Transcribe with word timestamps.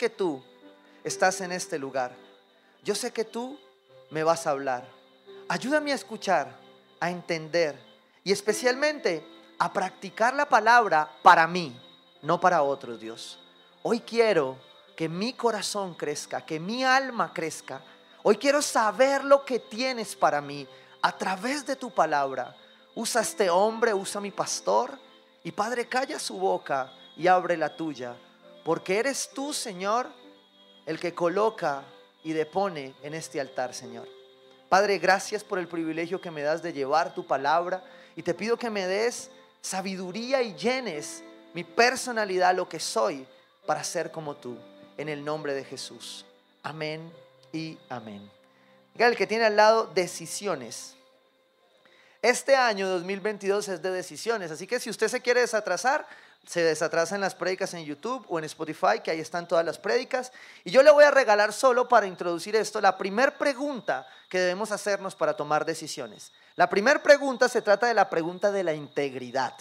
que 0.00 0.08
tú 0.08 0.42
estás 1.04 1.42
en 1.42 1.52
este 1.52 1.78
lugar. 1.78 2.16
Yo 2.82 2.94
sé 2.94 3.12
que 3.12 3.22
tú 3.22 3.60
me 4.10 4.24
vas 4.24 4.46
a 4.46 4.52
hablar. 4.52 4.88
Ayúdame 5.46 5.92
a 5.92 5.94
escuchar, 5.94 6.58
a 7.00 7.10
entender 7.10 7.78
y 8.24 8.32
especialmente 8.32 9.22
a 9.58 9.70
practicar 9.70 10.32
la 10.32 10.48
palabra 10.48 11.06
para 11.22 11.46
mí, 11.46 11.78
no 12.22 12.40
para 12.40 12.62
otros, 12.62 12.98
Dios. 12.98 13.38
Hoy 13.82 14.00
quiero 14.00 14.56
que 14.96 15.06
mi 15.06 15.34
corazón 15.34 15.92
crezca, 15.92 16.46
que 16.46 16.58
mi 16.58 16.82
alma 16.82 17.34
crezca. 17.34 17.82
Hoy 18.22 18.38
quiero 18.38 18.62
saber 18.62 19.22
lo 19.22 19.44
que 19.44 19.58
tienes 19.58 20.16
para 20.16 20.40
mí 20.40 20.66
a 21.02 21.12
través 21.12 21.66
de 21.66 21.76
tu 21.76 21.90
palabra. 21.90 22.56
Usa 22.94 23.20
este 23.20 23.50
hombre, 23.50 23.92
usa 23.92 24.18
mi 24.18 24.30
pastor. 24.30 24.98
Y 25.44 25.52
Padre, 25.52 25.86
calla 25.88 26.18
su 26.18 26.38
boca 26.38 26.90
y 27.18 27.26
abre 27.26 27.58
la 27.58 27.76
tuya. 27.76 28.16
Porque 28.64 28.98
eres 28.98 29.30
tú, 29.32 29.52
Señor, 29.52 30.08
el 30.86 30.98
que 30.98 31.14
coloca 31.14 31.84
y 32.22 32.32
depone 32.32 32.94
en 33.02 33.14
este 33.14 33.40
altar, 33.40 33.74
Señor. 33.74 34.08
Padre, 34.68 34.98
gracias 34.98 35.42
por 35.42 35.58
el 35.58 35.66
privilegio 35.66 36.20
que 36.20 36.30
me 36.30 36.42
das 36.42 36.62
de 36.62 36.72
llevar 36.72 37.14
tu 37.14 37.26
palabra 37.26 37.82
y 38.14 38.22
te 38.22 38.34
pido 38.34 38.56
que 38.56 38.70
me 38.70 38.86
des 38.86 39.30
sabiduría 39.60 40.42
y 40.42 40.54
llenes 40.54 41.22
mi 41.54 41.64
personalidad, 41.64 42.54
lo 42.54 42.68
que 42.68 42.78
soy, 42.78 43.26
para 43.66 43.82
ser 43.82 44.10
como 44.10 44.36
tú, 44.36 44.56
en 44.96 45.08
el 45.08 45.24
nombre 45.24 45.54
de 45.54 45.64
Jesús. 45.64 46.24
Amén 46.62 47.12
y 47.52 47.78
amén. 47.88 48.30
el 48.94 49.16
que 49.16 49.26
tiene 49.26 49.46
al 49.46 49.56
lado 49.56 49.86
decisiones. 49.86 50.94
Este 52.22 52.54
año 52.54 52.88
2022 52.88 53.68
es 53.68 53.82
de 53.82 53.90
decisiones, 53.90 54.50
así 54.50 54.66
que 54.66 54.78
si 54.78 54.90
usted 54.90 55.08
se 55.08 55.22
quiere 55.22 55.40
desatrasar, 55.40 56.06
se 56.46 56.62
desatrasan 56.62 57.20
las 57.20 57.34
prédicas 57.34 57.74
en 57.74 57.84
YouTube 57.84 58.24
o 58.28 58.38
en 58.38 58.44
Spotify, 58.44 59.00
que 59.04 59.10
ahí 59.10 59.20
están 59.20 59.46
todas 59.46 59.64
las 59.64 59.78
prédicas. 59.78 60.32
Y 60.64 60.70
yo 60.70 60.82
le 60.82 60.90
voy 60.90 61.04
a 61.04 61.10
regalar 61.10 61.52
solo 61.52 61.88
para 61.88 62.06
introducir 62.06 62.56
esto 62.56 62.80
la 62.80 62.98
primera 62.98 63.36
pregunta 63.36 64.06
que 64.28 64.40
debemos 64.40 64.72
hacernos 64.72 65.14
para 65.14 65.34
tomar 65.34 65.64
decisiones. 65.64 66.32
La 66.56 66.68
primera 66.68 67.02
pregunta 67.02 67.48
se 67.48 67.62
trata 67.62 67.86
de 67.86 67.94
la 67.94 68.10
pregunta 68.10 68.50
de 68.50 68.64
la 68.64 68.74
integridad. 68.74 69.54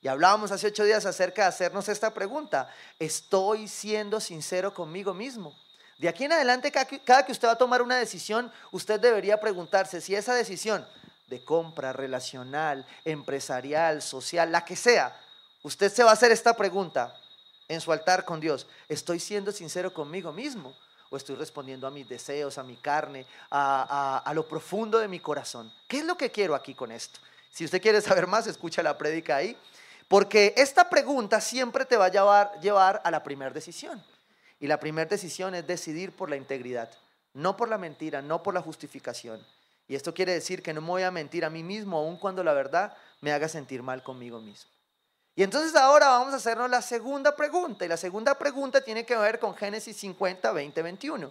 Y 0.00 0.08
hablábamos 0.08 0.52
hace 0.52 0.68
ocho 0.68 0.84
días 0.84 1.06
acerca 1.06 1.42
de 1.42 1.48
hacernos 1.48 1.88
esta 1.88 2.14
pregunta. 2.14 2.72
¿Estoy 2.98 3.66
siendo 3.66 4.20
sincero 4.20 4.72
conmigo 4.72 5.14
mismo? 5.14 5.56
De 5.98 6.08
aquí 6.08 6.24
en 6.24 6.32
adelante, 6.32 6.70
cada 6.70 7.26
que 7.26 7.32
usted 7.32 7.48
va 7.48 7.52
a 7.52 7.58
tomar 7.58 7.82
una 7.82 7.96
decisión, 7.96 8.52
usted 8.70 9.00
debería 9.00 9.40
preguntarse 9.40 10.00
si 10.00 10.14
esa 10.14 10.34
decisión 10.34 10.86
de 11.26 11.42
compra 11.44 11.92
relacional, 11.92 12.86
empresarial, 13.04 14.00
social, 14.00 14.52
la 14.52 14.64
que 14.64 14.76
sea, 14.76 15.16
Usted 15.62 15.92
se 15.92 16.04
va 16.04 16.10
a 16.10 16.14
hacer 16.14 16.30
esta 16.30 16.54
pregunta 16.54 17.14
en 17.66 17.80
su 17.80 17.92
altar 17.92 18.24
con 18.24 18.40
Dios. 18.40 18.66
¿Estoy 18.88 19.20
siendo 19.20 19.52
sincero 19.52 19.92
conmigo 19.92 20.32
mismo? 20.32 20.76
¿O 21.10 21.16
estoy 21.16 21.36
respondiendo 21.36 21.86
a 21.86 21.90
mis 21.90 22.08
deseos, 22.08 22.58
a 22.58 22.62
mi 22.62 22.76
carne, 22.76 23.26
a, 23.50 24.30
lo 24.34 24.46
profundo 24.46 24.98
de 24.98 25.08
mi 25.08 25.20
corazón? 25.20 25.72
¿Qué 25.88 25.98
es 25.98 26.04
lo 26.04 26.16
que 26.16 26.30
quiero 26.30 26.54
aquí 26.54 26.74
con 26.74 26.92
esto? 26.92 27.20
Si 27.50 27.64
usted 27.64 27.80
quiere 27.80 28.00
saber 28.00 28.26
más, 28.26 28.46
escucha 28.46 28.82
la 28.82 28.96
prédica 28.96 29.36
ahí. 29.36 29.56
Porque 30.06 30.54
esta 30.56 30.88
pregunta 30.88 31.40
siempre 31.40 31.84
te 31.84 31.96
va 31.96 32.06
a 32.06 32.10
llevar, 32.10 32.60
llevar 32.60 33.00
a 33.04 33.10
la 33.10 33.22
primera 33.22 33.50
decisión. 33.50 34.02
Y 34.60 34.66
la 34.66 34.80
primera 34.80 35.08
decisión 35.08 35.54
es 35.54 35.66
decidir 35.66 36.12
por 36.12 36.30
la 36.30 36.36
integridad, 36.36 36.90
no 37.34 37.56
por 37.56 37.68
la 37.68 37.78
mentira, 37.78 38.22
no 38.22 38.42
por 38.42 38.54
la 38.54 38.62
justificación. 38.62 39.44
Y 39.86 39.94
esto 39.94 40.12
quiere 40.14 40.32
decir 40.32 40.62
que 40.62 40.72
no 40.72 40.80
me 40.80 40.88
voy 40.88 41.02
a 41.02 41.10
mentir 41.10 41.44
a 41.44 41.50
mí 41.50 41.62
mismo, 41.62 41.98
aun 41.98 42.16
cuando 42.16 42.42
la 42.42 42.52
verdad 42.52 42.96
me 43.20 43.32
haga 43.32 43.48
sentir 43.48 43.82
mal 43.82 44.02
conmigo 44.02 44.40
mismo. 44.40 44.70
Y 45.38 45.44
entonces 45.44 45.76
ahora 45.76 46.08
vamos 46.08 46.34
a 46.34 46.38
hacernos 46.38 46.68
la 46.68 46.82
segunda 46.82 47.36
pregunta. 47.36 47.84
Y 47.84 47.88
la 47.88 47.96
segunda 47.96 48.36
pregunta 48.36 48.80
tiene 48.80 49.06
que 49.06 49.16
ver 49.16 49.38
con 49.38 49.54
Génesis 49.54 49.96
50, 49.96 50.50
20, 50.50 50.82
21. 50.82 51.30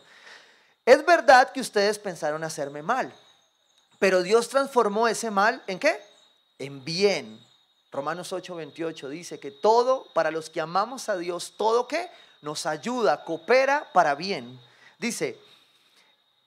Es 0.86 1.06
verdad 1.06 1.52
que 1.52 1.60
ustedes 1.60 2.00
pensaron 2.00 2.42
hacerme 2.46 2.82
mal, 2.82 3.14
pero 4.00 4.24
Dios 4.24 4.48
transformó 4.48 5.10
ese 5.10 5.30
mal 5.30 5.62
en 5.68 5.78
qué? 5.78 6.00
En 6.58 6.86
bien. 6.86 7.46
Romanos 7.92 8.32
8, 8.32 8.56
28 8.56 9.10
dice 9.10 9.42
que 9.42 9.52
todo, 9.52 10.08
para 10.14 10.32
los 10.32 10.50
que 10.50 10.62
amamos 10.62 11.10
a 11.10 11.18
Dios, 11.18 11.56
todo 11.58 11.90
que 11.90 12.10
nos 12.42 12.66
ayuda, 12.66 13.26
coopera 13.26 13.92
para 13.92 14.16
bien. 14.16 14.58
Dice, 15.00 15.38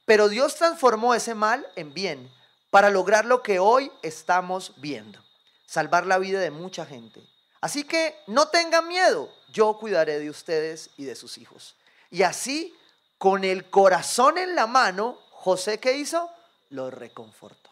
pero 0.06 0.30
Dios 0.30 0.54
transformó 0.54 1.12
ese 1.12 1.34
mal 1.34 1.66
en 1.76 1.92
bien 1.92 2.32
para 2.70 2.88
lograr 2.88 3.26
lo 3.26 3.42
que 3.42 3.58
hoy 3.58 3.92
estamos 4.00 4.72
viendo, 4.78 5.22
salvar 5.66 6.06
la 6.06 6.16
vida 6.16 6.40
de 6.40 6.50
mucha 6.50 6.86
gente. 6.86 7.22
Así 7.60 7.84
que 7.84 8.16
no 8.26 8.48
tengan 8.48 8.88
miedo, 8.88 9.30
yo 9.52 9.76
cuidaré 9.78 10.18
de 10.18 10.30
ustedes 10.30 10.90
y 10.96 11.04
de 11.04 11.14
sus 11.14 11.36
hijos. 11.38 11.76
Y 12.10 12.22
así, 12.22 12.74
con 13.18 13.44
el 13.44 13.68
corazón 13.68 14.38
en 14.38 14.54
la 14.54 14.66
mano, 14.66 15.18
José, 15.30 15.78
¿qué 15.78 15.96
hizo? 15.96 16.30
Lo 16.70 16.90
reconfortó. 16.90 17.70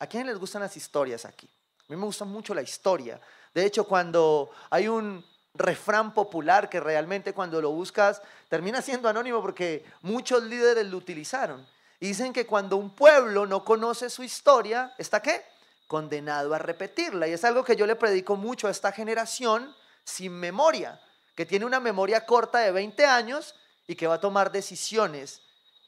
¿A 0.00 0.06
quién 0.06 0.26
les 0.26 0.38
gustan 0.38 0.62
las 0.62 0.76
historias 0.76 1.24
aquí? 1.24 1.48
A 1.80 1.92
mí 1.92 1.96
me 1.96 2.04
gusta 2.04 2.24
mucho 2.24 2.54
la 2.54 2.62
historia. 2.62 3.20
De 3.54 3.64
hecho, 3.64 3.84
cuando 3.84 4.50
hay 4.70 4.88
un 4.88 5.24
refrán 5.54 6.14
popular 6.14 6.68
que 6.68 6.80
realmente 6.80 7.32
cuando 7.32 7.60
lo 7.60 7.70
buscas 7.70 8.22
termina 8.48 8.80
siendo 8.82 9.08
anónimo 9.08 9.42
porque 9.42 9.84
muchos 10.02 10.42
líderes 10.44 10.86
lo 10.86 10.96
utilizaron. 10.96 11.66
dicen 12.00 12.32
que 12.32 12.46
cuando 12.46 12.76
un 12.76 12.90
pueblo 12.90 13.46
no 13.46 13.64
conoce 13.64 14.08
su 14.08 14.22
historia, 14.22 14.94
¿está 14.98 15.20
qué? 15.20 15.44
Condenado 15.88 16.54
a 16.54 16.58
repetirla. 16.58 17.26
Y 17.26 17.32
es 17.32 17.44
algo 17.44 17.64
que 17.64 17.74
yo 17.74 17.86
le 17.86 17.96
predico 17.96 18.36
mucho 18.36 18.68
a 18.68 18.70
esta 18.70 18.92
generación 18.92 19.74
sin 20.04 20.32
memoria, 20.32 21.00
que 21.34 21.46
tiene 21.46 21.64
una 21.64 21.80
memoria 21.80 22.24
corta 22.24 22.58
de 22.60 22.70
20 22.70 23.04
años 23.06 23.54
y 23.88 23.96
que 23.96 24.06
va 24.06 24.14
a 24.14 24.20
tomar 24.20 24.52
decisiones 24.52 25.40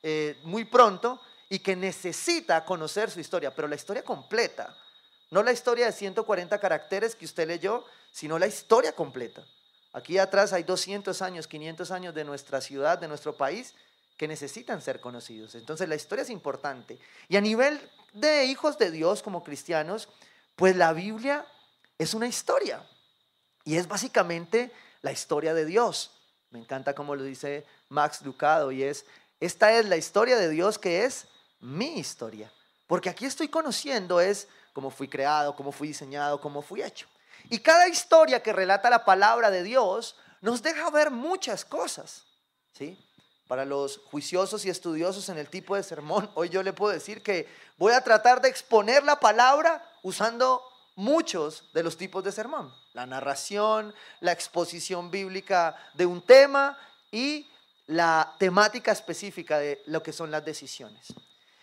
eh, 0.03 0.39
muy 0.43 0.65
pronto 0.65 1.21
y 1.49 1.59
que 1.59 1.77
necesita 1.77 2.65
conocer 2.65 3.11
su 3.11 3.21
historia, 3.21 3.55
pero 3.55 3.69
la 3.69 3.77
historia 3.77 4.03
completa, 4.03 4.77
no 5.31 5.43
la 5.43 5.53
historia 5.53 5.87
de 5.87 5.93
140 5.93 6.59
caracteres 6.59 7.15
que 7.15 7.25
usted 7.25 7.47
leyó, 7.47 7.85
sino 8.11 8.39
la 8.39 8.47
historia 8.47 8.93
completa. 8.93 9.45
Aquí 9.93 10.19
atrás 10.19 10.53
hay 10.53 10.63
200 10.63 11.21
años, 11.23 11.47
500 11.47 11.91
años 11.91 12.15
de 12.15 12.25
nuestra 12.25 12.61
ciudad, 12.61 12.99
de 12.99 13.09
nuestro 13.09 13.37
país, 13.37 13.75
que 14.21 14.29
necesitan 14.29 14.83
ser 14.83 15.01
conocidos. 15.01 15.55
Entonces 15.55 15.89
la 15.89 15.95
historia 15.95 16.25
es 16.25 16.29
importante. 16.29 16.99
Y 17.31 17.39
a 17.39 17.41
nivel 17.41 17.81
de 18.13 18.45
hijos 18.45 18.77
de 18.77 18.91
Dios 18.91 19.23
como 19.23 19.43
cristianos, 19.43 20.11
pues 20.57 20.77
la 20.77 20.93
Biblia 20.93 21.47
es 21.97 22.13
una 22.13 22.27
historia. 22.27 22.87
Y 23.65 23.77
es 23.77 23.89
básicamente 23.89 24.71
la 25.01 25.11
historia 25.11 25.55
de 25.55 25.65
Dios. 25.65 26.21
Me 26.51 26.59
encanta 26.59 26.95
como 26.95 27.17
lo 27.17 27.23
dice 27.23 27.65
Max 27.89 28.21
Lucado 28.21 28.73
y 28.73 28.83
es, 28.83 29.07
esta 29.41 29.73
es 29.73 29.87
la 29.87 29.97
historia 29.97 30.37
de 30.37 30.51
Dios 30.51 30.79
que 30.79 31.07
es 31.07 31.27
mi 31.61 31.99
historia. 31.99 32.53
Porque 32.87 33.09
aquí 33.09 33.25
estoy 33.25 33.49
conociendo 33.49 34.21
es 34.21 34.49
cómo 34.75 34.91
fui 34.91 35.09
creado, 35.09 35.57
cómo 35.57 35.73
fui 35.73 35.89
diseñado, 35.89 36.43
cómo 36.43 36.61
fui 36.61 36.83
hecho. 36.83 37.07
Y 37.49 37.61
cada 37.61 37.89
historia 37.89 38.43
que 38.43 38.53
relata 38.53 38.91
la 38.91 39.07
palabra 39.07 39.51
de 39.51 39.63
Dios 39.63 40.15
nos 40.43 40.61
deja 40.61 40.91
ver 40.91 41.11
muchas 41.11 41.65
cosas. 41.65 42.27
¿sí? 42.75 42.99
Para 43.51 43.65
los 43.65 43.99
juiciosos 44.13 44.65
y 44.65 44.71
estudiosos 44.71 45.29
en 45.29 45.37
el 45.37 45.51
tipo 45.51 45.75
de 45.75 45.83
sermón, 45.83 46.31
hoy 46.35 46.51
yo 46.51 46.63
le 46.63 46.73
puedo 46.73 46.93
decir 46.93 47.21
que 47.21 47.49
voy 47.79 47.93
a 47.93 48.01
tratar 48.01 48.41
de 48.41 48.49
exponer 48.49 49.03
la 49.03 49.19
palabra 49.19 49.85
usando 50.05 50.63
muchos 50.95 51.65
de 51.75 51.83
los 51.83 51.97
tipos 51.97 52.23
de 52.23 52.31
sermón. 52.31 52.73
La 52.93 53.07
narración, 53.07 53.93
la 54.21 54.31
exposición 54.31 55.11
bíblica 55.11 55.75
de 55.95 56.07
un 56.07 56.23
tema 56.23 56.79
y 57.11 57.45
la 57.89 58.37
temática 58.39 58.93
específica 58.93 59.59
de 59.59 59.83
lo 59.87 60.01
que 60.01 60.13
son 60.13 60.31
las 60.31 60.45
decisiones. 60.45 61.09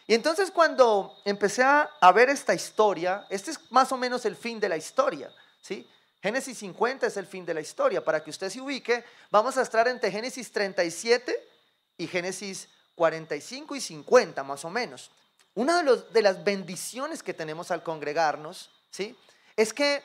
Y 0.07 0.13
entonces 0.13 0.51
cuando 0.51 1.18
empecé 1.24 1.63
a, 1.63 1.90
ver 2.13 2.30
esta 2.30 2.54
historia, 2.54 3.25
este 3.30 3.51
es 3.51 3.72
más 3.72 3.94
o 3.94 3.98
menos 3.98 4.25
el 4.25 4.36
fin 4.36 4.60
de 4.60 4.68
la 4.68 4.75
historia, 4.75 5.31
¿sí? 5.62 5.90
Génesis 6.22 6.57
50 6.57 7.07
es 7.07 7.16
el 7.16 7.28
fin 7.28 7.45
de 7.45 7.54
la 7.54 7.62
historia. 7.62 8.04
Para 8.04 8.22
que 8.22 8.30
usted 8.30 8.50
se 8.50 8.60
ubique, 8.60 9.06
vamos 9.31 9.56
a 9.56 9.62
estar 9.62 9.88
entre 9.88 10.12
Génesis 10.12 10.51
37 10.51 11.56
y 11.97 12.07
Génesis 12.07 12.69
45 12.95 13.75
y 13.75 13.81
50 13.81 14.44
más 14.44 14.65
o 14.65 14.69
menos. 14.69 15.11
Una 15.55 15.81
de, 15.81 16.03
de 16.11 16.21
las 16.21 16.44
bendiciones 16.44 17.23
que 17.23 17.33
tenemos 17.33 17.71
al 17.71 17.83
congregarnos, 17.83 18.69
¿sí? 18.91 19.17
Es 19.55 19.73
que 19.73 20.03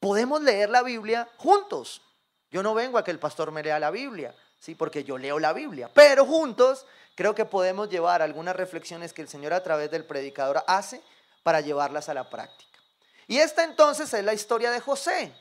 podemos 0.00 0.40
leer 0.42 0.70
la 0.70 0.82
Biblia 0.82 1.28
juntos. 1.36 2.02
Yo 2.50 2.62
no 2.62 2.74
vengo 2.74 2.98
a 2.98 3.04
que 3.04 3.10
el 3.10 3.18
pastor 3.18 3.50
me 3.50 3.62
lea 3.62 3.78
la 3.78 3.90
Biblia, 3.90 4.34
¿sí? 4.58 4.74
Porque 4.74 5.04
yo 5.04 5.18
leo 5.18 5.38
la 5.38 5.52
Biblia, 5.52 5.90
pero 5.92 6.24
juntos 6.24 6.86
creo 7.14 7.34
que 7.34 7.44
podemos 7.44 7.88
llevar 7.90 8.22
algunas 8.22 8.54
reflexiones 8.54 9.12
que 9.12 9.22
el 9.22 9.28
Señor 9.28 9.52
a 9.52 9.62
través 9.62 9.90
del 9.90 10.04
predicador 10.04 10.62
hace 10.66 11.02
para 11.42 11.60
llevarlas 11.60 12.08
a 12.08 12.14
la 12.14 12.30
práctica. 12.30 12.78
Y 13.26 13.38
esta 13.38 13.64
entonces 13.64 14.12
es 14.14 14.24
la 14.24 14.34
historia 14.34 14.70
de 14.70 14.80
José. 14.80 15.34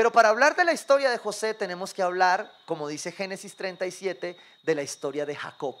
Pero 0.00 0.12
para 0.12 0.30
hablar 0.30 0.56
de 0.56 0.64
la 0.64 0.72
historia 0.72 1.10
de 1.10 1.18
José 1.18 1.52
tenemos 1.52 1.92
que 1.92 2.00
hablar, 2.00 2.50
como 2.64 2.88
dice 2.88 3.12
Génesis 3.12 3.54
37, 3.54 4.34
de 4.62 4.74
la 4.74 4.82
historia 4.82 5.26
de 5.26 5.36
Jacob. 5.36 5.76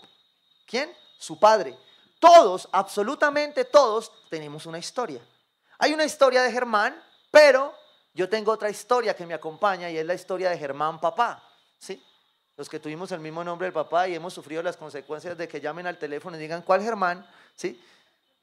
¿Quién? 0.66 0.92
Su 1.18 1.38
padre. 1.40 1.74
Todos, 2.18 2.68
absolutamente 2.70 3.64
todos, 3.64 4.12
tenemos 4.28 4.66
una 4.66 4.78
historia. 4.78 5.26
Hay 5.78 5.94
una 5.94 6.04
historia 6.04 6.42
de 6.42 6.52
Germán, 6.52 7.02
pero 7.30 7.74
yo 8.12 8.28
tengo 8.28 8.52
otra 8.52 8.68
historia 8.68 9.16
que 9.16 9.24
me 9.24 9.32
acompaña 9.32 9.88
y 9.88 9.96
es 9.96 10.04
la 10.04 10.12
historia 10.12 10.50
de 10.50 10.58
Germán 10.58 11.00
papá. 11.00 11.42
¿sí? 11.78 12.04
Los 12.58 12.68
que 12.68 12.78
tuvimos 12.78 13.10
el 13.12 13.20
mismo 13.20 13.42
nombre 13.42 13.64
del 13.68 13.72
papá 13.72 14.06
y 14.06 14.14
hemos 14.14 14.34
sufrido 14.34 14.62
las 14.62 14.76
consecuencias 14.76 15.38
de 15.38 15.48
que 15.48 15.62
llamen 15.62 15.86
al 15.86 15.96
teléfono 15.96 16.36
y 16.36 16.40
digan, 16.40 16.60
¿cuál 16.60 16.82
Germán? 16.82 17.26
¿Sí? 17.56 17.82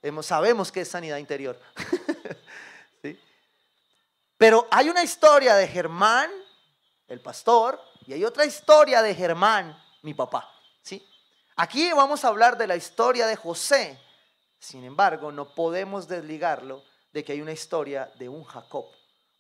Hemos, 0.01 0.25
sabemos 0.25 0.71
que 0.71 0.81
es 0.81 0.87
sanidad 0.87 1.17
interior. 1.17 1.59
Pero 4.37 4.67
hay 4.69 4.89
una 4.89 5.03
historia 5.03 5.55
de 5.55 5.67
Germán, 5.67 6.29
el 7.07 7.21
pastor, 7.21 7.81
y 8.05 8.13
hay 8.13 8.23
otra 8.23 8.45
historia 8.45 9.01
de 9.01 9.15
Germán, 9.15 9.77
mi 10.03 10.13
papá. 10.13 10.49
¿Sí? 10.81 11.05
Aquí 11.55 11.91
vamos 11.91 12.23
a 12.23 12.27
hablar 12.27 12.57
de 12.57 12.67
la 12.67 12.75
historia 12.75 13.25
de 13.25 13.35
José. 13.35 13.99
Sin 14.59 14.83
embargo, 14.83 15.31
no 15.31 15.53
podemos 15.53 16.07
desligarlo 16.07 16.83
de 17.11 17.23
que 17.23 17.33
hay 17.33 17.41
una 17.41 17.51
historia 17.51 18.11
de 18.19 18.29
un 18.29 18.43
Jacob. 18.43 18.85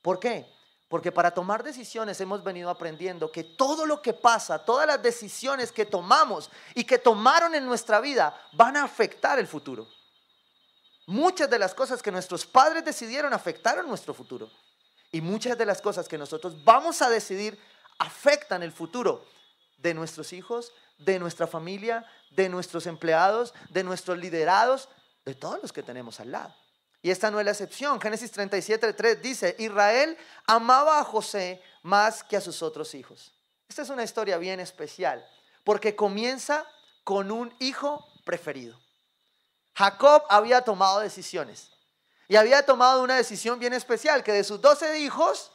¿Por 0.01 0.19
qué? 0.19 0.51
Porque 0.87 1.11
para 1.11 1.31
tomar 1.31 1.63
decisiones 1.63 2.19
hemos 2.21 2.43
venido 2.43 2.69
aprendiendo 2.69 3.31
que 3.31 3.43
todo 3.43 3.85
lo 3.85 4.01
que 4.01 4.13
pasa, 4.13 4.63
todas 4.63 4.87
las 4.87 5.01
decisiones 5.01 5.71
que 5.71 5.85
tomamos 5.85 6.49
y 6.73 6.85
que 6.85 6.97
tomaron 6.97 7.53
en 7.55 7.65
nuestra 7.65 7.99
vida 7.99 8.35
van 8.53 8.77
a 8.77 8.83
afectar 8.83 9.37
el 9.37 9.47
futuro. 9.47 9.87
Muchas 11.05 11.49
de 11.49 11.59
las 11.59 11.73
cosas 11.73 12.01
que 12.01 12.11
nuestros 12.11 12.45
padres 12.45 12.83
decidieron 12.83 13.33
afectaron 13.33 13.87
nuestro 13.87 14.13
futuro. 14.13 14.49
Y 15.11 15.21
muchas 15.21 15.57
de 15.57 15.65
las 15.65 15.81
cosas 15.81 16.07
que 16.07 16.17
nosotros 16.17 16.63
vamos 16.63 17.01
a 17.01 17.09
decidir 17.09 17.57
afectan 17.99 18.63
el 18.63 18.71
futuro 18.71 19.25
de 19.77 19.93
nuestros 19.93 20.33
hijos, 20.33 20.73
de 20.97 21.19
nuestra 21.19 21.47
familia, 21.47 22.05
de 22.31 22.49
nuestros 22.49 22.87
empleados, 22.87 23.53
de 23.69 23.83
nuestros 23.83 24.17
liderados, 24.17 24.89
de 25.25 25.35
todos 25.35 25.61
los 25.61 25.71
que 25.71 25.83
tenemos 25.83 26.19
al 26.19 26.31
lado. 26.31 26.53
Y 27.01 27.11
esta 27.11 27.31
no 27.31 27.39
es 27.39 27.45
la 27.45 27.51
excepción. 27.51 28.01
Génesis 28.01 28.31
37, 28.31 28.93
3 28.93 29.21
dice, 29.21 29.55
Israel 29.59 30.17
amaba 30.45 30.99
a 30.99 31.03
José 31.03 31.61
más 31.83 32.23
que 32.23 32.37
a 32.37 32.41
sus 32.41 32.61
otros 32.61 32.93
hijos. 32.95 33.33
Esta 33.69 33.83
es 33.83 33.89
una 33.89 34.03
historia 34.03 34.37
bien 34.37 34.59
especial, 34.59 35.25
porque 35.63 35.95
comienza 35.95 36.65
con 37.03 37.31
un 37.31 37.53
hijo 37.59 38.05
preferido. 38.25 38.79
Jacob 39.75 40.23
había 40.29 40.61
tomado 40.61 40.99
decisiones. 40.99 41.71
Y 42.27 42.35
había 42.35 42.65
tomado 42.65 43.03
una 43.03 43.15
decisión 43.15 43.59
bien 43.59 43.73
especial, 43.73 44.23
que 44.23 44.33
de 44.33 44.43
sus 44.43 44.61
doce 44.61 44.99
hijos, 44.99 45.51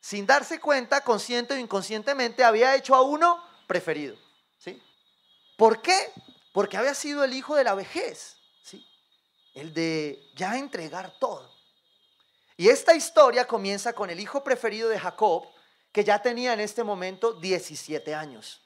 sin 0.00 0.26
darse 0.26 0.58
cuenta, 0.58 1.02
consciente 1.02 1.54
o 1.54 1.58
inconscientemente, 1.58 2.44
había 2.44 2.74
hecho 2.74 2.94
a 2.94 3.02
uno 3.02 3.42
preferido. 3.66 4.16
¿sí? 4.58 4.82
¿Por 5.56 5.82
qué? 5.82 5.96
Porque 6.52 6.76
había 6.76 6.94
sido 6.94 7.24
el 7.24 7.34
hijo 7.34 7.56
de 7.56 7.64
la 7.64 7.74
vejez 7.74 8.36
el 9.54 9.74
de 9.74 10.30
ya 10.34 10.58
entregar 10.58 11.12
todo. 11.18 11.50
Y 12.56 12.68
esta 12.68 12.94
historia 12.94 13.46
comienza 13.46 13.92
con 13.92 14.10
el 14.10 14.20
hijo 14.20 14.44
preferido 14.44 14.88
de 14.88 14.98
Jacob, 14.98 15.46
que 15.90 16.04
ya 16.04 16.20
tenía 16.20 16.52
en 16.52 16.60
este 16.60 16.84
momento 16.84 17.34
17 17.34 18.14
años. 18.14 18.62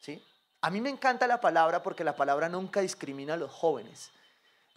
¿sí? 0.00 0.22
A 0.60 0.70
mí 0.70 0.80
me 0.80 0.90
encanta 0.90 1.26
la 1.26 1.40
palabra 1.40 1.82
porque 1.82 2.04
la 2.04 2.16
palabra 2.16 2.48
nunca 2.48 2.80
discrimina 2.80 3.34
a 3.34 3.36
los 3.36 3.50
jóvenes. 3.50 4.10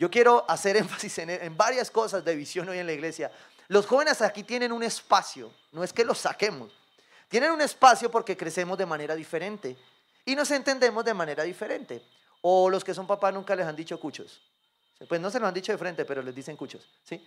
Yo 0.01 0.09
quiero 0.09 0.43
hacer 0.47 0.77
énfasis 0.77 1.19
en, 1.19 1.55
varias 1.55 1.91
cosas 1.91 2.25
de 2.25 2.35
visión 2.35 2.67
hoy 2.67 2.79
en 2.79 2.87
la 2.87 2.91
iglesia. 2.91 3.31
Los 3.67 3.85
jóvenes 3.85 4.19
aquí 4.23 4.41
tienen 4.41 4.71
un 4.71 4.81
espacio, 4.81 5.53
no 5.71 5.83
es 5.83 5.93
que 5.93 6.03
los 6.03 6.17
saquemos, 6.17 6.71
tienen 7.29 7.51
un 7.51 7.61
espacio 7.61 8.09
porque 8.09 8.35
crecemos 8.35 8.79
de 8.79 8.87
manera 8.87 9.13
diferente 9.13 9.77
y 10.25 10.35
nos 10.35 10.49
entendemos 10.49 11.05
de 11.05 11.13
manera 11.13 11.43
diferente. 11.43 12.03
O 12.41 12.67
los 12.67 12.83
que 12.83 12.95
son 12.95 13.05
papás 13.05 13.31
nunca 13.31 13.55
les 13.55 13.63
han 13.67 13.75
dicho 13.75 13.99
cuchos. 13.99 14.41
Pues 15.07 15.21
no 15.21 15.29
se 15.29 15.39
lo 15.39 15.45
han 15.45 15.53
dicho 15.53 15.71
de 15.71 15.77
frente, 15.77 16.03
pero 16.03 16.23
les 16.23 16.33
dicen 16.33 16.57
cuchos, 16.57 16.89
¿sí? 17.03 17.23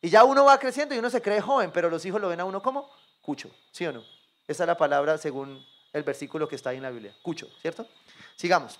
Y 0.00 0.08
ya 0.08 0.22
uno 0.22 0.44
va 0.44 0.60
creciendo 0.60 0.94
y 0.94 1.00
uno 1.00 1.10
se 1.10 1.20
cree 1.20 1.40
joven, 1.40 1.72
pero 1.72 1.90
los 1.90 2.06
hijos 2.06 2.20
lo 2.20 2.28
ven 2.28 2.38
a 2.38 2.44
uno 2.44 2.62
como 2.62 2.88
cucho, 3.20 3.50
¿sí 3.72 3.84
o 3.84 3.92
no? 3.92 4.04
Esa 4.46 4.62
es 4.62 4.66
la 4.68 4.76
palabra 4.76 5.18
según 5.18 5.66
el 5.92 6.04
versículo 6.04 6.46
que 6.46 6.54
está 6.54 6.70
ahí 6.70 6.76
en 6.76 6.84
la 6.84 6.90
Biblia, 6.90 7.16
cucho, 7.20 7.48
¿cierto? 7.60 7.84
Sigamos. 8.36 8.78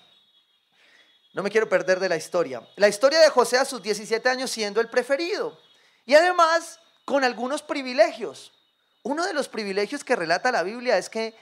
No 1.36 1.42
me 1.42 1.50
quiero 1.50 1.68
perder 1.68 2.00
de 2.00 2.08
la 2.08 2.16
historia. 2.16 2.66
La 2.76 2.88
historia 2.88 3.20
de 3.20 3.28
José 3.28 3.58
a 3.58 3.66
sus 3.66 3.82
17 3.82 4.26
años 4.26 4.50
siendo 4.50 4.80
el 4.80 4.88
preferido. 4.88 5.60
Y 6.06 6.14
además 6.14 6.80
con 7.04 7.24
algunos 7.24 7.60
privilegios. 7.60 8.54
Uno 9.02 9.22
de 9.26 9.34
los 9.34 9.46
privilegios 9.46 10.02
que 10.02 10.16
relata 10.16 10.50
la 10.50 10.62
Biblia 10.62 10.96
es 10.96 11.10
que 11.10 11.34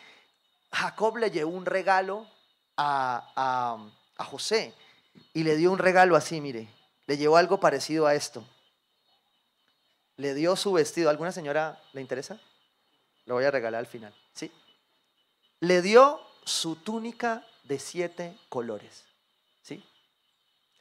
Jacob 0.73 1.19
le 1.19 1.31
llevó 1.31 1.53
un 1.53 1.65
regalo 1.65 2.29
a, 2.77 3.87
a, 4.19 4.25
José 4.25 4.75
y 5.33 5.45
le 5.45 5.55
dio 5.55 5.71
un 5.71 5.79
regalo 5.79 6.17
así, 6.17 6.41
mire. 6.41 6.69
Le 7.07 7.17
llevó 7.17 7.37
algo 7.37 7.61
parecido 7.61 8.09
a 8.09 8.17
esto. 8.17 8.45
Le 10.17 10.35
dio 10.35 10.57
su 10.57 10.73
vestido. 10.73 11.09
¿Alguna 11.09 11.31
señora 11.31 11.81
le 11.93 12.01
interesa? 12.01 12.41
Lo 13.27 13.35
voy 13.35 13.45
a 13.45 13.53
regalar 13.53 13.79
al 13.79 13.87
final. 13.87 14.13
¿Sí? 14.33 14.51
Le 15.61 15.83
dio 15.83 16.21
su 16.45 16.75
túnica 16.75 17.47
de 17.63 17.79
siete 17.79 18.37
colores. 18.49 19.14
¿Sí? 19.65 19.83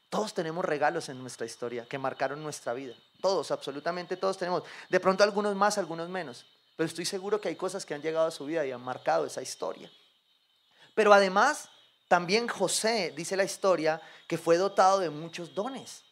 Todos 0.09 0.33
tenemos 0.33 0.63
regalos 0.63 1.09
en 1.09 1.19
nuestra 1.19 1.45
historia 1.45 1.87
que 1.87 1.97
marcaron 1.97 2.43
nuestra 2.43 2.73
vida. 2.73 2.93
Todos, 3.21 3.49
absolutamente 3.49 4.17
todos 4.17 4.37
tenemos. 4.37 4.63
De 4.89 4.99
pronto 4.99 5.23
algunos 5.23 5.55
más, 5.55 5.77
algunos 5.77 6.09
menos. 6.09 6.45
Pero 6.75 6.85
estoy 6.85 7.05
seguro 7.05 7.39
que 7.39 7.47
hay 7.49 7.55
cosas 7.55 7.85
que 7.85 7.93
han 7.93 8.01
llegado 8.01 8.27
a 8.27 8.31
su 8.31 8.45
vida 8.45 8.65
y 8.65 8.71
han 8.71 8.81
marcado 8.81 9.25
esa 9.25 9.41
historia. 9.41 9.89
Pero 10.93 11.13
además, 11.13 11.69
también 12.07 12.47
José, 12.47 13.13
dice 13.15 13.37
la 13.37 13.45
historia, 13.45 14.01
que 14.27 14.37
fue 14.37 14.57
dotado 14.57 14.99
de 14.99 15.09
muchos 15.09 15.55
dones. 15.55 16.03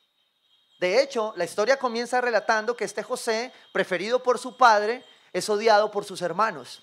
De 0.79 1.03
hecho, 1.03 1.33
la 1.35 1.43
historia 1.43 1.77
comienza 1.77 2.21
relatando 2.21 2.75
que 2.75 2.85
este 2.85 3.03
José, 3.03 3.53
preferido 3.71 4.23
por 4.23 4.39
su 4.39 4.57
padre, 4.57 5.05
es 5.33 5.47
odiado 5.49 5.91
por 5.91 6.05
sus 6.05 6.21
hermanos. 6.21 6.81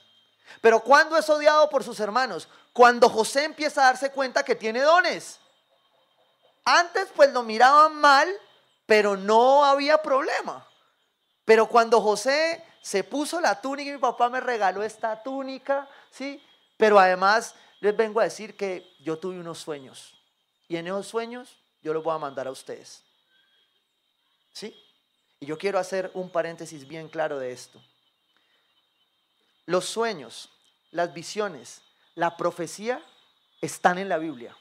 Pero 0.61 0.81
¿cuándo 0.81 1.17
es 1.17 1.29
odiado 1.29 1.68
por 1.68 1.83
sus 1.83 1.99
hermanos? 1.99 2.47
Cuando 2.73 3.09
José 3.09 3.45
empieza 3.45 3.80
a 3.80 3.87
darse 3.87 4.12
cuenta 4.12 4.45
que 4.45 4.54
tiene 4.54 4.83
dones. 4.83 5.40
Antes 6.65 7.09
pues 7.15 7.33
lo 7.33 7.43
miraban 7.43 7.97
mal, 7.97 8.29
pero 8.87 9.17
no 9.17 9.65
había 9.65 10.03
problema. 10.03 10.67
Pero 11.45 11.67
cuando 11.69 12.00
José 12.00 12.65
se 12.83 13.05
puso 13.05 13.41
la 13.41 13.61
túnica 13.61 13.91
y 13.91 13.95
mi 13.95 13.99
papá 13.99 14.29
me 14.29 14.41
regaló 14.41 14.83
esta 14.83 15.23
túnica, 15.23 15.88
¿sí? 16.11 16.43
Pero 16.77 16.99
además 16.99 17.55
les 17.81 17.97
vengo 17.97 18.21
a 18.21 18.25
decir 18.25 18.57
que 18.57 18.95
yo 19.00 19.19
tuve 19.19 19.38
unos 19.38 19.59
sueños 19.59 20.15
y 20.69 20.77
en 20.77 20.87
esos 20.87 21.07
sueños 21.07 21.59
yo 21.83 21.93
los 21.93 22.05
voy 22.05 22.15
a 22.15 22.19
mandar 22.19 22.47
a 22.47 22.50
ustedes. 22.50 23.03
¿Sí? 24.53 24.75
Y 25.41 25.47
yo 25.47 25.57
quiero 25.57 25.79
hacer 25.79 26.11
un 26.15 26.31
paréntesis 26.31 26.87
bien 26.87 27.09
claro 27.09 27.38
de 27.38 27.53
esto. 27.53 27.81
Los 29.67 29.87
sueños, 29.87 30.50
las 30.91 31.12
visiones, 31.12 31.83
la 32.15 32.37
profecía 32.37 33.03
están 33.61 33.99
en 33.99 34.09
la 34.09 34.19
Biblia. 34.19 34.57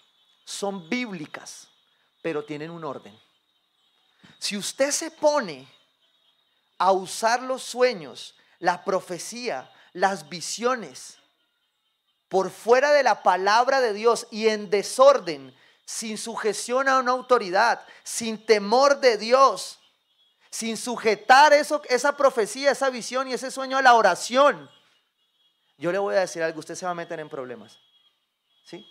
Son 0.45 0.87
bíblicas, 0.89 1.67
pero 2.27 2.43
tienen 2.43 2.71
un 2.71 2.83
orden. 2.83 3.17
Si 4.37 4.57
usted 4.57 4.91
se 4.91 5.11
pone 5.11 5.65
a 6.77 6.91
usar 6.91 7.41
los 7.41 7.63
sueños, 7.63 8.35
la 8.59 8.83
profecía, 8.83 9.71
las 9.93 10.27
visiones, 10.27 11.19
por 12.27 12.51
fuera 12.51 12.91
de 12.91 13.01
la 13.01 13.23
palabra 13.23 13.79
de 13.79 13.93
Dios 13.93 14.27
y 14.29 14.49
en 14.49 14.69
desorden, 14.69 15.55
sin 15.85 16.17
sujeción 16.17 16.89
a 16.89 16.99
una 16.99 17.13
autoridad, 17.13 17.87
sin 18.03 18.45
temor 18.45 18.99
de 18.99 19.17
Dios, 19.17 19.79
sin 20.49 20.75
sujetar 20.75 21.53
eso, 21.53 21.81
esa 21.87 22.17
profecía, 22.17 22.71
esa 22.71 22.89
visión 22.89 23.29
y 23.29 23.35
ese 23.35 23.51
sueño 23.51 23.77
a 23.77 23.81
la 23.81 23.93
oración, 23.93 24.69
yo 25.77 25.93
le 25.93 25.97
voy 25.97 26.13
a 26.13 26.19
decir 26.19 26.43
algo, 26.43 26.59
usted 26.59 26.75
se 26.75 26.85
va 26.85 26.91
a 26.91 26.93
meter 26.93 27.21
en 27.21 27.29
problemas. 27.29 27.79
¿Sí? 28.65 28.85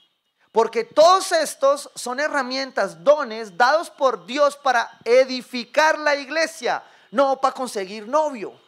Porque 0.56 0.84
todos 0.84 1.32
estos 1.32 1.90
son 1.94 2.18
herramientas, 2.18 3.04
dones 3.04 3.58
dados 3.58 3.90
por 3.90 4.24
Dios 4.24 4.56
para 4.56 4.90
edificar 5.04 5.98
la 5.98 6.16
iglesia, 6.16 6.82
no 7.10 7.38
para 7.42 7.52
conseguir 7.52 8.08
novio. 8.08 8.58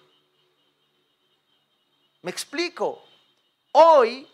Me 2.20 2.30
explico. 2.30 3.02
Hoy 3.72 4.28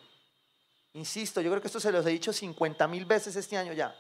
Insisto, 0.95 1.41
yo 1.41 1.51
creo 1.51 1.61
que 1.63 1.69
esto 1.69 1.79
se 1.79 1.93
los 1.93 2.05
he 2.05 2.11
dicho 2.11 2.33
50 2.33 2.89
mil 2.89 3.05
veces 3.05 3.37
este 3.37 3.57
año 3.57 3.73
ya. 3.73 3.97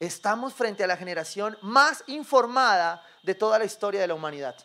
Estamos 0.00 0.54
frente 0.54 0.82
a 0.82 0.86
la 0.86 0.96
generación 0.96 1.58
más 1.60 2.04
informada 2.06 3.04
de 3.22 3.34
toda 3.34 3.58
la 3.58 3.66
historia 3.66 4.00
de 4.00 4.06
la 4.06 4.14
humanidad. 4.14 4.56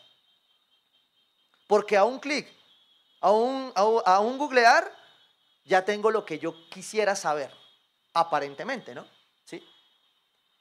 Porque 1.67 1.97
a 1.97 2.05
un 2.05 2.19
clic, 2.19 2.47
a 3.19 3.31
un, 3.31 3.73
a, 3.75 4.19
un 4.19 4.37
googlear, 4.37 4.89
ya 5.65 5.83
tengo 5.83 6.09
lo 6.09 6.25
que 6.25 6.39
yo 6.39 6.53
quisiera 6.69 7.17
saber, 7.17 7.53
aparentemente, 8.13 8.93
¿no? 8.93 9.05
¿Sí? 9.45 9.65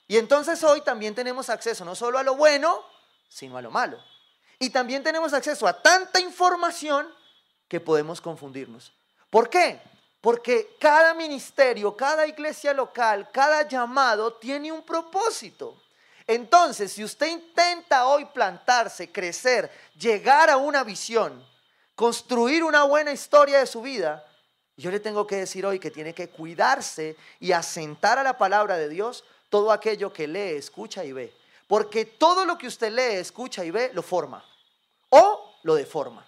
Y 0.09 0.17
entonces 0.17 0.63
hoy 0.65 0.81
también 0.81 1.15
tenemos 1.15 1.49
acceso 1.49 1.85
no 1.85 1.95
solo 1.95 2.19
a 2.19 2.23
lo 2.23 2.37
bueno, 2.37 2.85
sino 3.29 3.57
a 3.57 3.63
lo 3.63 3.71
malo. 3.71 3.99
Y 4.59 4.71
también 4.71 5.03
tenemos 5.03 5.33
acceso 5.33 5.67
a 5.67 5.83
tanta 5.83 6.21
información 6.21 7.09
que 7.69 7.81
podemos 7.81 8.21
confundirnos. 8.21 8.93
¿Por 9.31 9.49
qué? 9.49 9.81
Porque 10.21 10.77
cada 10.79 11.15
ministerio, 11.15 11.97
cada 11.97 12.27
iglesia 12.27 12.73
local, 12.73 13.29
cada 13.33 13.67
llamado 13.67 14.35
tiene 14.35 14.71
un 14.71 14.83
propósito. 14.83 15.83
Entonces, 16.27 16.93
si 16.93 17.03
usted 17.03 17.27
intenta 17.27 18.07
hoy 18.07 18.27
plantarse, 18.27 19.11
crecer, 19.11 19.71
llegar 19.99 20.49
a 20.49 20.59
una 20.59 20.85
visión, 20.85 21.45
construir 21.95 22.63
una 22.63 22.85
buena 22.85 23.11
historia 23.11 23.59
de 23.59 23.67
su 23.67 23.83
vida, 23.83 24.25
Yo 24.77 24.91
le 24.91 25.01
tengo 25.01 25.27
que 25.27 25.37
decir 25.37 25.67
hoy 25.67 25.79
que 25.79 25.91
tiene 25.91 26.15
que 26.15 26.31
cuidarse 26.31 27.17
y 27.41 27.53
asentar 27.53 28.19
a 28.19 28.23
la 28.23 28.39
palabra 28.39 28.77
de 28.77 28.89
Dios 28.89 29.25
todo 29.51 29.71
aquello 29.71 30.13
que 30.13 30.27
lee, 30.27 30.57
escucha 30.57 31.05
y 31.05 31.13
ve. 31.13 31.35
Porque 31.67 32.05
todo 32.05 32.45
lo 32.45 32.57
que 32.57 32.67
usted 32.67 32.91
lee, 32.91 33.19
escucha 33.19 33.65
y 33.65 33.71
ve, 33.71 33.91
lo 33.93 34.03
forma 34.03 34.45
o 35.11 35.59
lo 35.63 35.75
deforma. 35.75 36.27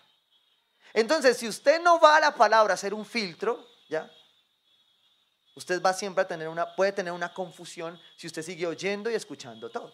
Entonces, 0.92 1.38
si 1.38 1.48
usted 1.48 1.80
no 1.80 1.98
va 1.98 2.16
a 2.16 2.20
la 2.20 2.34
palabra 2.34 2.72
a 2.72 2.76
hacer 2.76 2.92
un 2.92 3.04
filtro, 3.04 3.66
¿ya? 3.88 4.10
Usted 5.56 5.80
va 5.80 5.92
siempre 5.92 6.22
a 6.22 6.28
tener 6.28 6.48
una, 6.48 6.74
puede 6.74 6.92
tener 6.92 7.12
una 7.12 7.32
confusión 7.32 8.00
si 8.16 8.26
usted 8.26 8.42
sigue 8.42 8.66
oyendo 8.66 9.10
y 9.10 9.14
escuchando 9.14 9.70
todo. 9.70 9.92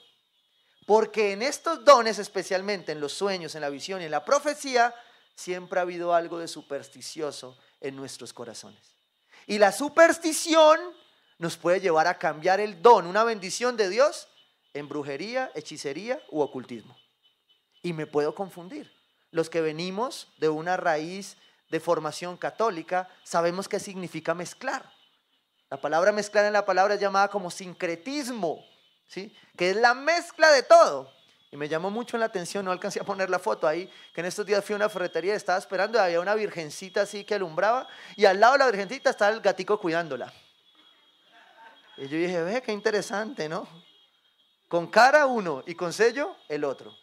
Porque 0.86 1.32
en 1.32 1.42
estos 1.42 1.84
dones, 1.84 2.18
especialmente 2.18 2.92
en 2.92 3.00
los 3.00 3.12
sueños, 3.12 3.54
en 3.54 3.60
la 3.60 3.70
visión 3.70 4.02
y 4.02 4.06
en 4.06 4.10
la 4.10 4.24
profecía, 4.24 4.94
siempre 5.34 5.78
ha 5.78 5.82
habido 5.82 6.14
algo 6.14 6.38
de 6.38 6.48
supersticioso 6.48 7.56
en 7.80 7.96
nuestros 7.96 8.32
corazones. 8.32 8.80
Y 9.46 9.58
la 9.58 9.72
superstición 9.72 10.78
nos 11.38 11.56
puede 11.56 11.80
llevar 11.80 12.06
a 12.06 12.18
cambiar 12.18 12.60
el 12.60 12.82
don, 12.82 13.06
una 13.06 13.24
bendición 13.24 13.76
de 13.76 13.88
Dios, 13.88 14.28
en 14.74 14.88
brujería, 14.88 15.50
hechicería 15.54 16.20
u 16.30 16.40
ocultismo. 16.40 16.96
Y 17.82 17.92
me 17.92 18.06
puedo 18.06 18.34
confundir. 18.34 18.92
Los 19.30 19.48
que 19.48 19.60
venimos 19.60 20.28
de 20.38 20.48
una 20.48 20.76
raíz 20.76 21.36
de 21.70 21.80
formación 21.80 22.36
católica 22.36 23.08
sabemos 23.24 23.68
qué 23.68 23.80
significa 23.80 24.34
mezclar. 24.34 24.92
La 25.70 25.80
palabra 25.80 26.12
mezclar 26.12 26.44
en 26.44 26.52
la 26.52 26.66
palabra 26.66 26.94
es 26.94 27.00
llamada 27.00 27.28
como 27.28 27.50
sincretismo, 27.50 28.64
¿sí? 29.06 29.34
que 29.56 29.70
es 29.70 29.76
la 29.76 29.94
mezcla 29.94 30.50
de 30.50 30.64
todo. 30.64 31.12
Y 31.52 31.56
me 31.56 31.68
llamó 31.68 31.90
mucho 31.90 32.16
la 32.16 32.26
atención, 32.26 32.64
no 32.64 32.70
alcancé 32.70 33.00
a 33.00 33.04
poner 33.04 33.28
la 33.28 33.40
foto 33.40 33.66
ahí, 33.66 33.90
que 34.14 34.20
en 34.20 34.26
estos 34.26 34.46
días 34.46 34.64
fui 34.64 34.74
a 34.74 34.76
una 34.76 34.88
ferretería, 34.88 35.34
estaba 35.34 35.58
esperando 35.58 35.98
y 35.98 36.00
había 36.00 36.20
una 36.20 36.34
virgencita 36.34 37.02
así 37.02 37.24
que 37.24 37.34
alumbraba 37.34 37.88
y 38.14 38.24
al 38.24 38.38
lado 38.38 38.52
de 38.52 38.58
la 38.60 38.66
virgencita 38.66 39.10
estaba 39.10 39.34
el 39.34 39.40
gatico 39.40 39.80
cuidándola. 39.80 40.32
Y 41.96 42.08
yo 42.08 42.16
dije, 42.16 42.42
ve, 42.42 42.62
qué 42.62 42.72
interesante, 42.72 43.48
¿no? 43.48 43.66
Con 44.68 44.86
cara 44.86 45.26
uno 45.26 45.64
y 45.66 45.74
con 45.74 45.92
sello 45.92 46.36
el 46.48 46.62
otro. 46.62 46.96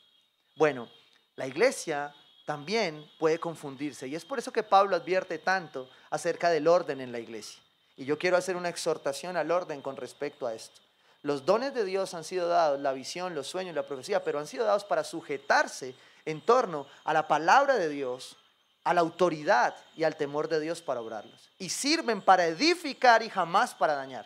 Bueno, 0.56 0.90
la 1.36 1.46
iglesia 1.46 2.16
también 2.46 3.06
puede 3.20 3.40
confundirse 3.40 4.08
y 4.08 4.16
es 4.16 4.24
por 4.24 4.40
eso 4.40 4.54
que 4.54 4.64
Pablo 4.64 4.96
advierte 4.96 5.40
tanto 5.40 5.90
acerca 6.10 6.50
del 6.50 6.70
orden 6.70 7.02
en 7.02 7.12
la 7.12 7.20
iglesia. 7.20 7.62
Y 7.98 8.06
yo 8.06 8.18
quiero 8.18 8.38
hacer 8.38 8.56
una 8.56 8.70
exhortación 8.70 9.36
al 9.36 9.52
orden 9.52 9.82
con 9.82 9.98
respecto 9.98 10.48
a 10.48 10.54
esto. 10.54 10.87
Los 11.28 11.46
dones 11.46 11.74
de 11.74 11.84
Dios 11.84 12.14
han 12.14 12.24
sido 12.24 12.48
dados, 12.48 12.80
la 12.80 12.94
visión, 12.94 13.36
los 13.36 13.48
sueños, 13.48 13.76
la 13.76 13.86
profecía, 13.86 14.24
pero 14.24 14.40
han 14.40 14.48
sido 14.48 14.64
dados 14.64 14.86
para 14.86 15.04
sujetarse 15.04 15.94
en 16.24 16.40
torno 16.40 16.88
a 17.04 17.12
la 17.12 17.28
palabra 17.28 17.76
de 17.76 17.90
Dios, 17.90 18.38
a 18.86 18.94
la 18.94 19.02
autoridad 19.02 19.76
y 19.94 20.06
al 20.06 20.16
temor 20.16 20.48
de 20.48 20.62
Dios 20.62 20.82
para 20.82 21.02
obrarlos. 21.02 21.50
Y 21.60 21.68
sirven 21.68 22.22
para 22.22 22.46
edificar 22.46 23.24
y 23.24 23.30
jamás 23.30 23.76
para 23.76 23.96
dañar. 23.96 24.26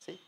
¿sí? 0.00 0.20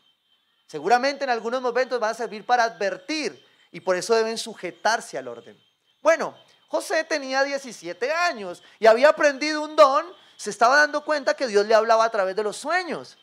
Seguramente 0.65 1.25
en 1.25 1.29
algunos 1.29 1.61
momentos 1.61 1.99
van 1.99 2.11
a 2.11 2.13
servir 2.13 2.45
para 2.45 2.63
advertir 2.63 3.45
y 3.69 3.81
por 3.81 3.97
eso 3.97 4.15
deben 4.15 4.37
sujetarse 4.37 5.17
al 5.17 5.27
orden. 5.27 5.61
Bueno, 6.01 6.37
José 6.69 7.03
tenía 7.03 7.43
17 7.43 8.13
años 8.13 8.63
y 8.79 8.85
había 8.85 9.09
aprendido 9.09 9.61
un 9.61 9.75
don, 9.75 10.05
se 10.37 10.51
estaba 10.51 10.77
dando 10.77 11.03
cuenta 11.03 11.33
que 11.33 11.47
Dios 11.47 11.65
le 11.65 11.75
hablaba 11.75 12.05
a 12.05 12.09
través 12.09 12.33
de 12.33 12.43
los 12.43 12.55
sueños. 12.55 13.17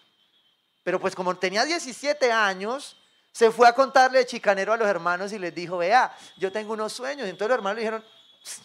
Pero 0.83 1.01
pues 1.01 1.15
como 1.15 1.37
tenía 1.37 1.65
17 1.65 2.33
años, 2.33 2.97
se 3.33 3.51
fue 3.51 3.69
a 3.69 3.75
contarle 3.75 4.19
de 4.19 4.27
chicanero 4.27 4.73
a 4.73 4.77
los 4.77 4.89
hermanos 4.89 5.33
y 5.33 5.39
les 5.39 5.55
dijo, 5.55 5.79
vea, 5.79 6.15
yo 6.37 6.51
tengo 6.51 6.73
unos 6.73 6.93
sueños. 6.93 7.27
Y 7.27 7.31
entonces 7.31 7.49
los 7.49 7.59
hermanos 7.59 7.77
le 7.77 7.83
dijeron, 7.83 8.05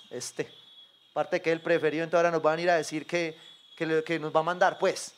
este, 0.09 0.51
parte 1.13 1.41
que 1.41 1.51
él 1.51 1.61
preferido, 1.61 2.03
entonces 2.03 2.25
ahora 2.25 2.31
nos 2.31 2.41
van 2.41 2.59
a 2.59 2.61
ir 2.61 2.69
a 2.69 2.75
decir 2.77 3.05
que, 3.05 3.37
que, 3.77 4.03
que 4.03 4.19
nos 4.19 4.35
va 4.35 4.39
a 4.39 4.43
mandar, 4.43 4.77
pues. 4.79 5.13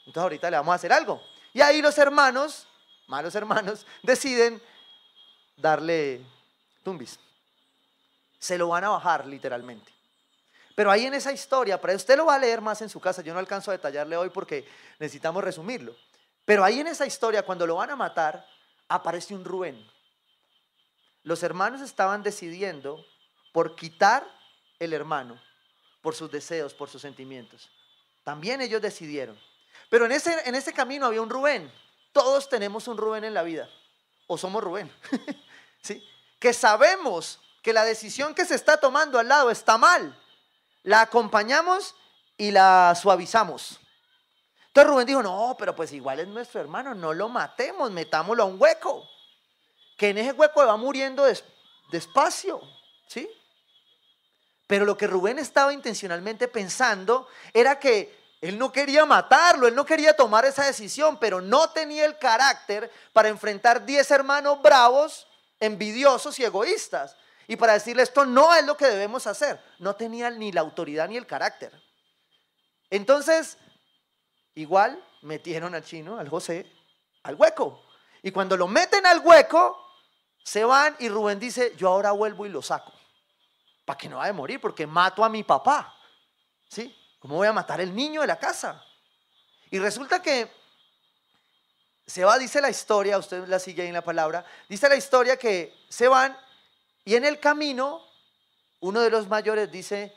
Entonces 0.00 0.22
ahorita 0.22 0.50
le 0.50 0.56
vamos 0.56 0.72
a 0.72 0.76
hacer 0.76 0.92
algo. 0.92 1.22
Y 1.52 1.60
ahí 1.60 1.82
los 1.82 1.96
hermanos, 1.98 2.66
malos 3.06 3.34
hermanos, 3.34 3.86
deciden 4.02 4.60
darle 5.56 6.22
tumbis. 6.82 7.18
Se 8.38 8.56
lo 8.56 8.68
van 8.68 8.84
a 8.84 8.90
bajar 8.90 9.26
literalmente. 9.26 9.97
Pero 10.78 10.92
ahí 10.92 11.06
en 11.06 11.14
esa 11.14 11.32
historia, 11.32 11.80
para 11.80 11.96
usted 11.96 12.16
lo 12.16 12.26
va 12.26 12.36
a 12.36 12.38
leer 12.38 12.60
más 12.60 12.80
en 12.82 12.88
su 12.88 13.00
casa, 13.00 13.20
yo 13.20 13.32
no 13.32 13.40
alcanzo 13.40 13.72
a 13.72 13.76
detallarle 13.76 14.16
hoy 14.16 14.30
porque 14.30 14.64
necesitamos 15.00 15.42
resumirlo. 15.42 15.96
Pero 16.44 16.62
ahí 16.62 16.78
en 16.78 16.86
esa 16.86 17.04
historia, 17.04 17.42
cuando 17.42 17.66
lo 17.66 17.74
van 17.74 17.90
a 17.90 17.96
matar, 17.96 18.46
aparece 18.86 19.34
un 19.34 19.44
Rubén. 19.44 19.84
Los 21.24 21.42
hermanos 21.42 21.80
estaban 21.80 22.22
decidiendo 22.22 23.04
por 23.52 23.74
quitar 23.74 24.24
el 24.78 24.92
hermano, 24.92 25.42
por 26.00 26.14
sus 26.14 26.30
deseos, 26.30 26.74
por 26.74 26.88
sus 26.88 27.02
sentimientos. 27.02 27.68
También 28.22 28.60
ellos 28.60 28.80
decidieron. 28.80 29.36
Pero 29.90 30.06
en 30.06 30.12
ese, 30.12 30.48
en 30.48 30.54
ese 30.54 30.72
camino 30.72 31.06
había 31.06 31.22
un 31.22 31.30
Rubén. 31.30 31.72
Todos 32.12 32.48
tenemos 32.48 32.86
un 32.86 32.98
Rubén 32.98 33.24
en 33.24 33.34
la 33.34 33.42
vida. 33.42 33.68
O 34.28 34.38
somos 34.38 34.62
Rubén. 34.62 34.92
¿Sí? 35.82 36.08
Que 36.38 36.52
sabemos 36.52 37.40
que 37.64 37.72
la 37.72 37.82
decisión 37.82 38.32
que 38.32 38.44
se 38.44 38.54
está 38.54 38.76
tomando 38.76 39.18
al 39.18 39.26
lado 39.26 39.50
está 39.50 39.76
mal 39.76 40.16
la 40.88 41.02
acompañamos 41.02 41.94
y 42.38 42.50
la 42.50 42.94
suavizamos. 42.94 43.78
Entonces 44.68 44.90
Rubén 44.90 45.06
dijo, 45.06 45.22
no, 45.22 45.54
pero 45.58 45.76
pues 45.76 45.92
igual 45.92 46.20
es 46.20 46.28
nuestro 46.28 46.62
hermano, 46.62 46.94
no 46.94 47.12
lo 47.12 47.28
matemos, 47.28 47.90
metámoslo 47.90 48.44
a 48.44 48.46
un 48.46 48.56
hueco. 48.58 49.06
Que 49.98 50.10
en 50.10 50.18
ese 50.18 50.32
hueco 50.32 50.64
va 50.64 50.78
muriendo 50.78 51.26
despacio, 51.90 52.62
¿sí? 53.06 53.28
Pero 54.66 54.86
lo 54.86 54.96
que 54.96 55.06
Rubén 55.06 55.38
estaba 55.38 55.74
intencionalmente 55.74 56.48
pensando 56.48 57.28
era 57.52 57.78
que 57.78 58.16
él 58.40 58.58
no 58.58 58.72
quería 58.72 59.04
matarlo, 59.04 59.66
él 59.66 59.74
no 59.74 59.84
quería 59.84 60.16
tomar 60.16 60.46
esa 60.46 60.64
decisión, 60.64 61.18
pero 61.18 61.42
no 61.42 61.68
tenía 61.68 62.06
el 62.06 62.16
carácter 62.16 62.90
para 63.12 63.28
enfrentar 63.28 63.84
10 63.84 64.10
hermanos 64.10 64.62
bravos, 64.62 65.26
envidiosos 65.60 66.38
y 66.38 66.44
egoístas 66.44 67.14
y 67.50 67.56
para 67.56 67.72
decirle 67.72 68.02
esto 68.02 68.26
no 68.26 68.54
es 68.54 68.64
lo 68.66 68.76
que 68.76 68.86
debemos 68.86 69.26
hacer. 69.26 69.58
No 69.78 69.96
tenía 69.96 70.30
ni 70.30 70.52
la 70.52 70.60
autoridad 70.60 71.08
ni 71.08 71.16
el 71.16 71.26
carácter. 71.26 71.72
Entonces, 72.90 73.56
igual 74.54 75.02
metieron 75.22 75.74
al 75.74 75.82
chino, 75.82 76.18
al 76.18 76.28
José, 76.28 76.70
al 77.22 77.36
hueco. 77.36 77.82
Y 78.22 78.32
cuando 78.32 78.54
lo 78.54 78.68
meten 78.68 79.06
al 79.06 79.20
hueco, 79.20 79.82
se 80.44 80.62
van 80.62 80.94
y 80.98 81.08
Rubén 81.08 81.40
dice, 81.40 81.74
yo 81.76 81.88
ahora 81.88 82.12
vuelvo 82.12 82.44
y 82.44 82.50
lo 82.50 82.60
saco. 82.60 82.92
Para 83.86 83.96
que 83.96 84.10
no 84.10 84.18
vaya 84.18 84.30
a 84.30 84.34
morir, 84.34 84.60
porque 84.60 84.86
mato 84.86 85.24
a 85.24 85.30
mi 85.30 85.42
papá. 85.42 85.96
¿Sí? 86.68 86.94
¿Cómo 87.18 87.36
voy 87.36 87.48
a 87.48 87.52
matar 87.54 87.80
el 87.80 87.94
niño 87.96 88.20
de 88.20 88.26
la 88.26 88.38
casa? 88.38 88.84
Y 89.70 89.78
resulta 89.78 90.20
que 90.20 90.52
se 92.06 92.26
va, 92.26 92.36
dice 92.36 92.60
la 92.60 92.68
historia, 92.68 93.16
usted 93.16 93.48
la 93.48 93.58
sigue 93.58 93.82
ahí 93.82 93.88
en 93.88 93.94
la 93.94 94.04
palabra, 94.04 94.44
dice 94.68 94.86
la 94.86 94.96
historia 94.96 95.38
que 95.38 95.74
se 95.88 96.08
van 96.08 96.36
y 97.08 97.16
en 97.16 97.24
el 97.24 97.40
camino, 97.40 98.06
uno 98.80 99.00
de 99.00 99.08
los 99.08 99.28
mayores 99.28 99.72
dice, 99.72 100.14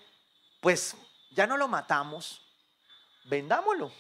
pues 0.60 0.93
ya 1.29 1.48
no 1.48 1.55
lo 1.55 1.69
matamos, 1.69 2.41
vendámoslo. 3.29 3.93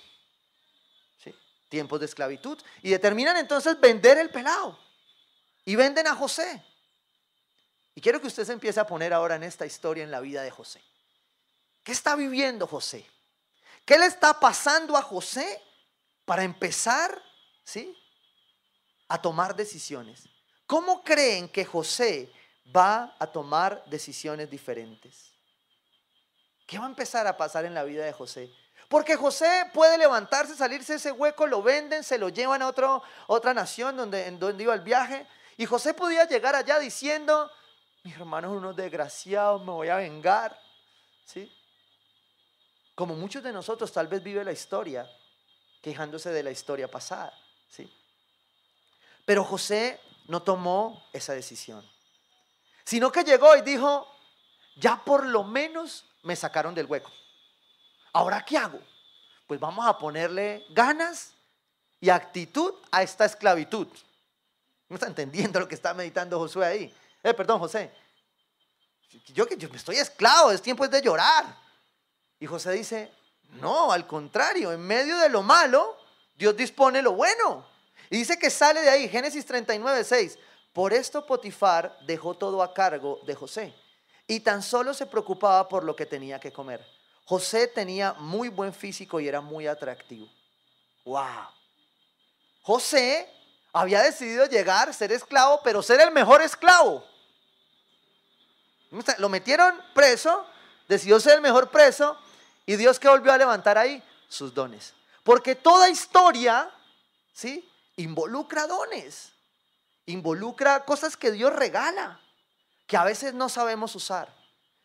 ¿Sí? 1.23 1.33
Tiempos 1.69 2.01
de 2.01 2.07
esclavitud. 2.07 2.61
Y 2.81 2.89
determinan 2.89 3.37
entonces 3.37 3.79
vender 3.79 4.17
el 4.17 4.29
pelado. 4.29 4.77
Y 5.63 5.77
venden 5.77 6.05
a 6.05 6.17
José. 6.17 6.61
Y 7.95 8.01
quiero 8.01 8.19
que 8.19 8.27
usted 8.27 8.43
se 8.43 8.51
empiece 8.51 8.81
a 8.81 8.87
poner 8.87 9.13
ahora 9.13 9.35
en 9.35 9.43
esta 9.43 9.65
historia 9.65 10.03
en 10.03 10.11
la 10.11 10.19
vida 10.19 10.43
de 10.43 10.51
José. 10.51 10.83
¿Qué 11.83 11.93
está 11.93 12.17
viviendo 12.17 12.67
José? 12.67 13.09
¿Qué 13.85 13.97
le 13.97 14.05
está 14.05 14.37
pasando 14.37 14.97
a 14.97 15.01
José 15.01 15.61
para 16.25 16.43
empezar, 16.43 17.23
¿sí? 17.63 17.97
a 19.07 19.21
tomar 19.21 19.55
decisiones? 19.55 20.27
¿Cómo 20.67 21.05
creen 21.05 21.47
que 21.47 21.63
José 21.63 22.29
va 22.75 23.15
a 23.19 23.27
tomar 23.27 23.83
decisiones 23.87 24.49
diferentes. 24.49 25.31
¿Qué 26.65 26.79
va 26.79 26.85
a 26.85 26.89
empezar 26.89 27.27
a 27.27 27.35
pasar 27.35 27.65
en 27.65 27.73
la 27.73 27.83
vida 27.83 28.05
de 28.05 28.13
José? 28.13 28.49
Porque 28.87 29.15
José 29.15 29.69
puede 29.73 29.97
levantarse, 29.97 30.55
salirse 30.55 30.93
de 30.93 30.97
ese 30.97 31.11
hueco, 31.11 31.47
lo 31.47 31.61
venden, 31.61 32.03
se 32.03 32.17
lo 32.17 32.29
llevan 32.29 32.61
a 32.61 32.67
otro, 32.67 33.01
otra 33.27 33.53
nación 33.53 33.97
donde, 33.97 34.29
donde 34.31 34.63
iba 34.63 34.73
el 34.73 34.81
viaje. 34.81 35.27
Y 35.57 35.65
José 35.65 35.93
podía 35.93 36.25
llegar 36.25 36.55
allá 36.55 36.79
diciendo, 36.79 37.49
mis 38.03 38.15
hermanos 38.15 38.51
unos 38.51 38.75
desgraciados, 38.75 39.61
me 39.63 39.71
voy 39.71 39.89
a 39.89 39.97
vengar. 39.97 40.57
¿Sí? 41.25 41.51
Como 42.95 43.15
muchos 43.15 43.43
de 43.43 43.53
nosotros 43.53 43.91
tal 43.91 44.07
vez 44.07 44.21
vive 44.21 44.43
la 44.43 44.51
historia, 44.51 45.09
quejándose 45.81 46.29
de 46.31 46.43
la 46.43 46.51
historia 46.51 46.89
pasada. 46.89 47.33
¿Sí? 47.69 47.91
Pero 49.25 49.43
José 49.43 49.99
no 50.27 50.41
tomó 50.41 51.05
esa 51.13 51.33
decisión 51.33 51.85
sino 52.91 53.09
que 53.09 53.23
llegó 53.23 53.55
y 53.55 53.61
dijo, 53.61 54.05
ya 54.75 55.01
por 55.01 55.25
lo 55.25 55.45
menos 55.45 56.03
me 56.23 56.35
sacaron 56.35 56.75
del 56.75 56.87
hueco. 56.87 57.09
¿Ahora 58.11 58.43
qué 58.43 58.57
hago? 58.57 58.81
Pues 59.47 59.61
vamos 59.61 59.87
a 59.87 59.97
ponerle 59.97 60.65
ganas 60.71 61.31
y 62.01 62.09
actitud 62.09 62.73
a 62.91 63.01
esta 63.01 63.23
esclavitud. 63.23 63.87
¿No 64.89 64.95
está 64.95 65.07
entendiendo 65.07 65.57
lo 65.61 65.69
que 65.69 65.75
está 65.75 65.93
meditando 65.93 66.37
Josué 66.37 66.65
ahí? 66.65 66.93
Eh, 67.23 67.33
perdón, 67.33 67.59
José. 67.59 67.93
Yo 69.27 69.47
que 69.47 69.55
yo 69.55 69.69
me 69.69 69.77
estoy 69.77 69.95
esclavo, 69.95 70.51
es 70.51 70.61
tiempo 70.61 70.85
de 70.85 71.01
llorar. 71.01 71.45
Y 72.41 72.45
José 72.45 72.73
dice, 72.73 73.09
No, 73.51 73.93
al 73.93 74.05
contrario, 74.05 74.73
en 74.73 74.81
medio 74.81 75.17
de 75.19 75.29
lo 75.29 75.43
malo, 75.43 75.97
Dios 76.35 76.57
dispone 76.57 77.01
lo 77.01 77.13
bueno. 77.13 77.65
Y 78.09 78.17
dice 78.17 78.37
que 78.37 78.49
sale 78.49 78.81
de 78.81 78.89
ahí, 78.89 79.07
Génesis 79.07 79.45
39, 79.45 80.03
6. 80.03 80.37
Por 80.73 80.93
esto 80.93 81.25
Potifar 81.25 81.97
dejó 82.01 82.33
todo 82.33 82.63
a 82.63 82.73
cargo 82.73 83.19
de 83.25 83.35
José 83.35 83.73
y 84.27 84.39
tan 84.39 84.63
solo 84.63 84.93
se 84.93 85.05
preocupaba 85.05 85.67
por 85.67 85.83
lo 85.83 85.95
que 85.95 86.05
tenía 86.05 86.39
que 86.39 86.53
comer. 86.53 86.85
José 87.25 87.67
tenía 87.67 88.13
muy 88.13 88.49
buen 88.49 88.73
físico 88.73 89.19
y 89.19 89.27
era 89.27 89.41
muy 89.41 89.67
atractivo. 89.67 90.29
¡Wow! 91.05 91.47
José 92.61 93.29
había 93.73 94.01
decidido 94.01 94.45
llegar, 94.45 94.93
ser 94.93 95.11
esclavo, 95.11 95.61
pero 95.63 95.81
ser 95.81 95.99
el 95.99 96.11
mejor 96.11 96.41
esclavo. 96.41 97.05
Lo 99.17 99.29
metieron 99.29 99.81
preso, 99.93 100.45
decidió 100.87 101.19
ser 101.19 101.35
el 101.35 101.41
mejor 101.41 101.69
preso 101.69 102.17
y 102.65 102.75
Dios 102.75 102.99
que 102.99 103.07
volvió 103.07 103.31
a 103.31 103.37
levantar 103.37 103.77
ahí 103.77 104.03
sus 104.27 104.53
dones. 104.53 104.93
Porque 105.23 105.55
toda 105.55 105.89
historia, 105.89 106.69
¿sí? 107.33 107.69
Involucra 107.95 108.67
dones, 108.67 109.31
involucra 110.05 110.85
cosas 110.85 111.17
que 111.17 111.31
Dios 111.31 111.53
regala, 111.53 112.19
que 112.87 112.97
a 112.97 113.03
veces 113.03 113.33
no 113.33 113.49
sabemos 113.49 113.95
usar, 113.95 114.33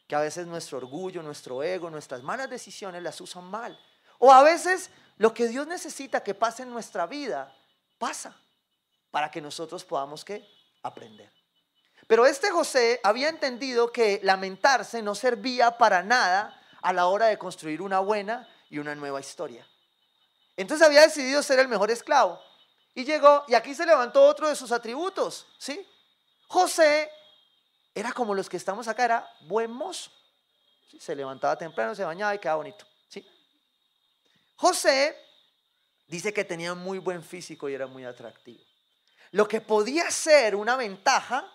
que 0.06 0.14
a 0.14 0.20
veces 0.20 0.46
nuestro 0.46 0.78
orgullo, 0.78 1.22
nuestro 1.22 1.62
ego, 1.62 1.90
nuestras 1.90 2.22
malas 2.22 2.48
decisiones 2.48 3.02
las 3.02 3.20
usan 3.20 3.44
mal. 3.44 3.78
O 4.18 4.32
a 4.32 4.42
veces 4.42 4.90
lo 5.18 5.34
que 5.34 5.48
Dios 5.48 5.66
necesita 5.66 6.22
que 6.22 6.34
pase 6.34 6.62
en 6.62 6.70
nuestra 6.70 7.06
vida, 7.06 7.54
pasa, 7.98 8.36
para 9.10 9.30
que 9.30 9.40
nosotros 9.40 9.84
podamos 9.84 10.24
¿qué? 10.24 10.46
aprender. 10.82 11.32
Pero 12.06 12.26
este 12.26 12.50
José 12.50 13.00
había 13.02 13.28
entendido 13.28 13.90
que 13.90 14.20
lamentarse 14.22 15.02
no 15.02 15.14
servía 15.14 15.76
para 15.76 16.02
nada 16.02 16.60
a 16.82 16.92
la 16.92 17.06
hora 17.06 17.26
de 17.26 17.38
construir 17.38 17.82
una 17.82 17.98
buena 17.98 18.48
y 18.70 18.78
una 18.78 18.94
nueva 18.94 19.18
historia. 19.18 19.66
Entonces 20.56 20.86
había 20.86 21.02
decidido 21.02 21.42
ser 21.42 21.58
el 21.58 21.68
mejor 21.68 21.90
esclavo. 21.90 22.40
Y 22.96 23.04
llegó, 23.04 23.44
y 23.46 23.54
aquí 23.54 23.74
se 23.74 23.84
levantó 23.84 24.24
otro 24.24 24.48
de 24.48 24.56
sus 24.56 24.72
atributos, 24.72 25.46
¿sí? 25.58 25.86
José 26.48 27.10
era 27.94 28.10
como 28.10 28.34
los 28.34 28.48
que 28.48 28.56
estamos 28.56 28.88
acá, 28.88 29.04
era 29.04 29.30
buen 29.42 29.70
mozo. 29.70 30.10
Se 30.98 31.14
levantaba 31.14 31.58
temprano, 31.58 31.94
se 31.94 32.04
bañaba 32.04 32.34
y 32.34 32.38
quedaba 32.38 32.56
bonito, 32.56 32.86
¿sí? 33.06 33.22
José 34.56 35.14
dice 36.06 36.32
que 36.32 36.46
tenía 36.46 36.72
muy 36.72 36.98
buen 36.98 37.22
físico 37.22 37.68
y 37.68 37.74
era 37.74 37.86
muy 37.86 38.06
atractivo. 38.06 38.64
Lo 39.32 39.46
que 39.46 39.60
podía 39.60 40.10
ser 40.10 40.56
una 40.56 40.74
ventaja 40.74 41.52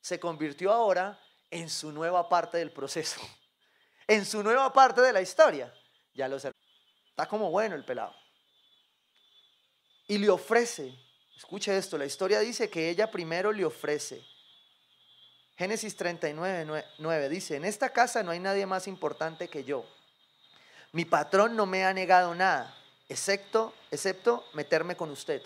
se 0.00 0.20
convirtió 0.20 0.72
ahora 0.72 1.20
en 1.50 1.68
su 1.68 1.90
nueva 1.90 2.28
parte 2.28 2.58
del 2.58 2.70
proceso, 2.70 3.20
en 4.06 4.24
su 4.24 4.40
nueva 4.40 4.72
parte 4.72 5.00
de 5.00 5.12
la 5.12 5.20
historia. 5.20 5.74
Ya 6.14 6.28
lo 6.28 6.38
sé. 6.38 6.52
Está 7.10 7.26
como 7.26 7.50
bueno 7.50 7.74
el 7.74 7.84
pelado 7.84 8.14
y 10.08 10.18
le 10.18 10.30
ofrece, 10.30 10.94
escuche 11.36 11.76
esto, 11.76 11.98
la 11.98 12.06
historia 12.06 12.40
dice 12.40 12.70
que 12.70 12.88
ella 12.90 13.10
primero 13.10 13.52
le 13.52 13.64
ofrece. 13.64 14.24
Génesis 15.56 15.96
39, 15.96 16.84
9 16.98 17.28
dice, 17.28 17.56
en 17.56 17.64
esta 17.64 17.90
casa 17.90 18.22
no 18.22 18.30
hay 18.30 18.40
nadie 18.40 18.66
más 18.66 18.86
importante 18.86 19.48
que 19.48 19.64
yo. 19.64 19.86
Mi 20.92 21.04
patrón 21.04 21.56
no 21.56 21.66
me 21.66 21.84
ha 21.84 21.92
negado 21.92 22.34
nada, 22.34 22.76
excepto, 23.08 23.74
excepto 23.90 24.46
meterme 24.52 24.96
con 24.96 25.10
usted, 25.10 25.42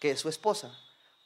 que 0.00 0.10
es 0.10 0.20
su 0.20 0.28
esposa. 0.28 0.76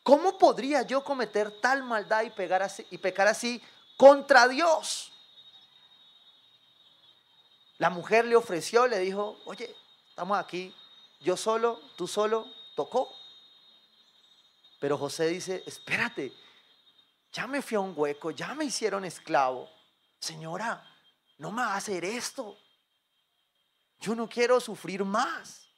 ¿Cómo 0.03 0.39
podría 0.39 0.83
yo 0.83 1.03
cometer 1.03 1.51
tal 1.61 1.83
maldad 1.83 2.23
y, 2.23 2.31
pegar 2.31 2.63
así, 2.63 2.87
y 2.91 2.99
pecar 2.99 3.29
así 3.29 3.63
contra 3.97 4.47
Dios? 4.47 5.13
La 7.79 7.91
mujer 7.91 8.25
le 8.25 8.37
ofreció, 8.37 8.87
le 8.87 8.99
dijo, 8.99 9.41
oye, 9.45 9.75
estamos 10.09 10.39
aquí, 10.39 10.75
yo 11.21 11.37
solo, 11.37 11.81
tú 11.97 12.07
solo, 12.07 12.47
tocó. 12.79 13.13
Pero 14.79 14.97
José 14.97 15.27
dice, 15.27 15.65
espérate, 15.67 16.33
ya 17.33 17.49
me 17.49 17.61
fui 17.61 17.75
a 17.77 17.81
un 17.81 17.93
hueco, 17.97 18.31
ya 18.31 18.55
me 18.55 18.67
hicieron 18.67 19.05
esclavo. 19.05 19.69
Señora, 20.21 20.87
no 21.39 21.51
me 21.51 21.63
va 21.63 21.75
a 21.75 21.79
hacer 21.79 22.05
esto. 22.05 22.57
Yo 23.99 24.15
no 24.15 24.29
quiero 24.29 24.61
sufrir 24.61 25.05
más. 25.05 25.69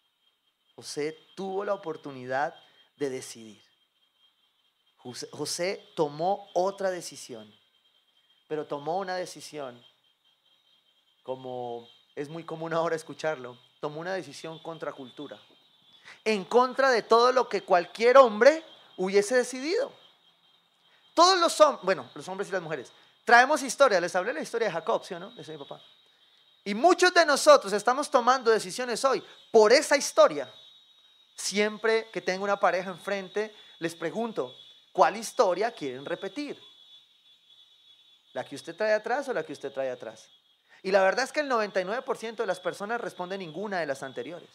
José 0.74 1.16
tuvo 1.34 1.64
la 1.64 1.72
oportunidad 1.72 2.54
de 2.98 3.08
decidir. 3.08 3.62
José, 4.98 5.26
José, 5.32 5.88
tomó 5.96 6.50
otra 6.52 6.90
decisión, 6.90 7.50
pero 8.46 8.66
tomó 8.66 8.98
una 8.98 9.16
decisión, 9.16 9.82
como 11.22 11.88
es 12.14 12.28
muy 12.28 12.44
común 12.44 12.74
ahora 12.74 12.94
escucharlo, 12.94 13.58
tomó 13.80 14.00
una 14.00 14.12
decisión 14.12 14.58
contra 14.58 14.92
cultura 14.92 15.40
en 16.24 16.44
contra 16.44 16.90
de 16.90 17.02
todo 17.02 17.32
lo 17.32 17.48
que 17.48 17.62
cualquier 17.62 18.18
hombre 18.18 18.64
hubiese 18.96 19.36
decidido. 19.36 19.92
Todos 21.14 21.38
los 21.38 21.60
hombres, 21.60 21.84
bueno, 21.84 22.10
los 22.14 22.28
hombres 22.28 22.48
y 22.48 22.52
las 22.52 22.62
mujeres, 22.62 22.92
traemos 23.24 23.62
historia. 23.62 24.00
Les 24.00 24.14
hablé 24.14 24.32
la 24.32 24.40
historia 24.40 24.68
de 24.68 24.72
Jacob, 24.72 25.04
¿sí 25.04 25.14
o 25.14 25.18
no? 25.18 25.32
Ese 25.38 25.52
mi 25.52 25.58
papá. 25.58 25.80
Y 26.64 26.74
muchos 26.74 27.12
de 27.14 27.24
nosotros 27.24 27.72
estamos 27.72 28.10
tomando 28.10 28.50
decisiones 28.50 29.04
hoy 29.04 29.22
por 29.50 29.72
esa 29.72 29.96
historia. 29.96 30.52
Siempre 31.34 32.10
que 32.12 32.20
tengo 32.20 32.44
una 32.44 32.60
pareja 32.60 32.90
enfrente, 32.90 33.54
les 33.78 33.94
pregunto, 33.94 34.54
¿cuál 34.92 35.16
historia 35.16 35.72
quieren 35.72 36.04
repetir? 36.04 36.60
¿La 38.34 38.44
que 38.44 38.54
usted 38.54 38.76
trae 38.76 38.92
atrás 38.92 39.28
o 39.28 39.32
la 39.32 39.42
que 39.42 39.52
usted 39.52 39.72
trae 39.72 39.90
atrás? 39.90 40.28
Y 40.82 40.90
la 40.90 41.02
verdad 41.02 41.24
es 41.24 41.32
que 41.32 41.40
el 41.40 41.50
99% 41.50 42.36
de 42.36 42.46
las 42.46 42.60
personas 42.60 43.00
responde 43.00 43.36
ninguna 43.36 43.80
de 43.80 43.86
las 43.86 44.02
anteriores. 44.02 44.50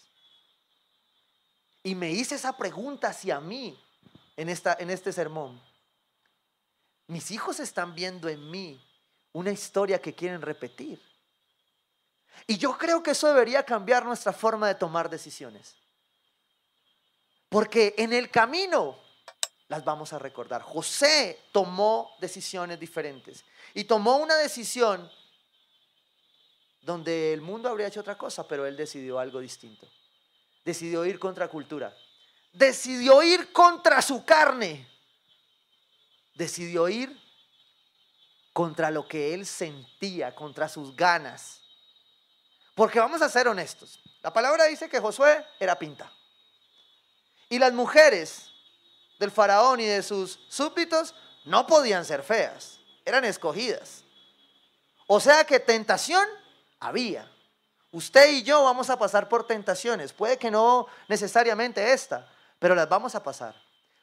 Y 1.86 1.94
me 1.94 2.10
hice 2.10 2.34
esa 2.34 2.58
pregunta 2.58 3.10
hacia 3.10 3.40
mí 3.40 3.80
en, 4.36 4.50
esta, 4.50 4.76
en 4.80 4.90
este 4.90 5.14
sermón. 5.14 5.62
Mis 7.06 7.30
hijos 7.30 7.60
están 7.60 7.94
viendo 7.94 8.28
en 8.28 8.50
mí 8.50 8.84
una 9.34 9.52
historia 9.52 10.02
que 10.02 10.16
quieren 10.16 10.42
repetir. 10.42 11.00
Y 12.48 12.58
yo 12.58 12.76
creo 12.76 13.04
que 13.04 13.12
eso 13.12 13.28
debería 13.28 13.62
cambiar 13.62 14.04
nuestra 14.04 14.34
forma 14.34 14.68
de 14.68 14.74
tomar 14.74 15.12
decisiones. 15.12 15.76
Porque 17.50 17.94
en 18.00 18.14
el 18.14 18.32
camino 18.32 18.98
las 19.68 19.86
vamos 19.86 20.12
a 20.12 20.18
recordar. 20.18 20.64
José 20.64 21.40
tomó 21.52 22.16
decisiones 22.20 22.80
diferentes. 22.80 23.46
Y 23.76 23.84
tomó 23.84 24.18
una 24.18 24.38
decisión 24.38 25.08
donde 26.82 27.32
el 27.32 27.42
mundo 27.42 27.70
habría 27.70 27.86
hecho 27.86 28.00
otra 28.00 28.18
cosa, 28.18 28.48
pero 28.48 28.66
él 28.66 28.76
decidió 28.76 29.20
algo 29.20 29.40
distinto 29.40 29.88
decidió 30.66 31.06
ir 31.06 31.20
contra 31.20 31.48
cultura. 31.48 31.96
Decidió 32.52 33.22
ir 33.24 33.54
contra 33.54 34.02
su 34.02 34.26
carne. 34.26 34.88
Decidió 36.34 36.90
ir 36.90 37.18
contra 38.52 38.90
lo 38.90 39.08
que 39.08 39.34
él 39.34 39.46
sentía, 39.46 40.34
contra 40.34 40.68
sus 40.68 40.96
ganas. 40.96 41.62
Porque 42.74 43.00
vamos 43.00 43.22
a 43.22 43.30
ser 43.30 43.48
honestos. 43.48 44.02
La 44.22 44.34
palabra 44.34 44.66
dice 44.66 44.90
que 44.90 45.00
Josué 45.00 45.46
era 45.60 45.78
pinta. 45.78 46.12
Y 47.48 47.60
las 47.60 47.74
mujeres 47.74 48.50
del 49.20 49.32
faraón 49.32 49.80
y 49.80 49.86
de 49.86 50.02
sus 50.02 50.40
súbditos 50.50 51.14
no 51.46 51.68
podían 51.68 52.04
ser 52.04 52.24
feas, 52.24 52.80
eran 53.06 53.24
escogidas. 53.24 54.04
O 55.08 55.20
sea 55.20 55.44
que 55.46 55.60
tentación 55.60 56.28
había. 56.80 57.32
Usted 57.96 58.30
y 58.30 58.44
yo 58.44 58.62
vamos 58.62 58.90
a 58.90 59.00
pasar 59.00 59.30
por 59.30 59.48
tentaciones. 59.48 60.12
Puede 60.12 60.38
que 60.38 60.52
no 60.52 60.86
necesariamente 61.08 61.94
esta, 61.94 62.28
pero 62.60 62.76
las 62.76 62.90
vamos 62.90 63.16
a 63.16 63.24
pasar. 63.24 63.56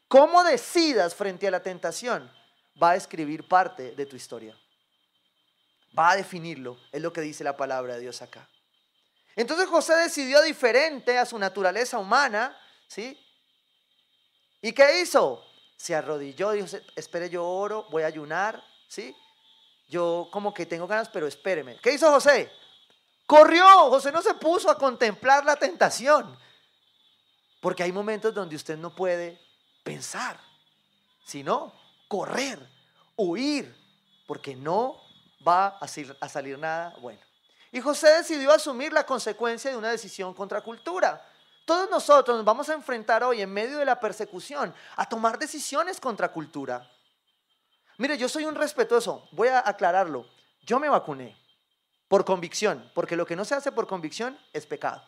Cómo 0.08 0.42
decidas 0.44 1.14
frente 1.14 1.46
a 1.46 1.50
la 1.50 1.62
tentación 1.62 2.32
va 2.82 2.92
a 2.92 2.96
escribir 2.96 3.46
parte 3.46 3.90
de 3.90 4.06
tu 4.06 4.16
historia. 4.16 4.58
Va 5.96 6.12
a 6.12 6.16
definirlo, 6.16 6.78
es 6.90 7.02
lo 7.02 7.12
que 7.12 7.20
dice 7.20 7.44
la 7.44 7.54
palabra 7.54 7.96
de 7.96 8.00
Dios 8.00 8.22
acá. 8.22 8.48
Entonces 9.36 9.68
José 9.68 9.94
decidió 9.96 10.40
diferente 10.40 11.18
a 11.18 11.26
su 11.26 11.38
naturaleza 11.38 11.98
humana, 11.98 12.58
¿sí? 12.88 13.22
¿Y 14.62 14.72
qué 14.72 15.02
hizo? 15.02 15.44
Se 15.76 15.94
arrodilló, 15.94 16.52
dijo, 16.52 16.66
espere, 16.96 17.28
yo 17.28 17.46
oro, 17.46 17.86
voy 17.90 18.04
a 18.04 18.06
ayunar, 18.06 18.64
¿sí? 18.88 19.14
Yo 19.86 20.30
como 20.32 20.54
que 20.54 20.64
tengo 20.64 20.86
ganas, 20.86 21.10
pero 21.10 21.26
espéreme. 21.26 21.76
¿Qué 21.82 21.92
hizo 21.92 22.10
José? 22.10 22.50
Corrió, 23.26 23.64
José 23.90 24.12
no 24.12 24.22
se 24.22 24.34
puso 24.34 24.70
a 24.70 24.78
contemplar 24.78 25.44
la 25.44 25.56
tentación. 25.56 26.36
Porque 27.60 27.82
hay 27.82 27.92
momentos 27.92 28.34
donde 28.34 28.56
usted 28.56 28.76
no 28.76 28.94
puede 28.94 29.40
pensar, 29.84 30.38
sino 31.24 31.72
correr, 32.08 32.58
huir, 33.16 33.74
porque 34.26 34.56
no 34.56 35.00
va 35.46 35.78
a 35.78 36.28
salir 36.28 36.58
nada 36.58 36.94
bueno. 37.00 37.20
Y 37.70 37.80
José 37.80 38.08
decidió 38.08 38.52
asumir 38.52 38.92
la 38.92 39.06
consecuencia 39.06 39.70
de 39.70 39.76
una 39.76 39.90
decisión 39.90 40.34
contra 40.34 40.60
cultura. 40.60 41.26
Todos 41.64 41.88
nosotros 41.88 42.36
nos 42.36 42.44
vamos 42.44 42.68
a 42.68 42.74
enfrentar 42.74 43.22
hoy 43.22 43.40
en 43.40 43.52
medio 43.52 43.78
de 43.78 43.84
la 43.84 43.98
persecución 43.98 44.74
a 44.96 45.08
tomar 45.08 45.38
decisiones 45.38 46.00
contra 46.00 46.32
cultura. 46.32 46.90
Mire, 47.96 48.18
yo 48.18 48.28
soy 48.28 48.44
un 48.44 48.56
respetuoso, 48.56 49.28
voy 49.32 49.48
a 49.48 49.62
aclararlo. 49.66 50.26
Yo 50.62 50.78
me 50.78 50.88
vacuné 50.88 51.41
por 52.12 52.26
convicción, 52.26 52.90
porque 52.92 53.16
lo 53.16 53.24
que 53.24 53.36
no 53.36 53.42
se 53.42 53.54
hace 53.54 53.72
por 53.72 53.86
convicción 53.86 54.38
es 54.52 54.66
pecado. 54.66 55.02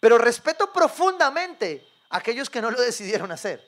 Pero 0.00 0.18
respeto 0.18 0.72
profundamente 0.72 1.86
a 2.10 2.16
aquellos 2.16 2.50
que 2.50 2.60
no 2.60 2.72
lo 2.72 2.80
decidieron 2.90 3.30
hacer. 3.30 3.64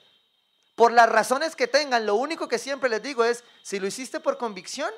Por 0.74 0.90
las 0.90 1.08
razones 1.08 1.54
que 1.54 1.68
tengan, 1.68 2.06
lo 2.06 2.16
único 2.16 2.48
que 2.48 2.58
siempre 2.58 2.90
les 2.90 3.04
digo 3.04 3.22
es, 3.22 3.44
si 3.62 3.78
lo 3.78 3.86
hiciste 3.86 4.18
por 4.18 4.36
convicción, 4.36 4.90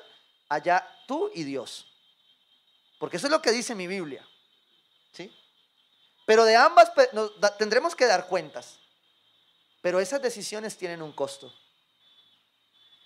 allá 0.49 0.83
tú 1.07 1.29
y 1.35 1.43
Dios. 1.43 1.85
Porque 2.97 3.17
eso 3.17 3.27
es 3.27 3.31
lo 3.31 3.39
que 3.39 3.51
dice 3.51 3.75
mi 3.75 3.85
Biblia. 3.85 4.27
¿Sí? 5.11 5.31
Pero 6.25 6.45
de 6.45 6.55
ambas 6.55 6.91
tendremos 7.59 7.95
que 7.95 8.07
dar 8.07 8.25
cuentas. 8.25 8.79
Pero 9.79 9.99
esas 9.99 10.23
decisiones 10.23 10.75
tienen 10.75 11.03
un 11.03 11.11
costo. 11.11 11.53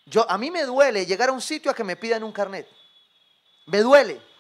Yo, 0.06 0.26
a 0.32 0.38
mí 0.38 0.50
me 0.50 0.64
duele 0.64 1.06
llegar 1.06 1.28
a 1.28 1.34
un 1.34 1.42
sitio 1.42 1.70
a 1.70 1.76
que 1.76 1.84
me 1.84 1.98
pidan 1.98 2.24
un 2.24 2.32
carnet. 2.32 2.66
Me 3.66 3.80
duele. 3.80 4.37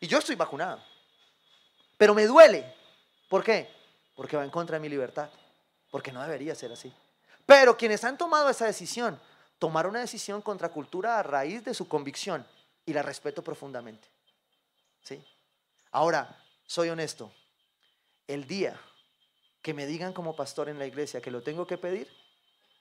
Y 0.00 0.06
yo 0.06 0.18
estoy 0.18 0.36
vacunado. 0.36 0.82
Pero 1.96 2.14
me 2.14 2.26
duele. 2.26 2.74
¿Por 3.28 3.42
qué? 3.42 3.68
Porque 4.14 4.36
va 4.36 4.44
en 4.44 4.50
contra 4.50 4.76
de 4.76 4.80
mi 4.80 4.88
libertad. 4.88 5.30
Porque 5.90 6.12
no 6.12 6.22
debería 6.22 6.54
ser 6.54 6.72
así. 6.72 6.92
Pero 7.46 7.76
quienes 7.76 8.04
han 8.04 8.18
tomado 8.18 8.48
esa 8.50 8.66
decisión, 8.66 9.20
tomaron 9.58 9.90
una 9.90 10.00
decisión 10.00 10.42
contra 10.42 10.68
cultura 10.68 11.18
a 11.18 11.22
raíz 11.22 11.64
de 11.64 11.74
su 11.74 11.88
convicción. 11.88 12.46
Y 12.86 12.92
la 12.92 13.02
respeto 13.02 13.42
profundamente. 13.42 14.08
¿Sí? 15.02 15.22
Ahora, 15.90 16.42
soy 16.66 16.88
honesto. 16.90 17.32
El 18.26 18.46
día 18.46 18.78
que 19.62 19.74
me 19.74 19.86
digan 19.86 20.12
como 20.12 20.36
pastor 20.36 20.68
en 20.68 20.78
la 20.78 20.86
iglesia 20.86 21.20
que 21.20 21.30
lo 21.30 21.42
tengo 21.42 21.66
que 21.66 21.76
pedir, 21.76 22.08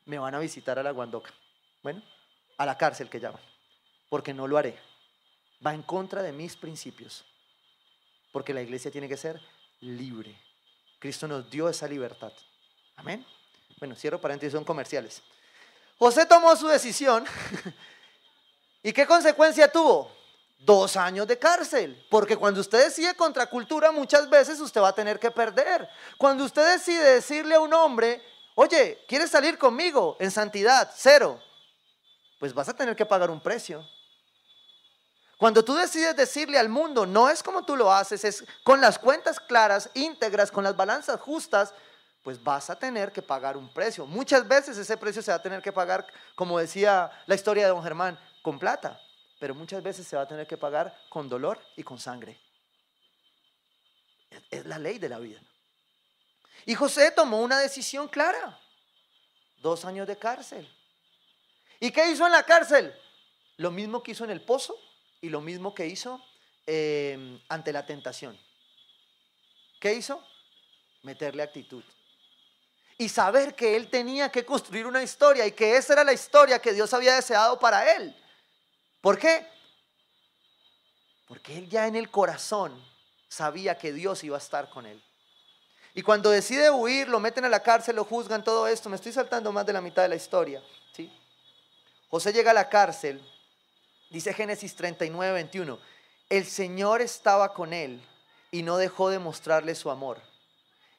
me 0.05 0.19
van 0.19 0.35
a 0.35 0.39
visitar 0.39 0.77
a 0.77 0.83
la 0.83 0.91
Guandoca. 0.91 1.33
Bueno, 1.83 2.01
a 2.57 2.65
la 2.65 2.77
cárcel 2.77 3.09
que 3.09 3.19
llaman. 3.19 3.41
Porque 4.09 4.33
no 4.33 4.47
lo 4.47 4.57
haré 4.57 4.77
va 5.65 5.73
en 5.73 5.83
contra 5.83 6.21
de 6.21 6.31
mis 6.31 6.55
principios. 6.55 7.25
Porque 8.31 8.53
la 8.53 8.61
iglesia 8.61 8.91
tiene 8.91 9.07
que 9.07 9.17
ser 9.17 9.41
libre. 9.81 10.39
Cristo 10.99 11.27
nos 11.27 11.49
dio 11.49 11.69
esa 11.69 11.87
libertad. 11.87 12.31
Amén. 12.95 13.25
Bueno, 13.79 13.95
cierro 13.95 14.19
paréntesis, 14.19 14.53
son 14.53 14.63
comerciales. 14.63 15.21
José 15.99 16.25
tomó 16.25 16.55
su 16.55 16.67
decisión. 16.67 17.25
¿Y 18.83 18.93
qué 18.93 19.05
consecuencia 19.05 19.71
tuvo? 19.71 20.11
Dos 20.59 20.97
años 20.97 21.27
de 21.27 21.37
cárcel. 21.37 22.05
Porque 22.09 22.37
cuando 22.37 22.61
usted 22.61 22.85
decide 22.85 23.13
contra 23.15 23.47
cultura, 23.47 23.91
muchas 23.91 24.29
veces 24.29 24.59
usted 24.59 24.81
va 24.81 24.89
a 24.89 24.95
tener 24.95 25.19
que 25.19 25.31
perder. 25.31 25.87
Cuando 26.17 26.43
usted 26.43 26.73
decide 26.73 27.15
decirle 27.15 27.55
a 27.55 27.59
un 27.59 27.73
hombre, 27.73 28.21
oye, 28.55 29.03
¿quieres 29.07 29.29
salir 29.29 29.57
conmigo 29.57 30.17
en 30.19 30.31
santidad? 30.31 30.91
Cero. 30.95 31.39
Pues 32.39 32.53
vas 32.53 32.69
a 32.69 32.75
tener 32.75 32.95
que 32.95 33.05
pagar 33.05 33.29
un 33.29 33.41
precio. 33.41 33.87
Cuando 35.37 35.63
tú 35.63 35.75
decides 35.75 36.15
decirle 36.15 36.57
al 36.57 36.67
mundo, 36.67 37.05
no 37.05 37.29
es 37.29 37.43
como 37.43 37.63
tú 37.63 37.75
lo 37.75 37.93
haces, 37.93 38.23
es 38.25 38.43
con 38.63 38.81
las 38.81 38.97
cuentas 38.97 39.39
claras, 39.39 39.89
íntegras, 39.93 40.51
con 40.51 40.63
las 40.63 40.75
balanzas 40.75 41.21
justas, 41.21 41.75
pues 42.23 42.43
vas 42.43 42.71
a 42.71 42.77
tener 42.77 43.11
que 43.11 43.21
pagar 43.21 43.55
un 43.55 43.71
precio. 43.71 44.07
Muchas 44.07 44.47
veces 44.47 44.77
ese 44.77 44.97
precio 44.97 45.21
se 45.21 45.31
va 45.31 45.37
a 45.37 45.41
tener 45.41 45.61
que 45.61 45.71
pagar, 45.71 46.07
como 46.33 46.57
decía 46.57 47.11
la 47.27 47.35
historia 47.35 47.63
de 47.63 47.69
don 47.69 47.83
Germán, 47.83 48.19
con 48.41 48.57
plata, 48.57 48.99
pero 49.39 49.53
muchas 49.53 49.83
veces 49.83 50.07
se 50.07 50.15
va 50.15 50.23
a 50.23 50.27
tener 50.27 50.47
que 50.47 50.57
pagar 50.57 50.97
con 51.07 51.29
dolor 51.29 51.59
y 51.75 51.83
con 51.83 51.99
sangre. 51.99 52.39
Es 54.49 54.65
la 54.65 54.79
ley 54.79 54.97
de 54.97 55.09
la 55.09 55.19
vida. 55.19 55.39
Y 56.65 56.73
José 56.73 57.11
tomó 57.11 57.41
una 57.41 57.59
decisión 57.59 58.07
clara. 58.07 58.59
Dos 59.59 59.85
años 59.85 60.07
de 60.07 60.17
cárcel. 60.17 60.67
¿Y 61.79 61.91
qué 61.91 62.09
hizo 62.09 62.25
en 62.25 62.31
la 62.31 62.43
cárcel? 62.43 62.93
Lo 63.57 63.69
mismo 63.69 64.01
que 64.01 64.11
hizo 64.11 64.23
en 64.23 64.31
el 64.31 64.41
pozo 64.41 64.75
y 65.21 65.29
lo 65.29 65.41
mismo 65.41 65.73
que 65.73 65.87
hizo 65.87 66.23
em, 66.65 67.39
ante 67.49 67.71
la 67.73 67.85
tentación. 67.85 68.37
¿Qué 69.79 69.93
hizo? 69.93 70.23
Meterle 71.03 71.43
actitud. 71.43 71.83
Y 72.97 73.09
saber 73.09 73.55
que 73.55 73.75
él 73.75 73.89
tenía 73.89 74.31
que 74.31 74.45
construir 74.45 74.85
una 74.87 75.03
historia 75.03 75.45
y 75.45 75.51
que 75.51 75.77
esa 75.77 75.93
era 75.93 76.03
la 76.03 76.13
historia 76.13 76.59
que 76.59 76.73
Dios 76.73 76.93
había 76.93 77.15
deseado 77.15 77.59
para 77.59 77.95
él. 77.95 78.15
¿Por 79.01 79.19
qué? 79.19 79.47
Porque 81.27 81.57
él 81.57 81.69
ya 81.69 81.87
en 81.87 81.95
el 81.95 82.09
corazón 82.09 82.83
sabía 83.27 83.77
que 83.77 83.93
Dios 83.93 84.23
iba 84.23 84.37
a 84.37 84.39
estar 84.39 84.69
con 84.69 84.85
él. 84.85 85.03
Y 85.93 86.01
cuando 86.01 86.29
decide 86.29 86.69
huir, 86.69 87.07
lo 87.07 87.19
meten 87.19 87.45
a 87.45 87.49
la 87.49 87.63
cárcel, 87.63 87.95
lo 87.95 88.05
juzgan, 88.05 88.43
todo 88.43 88.67
esto. 88.67 88.89
Me 88.89 88.95
estoy 88.95 89.11
saltando 89.11 89.51
más 89.51 89.65
de 89.65 89.73
la 89.73 89.81
mitad 89.81 90.03
de 90.03 90.09
la 90.09 90.15
historia. 90.15 90.61
¿sí? 90.93 91.11
José 92.09 92.31
llega 92.31 92.51
a 92.51 92.53
la 92.53 92.69
cárcel 92.69 93.21
Dice 94.09 94.33
Génesis 94.33 94.75
39, 94.75 95.33
21, 95.33 95.79
el 96.29 96.45
Señor 96.45 97.01
estaba 97.01 97.53
con 97.53 97.73
él 97.73 98.01
y 98.51 98.63
no 98.63 98.77
dejó 98.77 99.09
de 99.09 99.19
mostrarle 99.19 99.75
su 99.75 99.91
amor. 99.91 100.21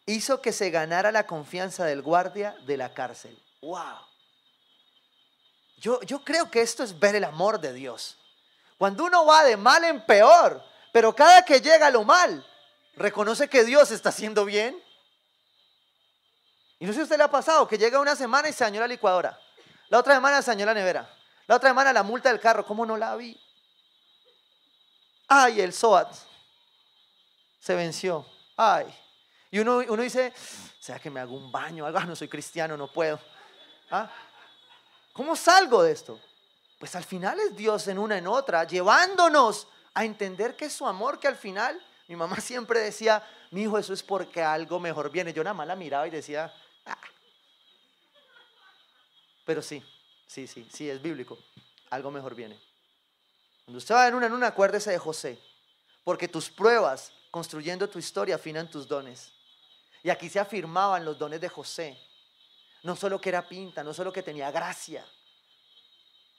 Hizo 0.07 0.41
que 0.41 0.53
se 0.53 0.71
ganara 0.71 1.13
la 1.13 1.27
confianza 1.27 1.85
del 1.85 2.03
guardia 2.03 2.57
de 2.67 2.77
la 2.77 2.93
cárcel. 2.93 3.39
¡Wow! 3.63 3.99
Yo, 5.79 6.01
yo 6.03 6.25
creo 6.25 6.51
que 6.51 6.61
esto 6.61 6.83
es 6.83 6.99
ver 6.99 7.15
el 7.15 7.25
amor 7.25 7.61
de 7.61 7.73
Dios. 7.73 8.19
Cuando 8.77 9.05
uno 9.05 9.25
va 9.27 9.45
de 9.45 9.57
mal 9.57 9.85
en 9.85 10.05
peor, 10.05 10.63
pero 10.93 11.15
cada 11.15 11.45
que 11.45 11.61
llega 11.61 11.91
lo 11.91 12.05
mal, 12.05 12.47
reconoce 12.97 13.49
que 13.49 13.65
Dios 13.65 13.91
está 13.91 14.11
haciendo 14.11 14.45
bien. 14.45 14.83
Y 16.79 16.87
no 16.87 16.93
sé 16.93 16.97
si 16.97 17.01
a 17.01 17.05
usted 17.05 17.19
le 17.19 17.25
ha 17.25 17.31
pasado 17.31 17.67
que 17.67 17.79
llega 17.79 18.01
una 18.01 18.17
semana 18.17 18.49
y 18.49 18.53
se 18.53 18.65
dañó 18.65 18.81
la 18.81 18.89
licuadora. 18.89 19.39
La 19.89 19.99
otra 19.99 20.15
semana 20.15 20.43
se 20.43 20.51
dañó 20.51 20.67
la 20.67 20.75
nevera. 20.75 21.18
La 21.49 21.57
otra 21.57 21.71
semana 21.71 21.95
la 21.95 22.03
multa 22.03 22.29
del 22.29 22.39
carro, 22.39 22.65
¿cómo 22.65 22.85
no 22.85 22.97
la 22.97 23.17
vi? 23.17 23.37
Ay, 25.27 25.63
el 25.63 25.73
SOAT 25.73 26.15
se 27.59 27.75
venció. 27.75 28.27
Ay. 28.55 28.87
Y 29.51 29.59
uno, 29.59 29.79
uno 29.79 30.03
dice, 30.03 30.35
sea 30.79 30.99
que 30.99 31.11
me 31.11 31.21
hago 31.21 31.35
un 31.35 31.51
baño? 31.51 31.87
Algo, 31.87 31.99
ah, 31.99 32.05
no 32.05 32.15
soy 32.15 32.29
cristiano, 32.29 32.77
no 32.77 32.93
puedo. 32.93 33.19
¿Ah? 33.91 34.11
¿Cómo 35.15 35.35
salgo 35.35 35.83
de 35.83 35.93
esto? 35.93 36.21
Pues 36.79 36.95
al 36.95 37.05
final 37.05 37.41
es 37.41 37.57
Dios 37.57 37.89
en 37.89 37.99
una 37.99 38.19
en 38.19 38.27
otra, 38.27 38.65
llevándonos 38.65 39.69
a 39.95 40.05
entender 40.05 40.55
que 40.55 40.67
es 40.67 40.75
su 40.75 40.87
amor, 40.87 41.19
que 41.19 41.29
al 41.29 41.37
final, 41.37 41.83
mi 42.09 42.15
mamá 42.15 42.37
siempre 42.43 42.81
decía, 42.81 43.27
mi 43.53 43.63
hijo, 43.63 43.79
eso 43.79 43.95
es 43.95 44.03
porque 44.03 44.43
algo 44.43 44.79
mejor 44.79 45.11
viene. 45.11 45.33
Yo 45.33 45.43
nada 45.43 45.55
más 45.55 45.67
la 45.67 45.77
miraba 45.77 46.07
y 46.07 46.11
decía, 46.11 46.53
ah". 46.85 46.99
pero 49.47 49.63
sí, 49.63 49.83
Sí, 50.29 50.47
sí, 50.47 50.69
sí, 50.71 50.89
es 50.89 51.01
bíblico. 51.01 51.39
Algo 51.91 52.11
mejor 52.11 52.35
viene. 52.35 52.61
Cuando 53.65 53.79
usted 53.79 53.95
va 53.95 54.07
en 54.07 54.15
una 54.15 54.27
en 54.27 54.35
una, 54.35 54.49
acuérdese 54.49 54.91
de 54.91 54.99
José. 54.99 55.41
Porque 56.05 56.29
tus 56.29 56.51
pruebas, 56.51 57.13
construyendo 57.31 57.89
tu 57.89 57.99
historia, 57.99 58.37
afinan 58.37 58.71
tus 58.71 58.87
dones. 58.87 59.33
Y 60.03 60.11
aquí 60.11 60.29
se 60.29 60.39
afirmaban 60.39 61.05
los 61.05 61.19
dones 61.19 61.41
de 61.41 61.49
José. 61.49 61.99
No 62.83 62.95
solo 62.95 63.21
que 63.21 63.31
era 63.31 63.49
pinta, 63.49 63.83
no 63.83 63.93
solo 63.95 64.13
que 64.13 64.23
tenía 64.23 64.51
gracia. 64.51 65.05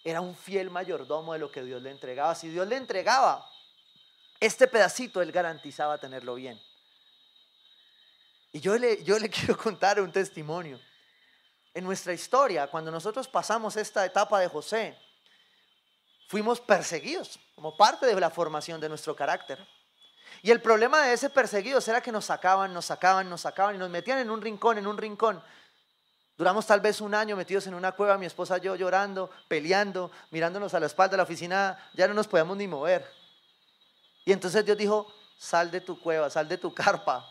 Era 0.03 0.21
un 0.21 0.35
fiel 0.35 0.69
mayordomo 0.69 1.33
de 1.33 1.39
lo 1.39 1.51
que 1.51 1.63
Dios 1.63 1.81
le 1.81 1.89
entregaba. 1.89 2.35
Si 2.35 2.47
Dios 2.47 2.67
le 2.67 2.77
entregaba 2.77 3.45
este 4.39 4.67
pedacito, 4.67 5.21
él 5.21 5.31
garantizaba 5.31 5.97
tenerlo 5.97 6.35
bien. 6.35 6.61
Y 8.53 8.59
yo 8.59 8.77
le, 8.77 9.03
yo 9.03 9.17
le 9.17 9.29
quiero 9.31 9.57
contar 9.57 9.99
un 9.99 10.11
testimonio 10.11 10.79
en 11.73 11.83
nuestra 11.83 12.13
historia, 12.13 12.67
cuando 12.67 12.91
nosotros 12.91 13.27
pasamos 13.27 13.75
esta 13.77 14.05
etapa 14.05 14.39
de 14.39 14.47
José, 14.47 14.97
fuimos 16.27 16.59
perseguidos 16.59 17.39
como 17.55 17.75
parte 17.75 18.05
de 18.05 18.19
la 18.19 18.29
formación 18.29 18.79
de 18.79 18.89
nuestro 18.89 19.15
carácter. 19.15 19.65
Y 20.41 20.51
el 20.51 20.61
problema 20.61 21.01
de 21.01 21.13
ese 21.13 21.29
perseguidos 21.29 21.87
era 21.87 22.01
que 22.01 22.11
nos 22.11 22.25
sacaban, 22.25 22.73
nos 22.73 22.85
sacaban, 22.85 23.29
nos 23.29 23.41
sacaban 23.41 23.75
y 23.75 23.77
nos 23.77 23.89
metían 23.89 24.19
en 24.19 24.29
un 24.29 24.41
rincón, 24.41 24.77
en 24.77 24.87
un 24.87 24.97
rincón. 24.97 25.41
Duramos 26.37 26.65
tal 26.65 26.79
vez 26.79 27.01
un 27.01 27.13
año 27.13 27.35
metidos 27.35 27.67
en 27.67 27.73
una 27.73 27.91
cueva, 27.91 28.17
mi 28.17 28.25
esposa 28.25 28.57
y 28.57 28.61
yo 28.61 28.75
llorando, 28.75 29.29
peleando, 29.47 30.09
mirándonos 30.31 30.73
a 30.73 30.79
la 30.79 30.85
espalda 30.85 31.11
de 31.11 31.17
la 31.17 31.23
oficina, 31.23 31.77
ya 31.93 32.07
no 32.07 32.13
nos 32.13 32.27
podíamos 32.27 32.55
ni 32.55 32.67
mover. 32.67 33.05
Y 34.23 34.31
entonces 34.31 34.63
Dios 34.63 34.77
dijo, 34.77 35.13
sal 35.37 35.69
de 35.69 35.81
tu 35.81 35.99
cueva, 35.99 36.29
sal 36.29 36.47
de 36.47 36.57
tu 36.57 36.73
carpa, 36.73 37.27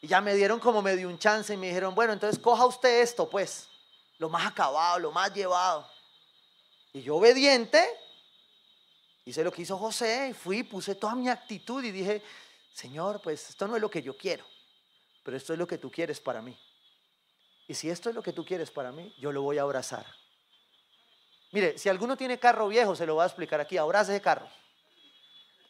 y 0.00 0.06
ya 0.06 0.20
me 0.20 0.34
dieron 0.34 0.60
como 0.60 0.80
medio 0.80 1.08
un 1.08 1.18
chance 1.18 1.52
y 1.52 1.56
me 1.56 1.68
dijeron, 1.68 1.94
bueno, 1.94 2.12
entonces 2.12 2.38
coja 2.38 2.66
usted 2.66 3.00
esto, 3.00 3.28
pues, 3.28 3.68
lo 4.18 4.28
más 4.28 4.46
acabado, 4.46 4.98
lo 4.98 5.10
más 5.10 5.32
llevado. 5.34 5.88
Y 6.92 7.02
yo 7.02 7.16
obediente, 7.16 7.84
hice 9.24 9.42
lo 9.42 9.52
que 9.52 9.62
hizo 9.62 9.76
José, 9.76 10.28
y 10.30 10.34
fui, 10.34 10.62
puse 10.62 10.94
toda 10.94 11.14
mi 11.14 11.28
actitud 11.28 11.82
y 11.82 11.90
dije, 11.90 12.22
Señor, 12.72 13.20
pues 13.20 13.50
esto 13.50 13.66
no 13.66 13.74
es 13.74 13.82
lo 13.82 13.90
que 13.90 14.02
yo 14.02 14.16
quiero, 14.16 14.44
pero 15.24 15.36
esto 15.36 15.52
es 15.52 15.58
lo 15.58 15.66
que 15.66 15.78
tú 15.78 15.90
quieres 15.90 16.20
para 16.20 16.40
mí. 16.40 16.56
Y 17.66 17.74
si 17.74 17.90
esto 17.90 18.08
es 18.08 18.14
lo 18.14 18.22
que 18.22 18.32
tú 18.32 18.44
quieres 18.44 18.70
para 18.70 18.92
mí, 18.92 19.14
yo 19.18 19.32
lo 19.32 19.42
voy 19.42 19.58
a 19.58 19.62
abrazar. 19.62 20.06
Mire, 21.50 21.76
si 21.76 21.88
alguno 21.88 22.16
tiene 22.16 22.38
carro 22.38 22.68
viejo, 22.68 22.94
se 22.94 23.04
lo 23.04 23.14
voy 23.14 23.24
a 23.24 23.26
explicar 23.26 23.60
aquí, 23.60 23.76
abrace 23.76 24.12
ese 24.12 24.22
carro. 24.22 24.48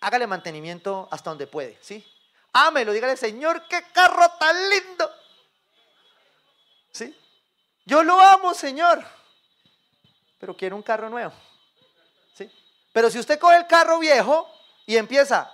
Hágale 0.00 0.26
mantenimiento 0.26 1.08
hasta 1.10 1.30
donde 1.30 1.46
puede, 1.46 1.78
¿sí? 1.80 2.06
Ámelo, 2.52 2.92
dígale, 2.92 3.16
Señor, 3.16 3.66
qué 3.68 3.82
carro 3.92 4.28
tan 4.38 4.70
lindo. 4.70 5.10
¿Sí? 6.92 7.16
Yo 7.84 8.02
lo 8.02 8.20
amo, 8.20 8.54
Señor. 8.54 9.04
Pero 10.38 10.56
quiero 10.56 10.76
un 10.76 10.82
carro 10.82 11.08
nuevo. 11.08 11.32
¿Sí? 12.34 12.50
Pero 12.92 13.10
si 13.10 13.18
usted 13.18 13.38
coge 13.38 13.56
el 13.56 13.66
carro 13.66 13.98
viejo 13.98 14.50
Y 14.86 14.96
empieza, 14.96 15.52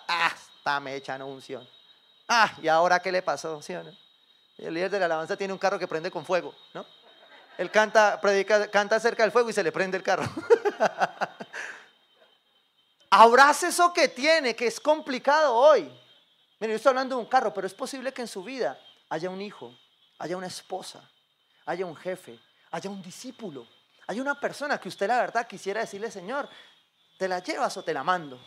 está 0.56 0.78
mecha, 0.78 1.18
no 1.18 1.26
unción. 1.26 1.68
Ah, 2.28 2.52
¿y 2.62 2.68
ahora 2.68 3.00
qué 3.00 3.10
le 3.10 3.20
pasó? 3.20 3.60
¿Sí 3.60 3.72
no? 3.72 3.92
El 4.56 4.74
líder 4.74 4.90
de 4.90 4.98
la 5.00 5.06
alabanza 5.06 5.36
tiene 5.36 5.52
un 5.52 5.58
carro 5.58 5.78
que 5.78 5.88
prende 5.88 6.10
con 6.10 6.24
fuego, 6.24 6.54
¿no? 6.72 6.86
Él 7.58 7.70
canta, 7.70 8.20
predica, 8.20 8.70
canta 8.70 8.98
cerca 8.98 9.22
del 9.22 9.32
fuego 9.32 9.50
y 9.50 9.52
se 9.52 9.62
le 9.62 9.72
prende 9.72 9.96
el 9.96 10.02
carro. 10.02 10.24
Abrace 13.10 13.68
eso 13.68 13.92
que 13.92 14.08
tiene, 14.08 14.56
que 14.56 14.66
es 14.66 14.80
complicado 14.80 15.54
hoy. 15.54 15.90
Yo 16.68 16.76
estoy 16.76 16.90
hablando 16.90 17.16
de 17.16 17.22
un 17.22 17.28
carro, 17.28 17.52
pero 17.52 17.66
es 17.66 17.74
posible 17.74 18.12
que 18.12 18.22
en 18.22 18.28
su 18.28 18.42
vida 18.42 18.78
haya 19.08 19.28
un 19.28 19.40
hijo, 19.40 19.76
haya 20.18 20.36
una 20.36 20.46
esposa, 20.46 21.08
haya 21.66 21.84
un 21.84 21.96
jefe, 21.96 22.38
haya 22.70 22.88
un 22.90 23.02
discípulo, 23.02 23.66
haya 24.06 24.22
una 24.22 24.38
persona 24.38 24.78
que 24.78 24.88
usted 24.88 25.06
la 25.08 25.20
verdad 25.20 25.46
quisiera 25.46 25.80
decirle, 25.80 26.10
Señor, 26.10 26.48
¿te 27.18 27.28
la 27.28 27.40
llevas 27.40 27.76
o 27.76 27.84
te 27.84 27.92
la 27.92 28.02
mando? 28.02 28.40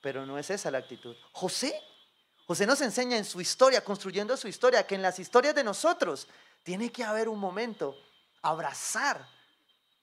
Pero 0.00 0.26
no 0.26 0.38
es 0.38 0.50
esa 0.50 0.70
la 0.70 0.78
actitud. 0.78 1.16
José, 1.32 1.80
José 2.46 2.66
nos 2.66 2.80
enseña 2.80 3.16
en 3.16 3.24
su 3.24 3.40
historia, 3.40 3.84
construyendo 3.84 4.36
su 4.36 4.48
historia, 4.48 4.86
que 4.86 4.94
en 4.94 5.02
las 5.02 5.18
historias 5.18 5.54
de 5.54 5.64
nosotros 5.64 6.28
tiene 6.62 6.90
que 6.90 7.04
haber 7.04 7.28
un 7.28 7.38
momento, 7.38 7.96
abrazar 8.42 9.26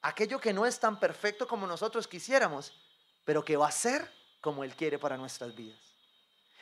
aquello 0.02 0.40
que 0.40 0.54
no 0.54 0.66
es 0.66 0.80
tan 0.80 1.00
perfecto 1.00 1.48
como 1.48 1.68
nosotros 1.68 2.08
quisiéramos, 2.08 2.74
pero 3.26 3.44
que 3.44 3.58
va 3.58 3.68
a 3.68 3.72
ser 3.72 4.10
como 4.42 4.64
Él 4.64 4.76
quiere 4.76 4.98
para 4.98 5.18
nuestras 5.18 5.56
vidas. 5.56 5.87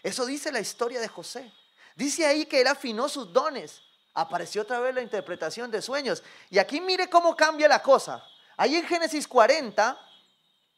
Eso 0.05 0.23
dice 0.23 0.51
la 0.51 0.59
historia 0.59 1.01
de 1.01 1.07
José. 1.07 1.51
Dice 1.95 2.27
ahí 2.27 2.45
que 2.45 2.61
Él 2.61 2.67
afinó 2.67 3.09
sus 3.09 3.33
dones. 3.33 3.81
Apareció 4.13 4.61
otra 4.61 4.79
vez 4.79 4.93
la 4.93 5.01
interpretación 5.01 5.71
de 5.71 5.81
sueños. 5.81 6.21
Y 6.51 6.59
aquí 6.59 6.79
mire 6.79 7.09
cómo 7.09 7.35
cambia 7.35 7.67
la 7.67 7.81
cosa. 7.81 8.23
Ahí 8.55 8.75
en 8.75 8.85
Génesis 8.85 9.27
40, 9.27 9.99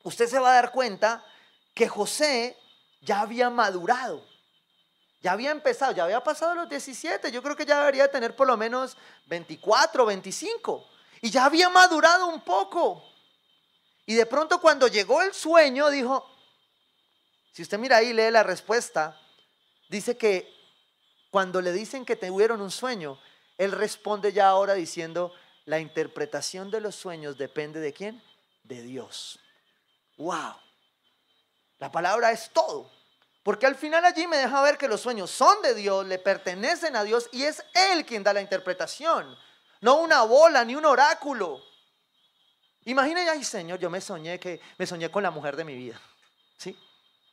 usted 0.04 0.28
se 0.30 0.40
va 0.40 0.52
a 0.52 0.54
dar 0.54 0.72
cuenta 0.72 1.26
que 1.74 1.90
José 1.90 2.58
ya 3.02 3.20
había 3.20 3.50
madurado. 3.50 4.26
Ya 5.22 5.34
había 5.34 5.52
empezado, 5.52 5.92
ya 5.92 6.06
había 6.06 6.24
pasado 6.24 6.56
los 6.56 6.70
17. 6.70 7.30
Yo 7.30 7.44
creo 7.44 7.58
que 7.58 7.66
ya 7.66 7.80
debería 7.80 8.10
tener 8.10 8.34
por 8.34 8.48
lo 8.48 8.56
menos 8.56 8.96
24, 9.26 10.06
25. 10.06 10.88
Y 11.20 11.32
ya 11.32 11.44
había 11.44 11.68
madurado 11.68 12.28
un 12.28 12.40
poco. 12.40 13.04
Y 14.06 14.16
de 14.16 14.26
pronto 14.26 14.62
cuando 14.62 14.88
llegó 14.88 15.22
el 15.22 15.34
sueño, 15.34 15.90
dijo, 15.90 16.37
si 17.58 17.64
usted 17.64 17.80
mira 17.80 17.98
ahí, 17.98 18.14
lee 18.14 18.30
la 18.30 18.44
respuesta, 18.44 19.20
dice 19.90 20.16
que 20.16 20.48
cuando 21.32 21.60
le 21.60 21.72
dicen 21.72 22.06
que 22.06 22.16
tuvieron 22.16 22.62
un 22.62 22.70
sueño, 22.70 23.20
él 23.58 23.72
responde 23.72 24.32
ya 24.32 24.48
ahora 24.48 24.76
diciendo, 24.76 25.34
la 25.66 25.80
interpretación 25.80 26.70
de 26.70 26.82
los 26.82 26.94
sueños 26.94 27.36
depende 27.36 27.80
de 27.80 27.94
quién? 27.94 28.24
De 28.62 28.84
Dios. 28.84 29.40
¡Wow! 30.18 30.54
La 31.80 31.92
palabra 31.92 32.32
es 32.32 32.52
todo. 32.52 32.92
Porque 33.42 33.66
al 33.66 33.74
final 33.74 34.06
allí 34.06 34.28
me 34.28 34.38
deja 34.38 34.62
ver 34.62 34.78
que 34.78 34.88
los 34.88 35.02
sueños 35.02 35.32
son 35.32 35.60
de 35.64 35.74
Dios, 35.74 36.06
le 36.06 36.20
pertenecen 36.20 36.96
a 36.96 37.04
Dios 37.04 37.28
y 37.32 37.42
es 37.42 37.66
Él 37.74 38.06
quien 38.06 38.22
da 38.22 38.34
la 38.34 38.42
interpretación 38.42 39.36
no 39.82 39.96
una 40.02 40.22
bola 40.22 40.64
ni 40.64 40.76
un 40.76 40.86
oráculo. 40.86 41.60
Imagina, 42.86 43.22
ay 43.32 43.44
Señor, 43.44 43.80
yo 43.80 43.90
me 43.90 44.00
soñé 44.00 44.40
que 44.40 44.62
me 44.78 44.86
soñé 44.86 45.10
con 45.10 45.24
la 45.24 45.32
mujer 45.32 45.56
de 45.56 45.64
mi 45.64 45.76
vida. 45.76 46.00
¿Sí? 46.56 46.78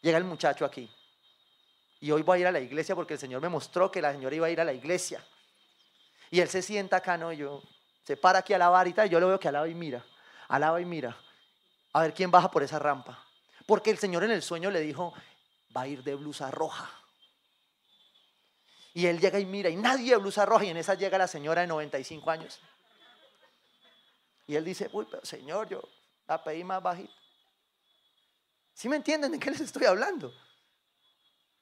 Llega 0.05 0.19
el 0.19 0.25
muchacho 0.25 0.67
aquí. 0.67 0.87
Y 2.01 2.11
hoy 2.11 2.21
voy 2.21 2.37
a 2.37 2.41
ir 2.43 2.47
a 2.49 2.53
la 2.53 2.61
iglesia 2.61 2.95
porque 2.95 3.15
el 3.15 3.19
Señor 3.19 3.41
me 3.41 3.49
mostró 3.49 3.91
que 3.91 4.03
la 4.03 4.13
señora 4.13 4.37
iba 4.37 4.47
a 4.47 4.51
ir 4.51 4.61
a 4.61 4.65
la 4.65 4.75
iglesia. 4.75 5.25
Y 6.31 6.41
él 6.41 6.51
se 6.51 6.61
sienta 6.61 6.99
acá, 6.99 7.17
¿no? 7.17 7.33
Yo 7.33 7.63
se 8.03 8.19
para 8.19 8.41
aquí 8.41 8.53
a 8.53 8.59
la 8.59 8.69
varita 8.69 9.07
y 9.07 9.09
yo 9.09 9.19
lo 9.19 9.29
veo 9.29 9.41
que 9.41 9.49
alaba 9.49 9.67
y 9.67 9.75
mira, 9.75 10.05
alaba 10.49 10.79
y 10.79 10.85
mira. 10.85 11.17
A 11.95 12.03
ver 12.03 12.13
quién 12.13 12.31
baja 12.31 12.51
por 12.51 12.63
esa 12.63 12.79
rampa. 12.79 13.19
Porque 13.65 13.91
el 13.91 13.97
Señor 13.97 14.25
en 14.25 14.33
el 14.33 14.43
sueño 14.43 14.71
le 14.71 14.81
dijo, 14.81 15.15
va 15.75 15.83
a 15.83 15.89
ir 15.89 16.03
de 16.03 16.15
blusa 16.17 16.51
roja. 16.51 16.91
Y 18.93 19.07
él 19.07 19.19
llega 19.19 19.41
y 19.41 19.47
mira, 19.47 19.71
y 19.71 19.77
nadie 19.77 20.11
de 20.11 20.19
blusa 20.19 20.45
roja, 20.45 20.67
y 20.67 20.69
en 20.69 20.77
esa 20.77 20.93
llega 20.97 21.17
la 21.17 21.29
señora 21.29 21.63
de 21.63 21.67
95 21.67 22.31
años. 22.31 22.61
Y 24.47 24.55
él 24.55 24.67
dice, 24.67 24.91
uy, 24.93 25.07
pero 25.11 25.25
señor, 25.25 25.67
yo 25.67 25.81
la 26.29 26.45
pedí 26.45 26.63
más 26.63 26.83
bajita. 26.83 27.24
¿Sí 28.75 28.89
me 28.89 28.97
entienden 28.97 29.33
de 29.33 29.39
qué 29.39 29.51
les 29.51 29.61
estoy 29.61 29.87
hablando? 29.87 30.35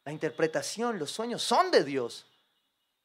La 0.05 0.13
interpretación, 0.13 0.99
los 0.99 1.11
sueños 1.11 1.43
son 1.43 1.71
de 1.71 1.85
Dios, 1.85 2.27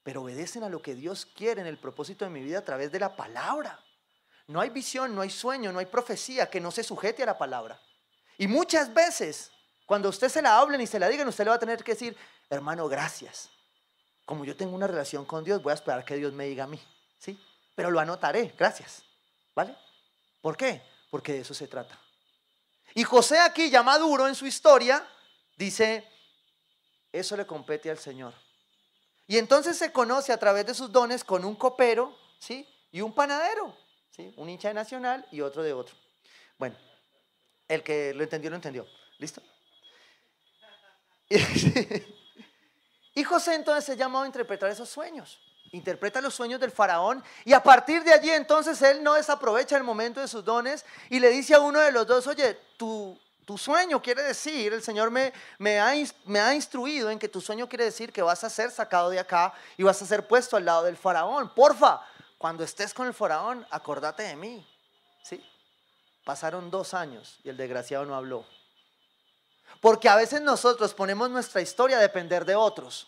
pero 0.02 0.24
obedecen 0.24 0.64
a 0.64 0.70
lo 0.70 0.82
que 0.82 0.96
Dios 0.96 1.26
quiere 1.26 1.62
en 1.62 1.68
el 1.68 1.78
propósito 1.78 2.26
de 2.26 2.32
mi 2.32 2.42
vida 2.42 2.60
a 2.60 2.66
través 2.66 2.92
de 2.92 3.00
la 3.00 3.16
palabra. 3.16 3.80
No 4.48 4.62
hay 4.62 4.70
visión, 4.70 5.14
no 5.14 5.22
hay 5.22 5.30
sueño, 5.30 5.72
no 5.72 5.80
hay 5.80 5.86
profecía 5.86 6.50
que 6.50 6.60
no 6.60 6.72
se 6.72 6.84
sujete 6.84 7.22
a 7.22 7.28
la 7.28 7.38
palabra. 7.38 7.80
Y 8.38 8.48
muchas 8.48 8.92
veces, 8.94 9.52
cuando 9.86 10.10
usted 10.10 10.30
se 10.30 10.42
la 10.42 10.58
hablen 10.58 10.82
y 10.82 10.88
se 10.88 11.00
la 11.00 11.10
digan, 11.10 11.28
usted 11.28 11.44
le 11.44 11.50
va 11.50 11.58
a 11.58 11.60
tener 11.60 11.84
que 11.84 11.92
decir, 11.92 12.18
hermano, 12.50 12.88
gracias 12.88 13.52
como 14.28 14.44
yo 14.44 14.58
tengo 14.58 14.76
una 14.76 14.88
relación 14.88 15.24
con 15.24 15.46
Dios, 15.46 15.64
voy 15.64 15.72
a 15.72 15.76
esperar 15.76 16.04
que 16.04 16.18
Dios 16.18 16.34
me 16.34 16.48
diga 16.48 16.66
a 16.66 16.68
mí, 16.68 16.78
¿sí? 17.18 17.40
Pero 17.76 17.90
lo 17.90 18.02
anotaré, 18.02 18.54
gracias, 18.58 19.04
¿vale? 19.56 19.74
¿Por 20.42 20.58
qué? 20.58 20.82
Porque 21.10 21.32
de 21.32 21.40
eso 21.40 21.54
se 21.54 21.66
trata. 21.66 21.98
Y 22.94 23.04
José 23.04 23.40
aquí, 23.40 23.70
ya 23.70 23.84
maduro 23.84 24.28
en 24.28 24.36
su 24.36 24.46
historia, 24.46 25.08
dice, 25.58 26.08
eso 27.12 27.38
le 27.38 27.46
compete 27.46 27.90
al 27.90 27.98
Señor. 27.98 28.34
Y 29.28 29.38
entonces 29.38 29.78
se 29.78 29.92
conoce 29.92 30.32
a 30.32 30.38
través 30.38 30.66
de 30.66 30.74
sus 30.74 30.92
dones 30.92 31.24
con 31.24 31.46
un 31.46 31.56
copero, 31.56 32.18
¿sí? 32.40 32.68
Y 32.92 33.02
un 33.02 33.14
panadero, 33.14 33.76
¿sí? 34.10 34.34
Un 34.38 34.50
hincha 34.50 34.70
de 34.70 34.74
Nacional 34.74 35.28
y 35.32 35.42
otro 35.42 35.64
de 35.64 35.74
otro. 35.74 35.96
Bueno, 36.58 36.78
el 37.68 37.84
que 37.84 38.14
lo 38.14 38.24
entendió, 38.24 38.50
lo 38.50 38.56
entendió. 38.56 38.88
¿Listo? 39.20 39.42
Y 43.18 43.24
José 43.24 43.56
entonces 43.56 43.84
se 43.84 43.98
llamó 43.98 44.22
a 44.22 44.28
interpretar 44.28 44.70
esos 44.70 44.88
sueños. 44.90 45.40
Interpreta 45.72 46.22
los 46.22 46.34
sueños 46.34 46.60
del 46.60 46.72
faraón 46.72 47.24
y 47.44 47.54
a 47.54 47.62
partir 47.62 48.04
de 48.04 48.14
allí 48.14 48.30
entonces 48.30 48.82
él 48.82 49.04
no 49.04 49.16
desaprovecha 49.16 49.76
el 49.76 49.84
momento 49.84 50.22
de 50.22 50.28
sus 50.28 50.46
dones 50.46 50.86
y 51.10 51.20
le 51.20 51.30
dice 51.30 51.56
a 51.56 51.60
uno 51.60 51.80
de 51.80 51.92
los 51.92 52.08
dos, 52.08 52.26
oye, 52.28 52.58
tu, 52.78 53.20
tu 53.48 53.58
sueño 53.58 54.02
quiere 54.02 54.24
decir, 54.24 54.74
el 54.74 54.82
Señor 54.82 55.12
me, 55.12 55.34
me, 55.58 55.80
ha, 55.80 55.94
me 56.26 56.40
ha 56.40 56.54
instruido 56.54 57.10
en 57.10 57.18
que 57.20 57.30
tu 57.30 57.42
sueño 57.42 57.68
quiere 57.68 57.86
decir 57.86 58.12
que 58.12 58.22
vas 58.22 58.44
a 58.44 58.50
ser 58.50 58.72
sacado 58.72 59.10
de 59.10 59.20
acá 59.20 59.54
y 59.78 59.84
vas 59.84 60.02
a 60.02 60.06
ser 60.06 60.28
puesto 60.28 60.58
al 60.58 60.66
lado 60.66 60.84
del 60.84 60.98
faraón. 60.98 61.54
Porfa, 61.54 62.02
cuando 62.38 62.64
estés 62.64 62.94
con 62.94 63.08
el 63.08 63.14
faraón, 63.14 63.66
acordate 63.70 64.24
de 64.24 64.36
mí. 64.36 64.68
¿Sí? 65.24 65.44
Pasaron 66.24 66.70
dos 66.70 66.94
años 66.94 67.40
y 67.44 67.50
el 67.50 67.58
desgraciado 67.58 68.06
no 68.06 68.16
habló. 68.16 68.46
Porque 69.82 70.10
a 70.10 70.16
veces 70.16 70.42
nosotros 70.42 70.94
ponemos 70.94 71.30
nuestra 71.30 71.62
historia 71.62 71.98
a 71.98 72.02
depender 72.02 72.46
de 72.46 72.56
otros. 72.56 73.08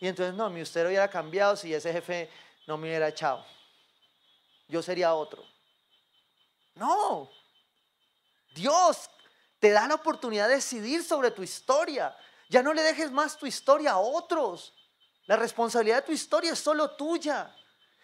Y 0.00 0.08
entonces, 0.08 0.34
no, 0.34 0.48
mi 0.50 0.62
usted 0.62 0.86
hubiera 0.86 1.08
cambiado 1.08 1.56
si 1.56 1.72
ese 1.72 1.92
jefe 1.92 2.30
no 2.66 2.76
me 2.76 2.88
hubiera 2.88 3.08
echado. 3.08 3.44
Yo 4.66 4.82
sería 4.82 5.14
otro. 5.14 5.44
No. 6.74 7.30
Dios 8.54 9.10
te 9.58 9.70
da 9.70 9.86
la 9.86 9.96
oportunidad 9.96 10.48
de 10.48 10.54
decidir 10.56 11.04
sobre 11.04 11.30
tu 11.30 11.42
historia. 11.42 12.16
Ya 12.48 12.62
no 12.62 12.72
le 12.72 12.82
dejes 12.82 13.10
más 13.10 13.36
tu 13.36 13.46
historia 13.46 13.92
a 13.92 13.98
otros. 13.98 14.72
La 15.26 15.36
responsabilidad 15.36 15.96
de 15.96 16.06
tu 16.06 16.12
historia 16.12 16.52
es 16.52 16.58
solo 16.58 16.92
tuya. 16.92 17.54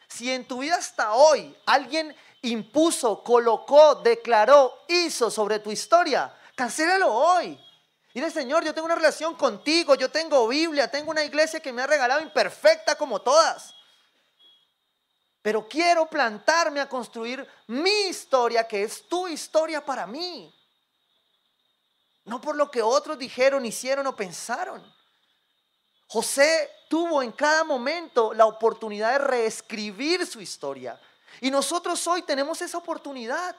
Si 0.06 0.30
en 0.30 0.46
tu 0.46 0.58
vida 0.58 0.76
hasta 0.76 1.14
hoy 1.14 1.56
alguien 1.66 2.14
impuso, 2.42 3.24
colocó, 3.24 3.96
declaró, 3.96 4.84
hizo 4.86 5.30
sobre 5.30 5.58
tu 5.58 5.72
historia, 5.72 6.32
Cancélalo 6.56 7.12
hoy. 7.12 7.60
Dile, 8.16 8.30
Señor, 8.30 8.64
yo 8.64 8.72
tengo 8.72 8.86
una 8.86 8.94
relación 8.94 9.34
contigo, 9.34 9.94
yo 9.94 10.10
tengo 10.10 10.48
Biblia, 10.48 10.90
tengo 10.90 11.10
una 11.10 11.22
iglesia 11.22 11.60
que 11.60 11.70
me 11.70 11.82
ha 11.82 11.86
regalado 11.86 12.22
imperfecta 12.22 12.96
como 12.96 13.20
todas. 13.20 13.74
Pero 15.42 15.68
quiero 15.68 16.08
plantarme 16.08 16.80
a 16.80 16.88
construir 16.88 17.46
mi 17.66 18.06
historia, 18.08 18.66
que 18.66 18.84
es 18.84 19.06
tu 19.06 19.28
historia 19.28 19.84
para 19.84 20.06
mí. 20.06 20.50
No 22.24 22.40
por 22.40 22.56
lo 22.56 22.70
que 22.70 22.80
otros 22.80 23.18
dijeron, 23.18 23.66
hicieron 23.66 24.06
o 24.06 24.16
pensaron. 24.16 24.82
José 26.06 26.70
tuvo 26.88 27.22
en 27.22 27.32
cada 27.32 27.64
momento 27.64 28.32
la 28.32 28.46
oportunidad 28.46 29.12
de 29.12 29.18
reescribir 29.18 30.26
su 30.26 30.40
historia. 30.40 30.98
Y 31.42 31.50
nosotros 31.50 32.06
hoy 32.06 32.22
tenemos 32.22 32.62
esa 32.62 32.78
oportunidad. 32.78 33.54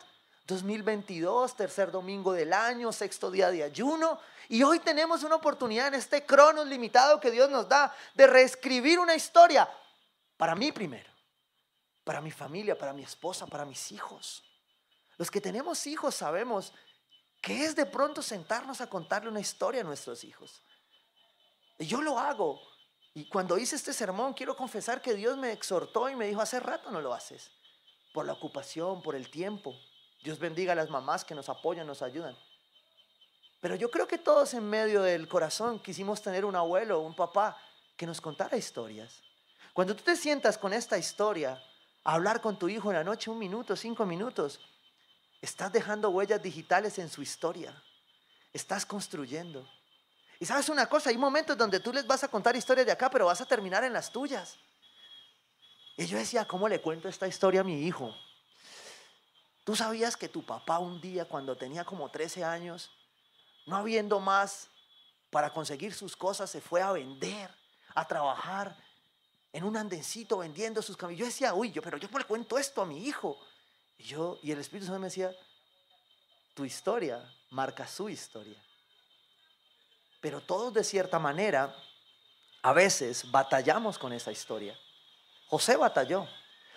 2022, 0.47 1.55
tercer 1.55 1.91
domingo 1.91 2.33
del 2.33 2.53
año, 2.53 2.91
sexto 2.91 3.29
día 3.29 3.51
de 3.51 3.61
ayuno. 3.61 4.19
Y 4.49 4.63
hoy 4.63 4.79
tenemos 4.79 5.23
una 5.23 5.35
oportunidad 5.35 5.87
en 5.87 5.95
este 5.95 6.25
cronos 6.25 6.67
limitado 6.67 7.19
que 7.19 7.31
Dios 7.31 7.49
nos 7.49 7.67
da 7.67 7.93
de 8.13 8.27
reescribir 8.27 8.99
una 8.99 9.15
historia 9.15 9.69
para 10.37 10.55
mí 10.55 10.71
primero, 10.71 11.09
para 12.03 12.21
mi 12.21 12.31
familia, 12.31 12.77
para 12.77 12.93
mi 12.93 13.03
esposa, 13.03 13.45
para 13.45 13.65
mis 13.65 13.91
hijos. 13.91 14.43
Los 15.17 15.29
que 15.29 15.41
tenemos 15.41 15.85
hijos 15.87 16.15
sabemos 16.15 16.73
que 17.41 17.65
es 17.65 17.75
de 17.75 17.85
pronto 17.85 18.21
sentarnos 18.21 18.81
a 18.81 18.87
contarle 18.87 19.29
una 19.29 19.39
historia 19.39 19.81
a 19.81 19.83
nuestros 19.83 20.23
hijos. 20.23 20.61
Y 21.77 21.85
yo 21.85 22.01
lo 22.01 22.17
hago. 22.17 22.61
Y 23.13 23.27
cuando 23.27 23.57
hice 23.57 23.75
este 23.75 23.93
sermón, 23.93 24.33
quiero 24.33 24.55
confesar 24.55 25.01
que 25.01 25.15
Dios 25.15 25.37
me 25.37 25.51
exhortó 25.51 26.07
y 26.09 26.15
me 26.15 26.27
dijo, 26.27 26.39
hace 26.39 26.59
rato 26.59 26.91
no 26.91 27.01
lo 27.01 27.13
haces, 27.13 27.51
por 28.13 28.25
la 28.25 28.33
ocupación, 28.33 29.01
por 29.01 29.15
el 29.15 29.29
tiempo. 29.29 29.75
Dios 30.23 30.39
bendiga 30.39 30.73
a 30.73 30.75
las 30.75 30.89
mamás 30.89 31.25
que 31.25 31.35
nos 31.35 31.49
apoyan, 31.49 31.87
nos 31.87 32.01
ayudan. 32.01 32.37
Pero 33.67 33.75
yo 33.75 33.91
creo 33.91 34.07
que 34.07 34.17
todos 34.17 34.53
en 34.53 34.63
medio 34.63 35.01
del 35.01 35.27
corazón 35.27 35.81
quisimos 35.81 36.21
tener 36.21 36.45
un 36.45 36.55
abuelo, 36.55 37.01
un 37.01 37.13
papá 37.13 37.61
que 37.97 38.07
nos 38.07 38.21
contara 38.21 38.55
historias. 38.55 39.21
Cuando 39.73 39.93
tú 39.93 40.03
te 40.03 40.15
sientas 40.15 40.57
con 40.57 40.71
esta 40.71 40.97
historia, 40.97 41.61
a 42.05 42.13
hablar 42.13 42.39
con 42.39 42.57
tu 42.57 42.69
hijo 42.69 42.91
en 42.91 42.95
la 42.95 43.03
noche 43.03 43.29
un 43.29 43.37
minuto, 43.37 43.75
cinco 43.75 44.05
minutos, 44.05 44.61
estás 45.41 45.69
dejando 45.73 46.11
huellas 46.11 46.41
digitales 46.41 46.97
en 46.97 47.09
su 47.09 47.21
historia. 47.21 47.75
Estás 48.53 48.85
construyendo. 48.85 49.69
Y 50.39 50.45
sabes 50.45 50.69
una 50.69 50.85
cosa, 50.85 51.09
hay 51.09 51.17
momentos 51.17 51.57
donde 51.57 51.81
tú 51.81 51.91
les 51.91 52.07
vas 52.07 52.23
a 52.23 52.29
contar 52.29 52.55
historias 52.55 52.85
de 52.85 52.93
acá, 52.93 53.09
pero 53.09 53.25
vas 53.25 53.41
a 53.41 53.45
terminar 53.45 53.83
en 53.83 53.91
las 53.91 54.13
tuyas. 54.13 54.57
Y 55.97 56.05
yo 56.05 56.17
decía, 56.17 56.47
¿cómo 56.47 56.69
le 56.69 56.79
cuento 56.79 57.09
esta 57.09 57.27
historia 57.27 57.59
a 57.59 57.65
mi 57.65 57.85
hijo? 57.85 58.15
¿Tú 59.65 59.75
sabías 59.75 60.15
que 60.15 60.29
tu 60.29 60.45
papá 60.45 60.79
un 60.79 61.01
día, 61.01 61.25
cuando 61.25 61.57
tenía 61.57 61.83
como 61.83 62.09
13 62.09 62.45
años, 62.45 62.91
no 63.67 63.75
habiendo 63.75 64.19
más 64.19 64.69
para 65.29 65.51
conseguir 65.53 65.93
sus 65.93 66.15
cosas, 66.15 66.49
se 66.49 66.61
fue 66.61 66.81
a 66.81 66.93
vender, 66.93 67.53
a 67.93 68.07
trabajar 68.07 68.75
en 69.53 69.63
un 69.63 69.77
andencito 69.77 70.39
vendiendo 70.39 70.81
sus 70.81 70.97
camisas? 70.97 71.19
Yo 71.19 71.25
decía, 71.25 71.53
uy, 71.53 71.71
yo, 71.71 71.81
pero 71.81 71.97
yo 71.97 72.07
le 72.17 72.23
cuento 72.23 72.57
esto 72.57 72.81
a 72.81 72.85
mi 72.85 73.05
hijo. 73.05 73.37
Y 73.97 74.05
yo, 74.05 74.39
y 74.41 74.51
el 74.51 74.59
Espíritu 74.59 74.87
Santo 74.87 74.99
me 74.99 75.07
decía, 75.07 75.35
tu 76.53 76.63
historia 76.63 77.21
marca 77.51 77.85
su 77.85 78.09
historia. 78.09 78.57
Pero 80.21 80.41
todos 80.41 80.73
de 80.73 80.83
cierta 80.83 81.19
manera, 81.19 81.75
a 82.61 82.71
veces 82.71 83.29
batallamos 83.29 83.99
con 83.99 84.13
esa 84.13 84.31
historia. 84.31 84.79
José 85.47 85.75
batalló. 85.75 86.25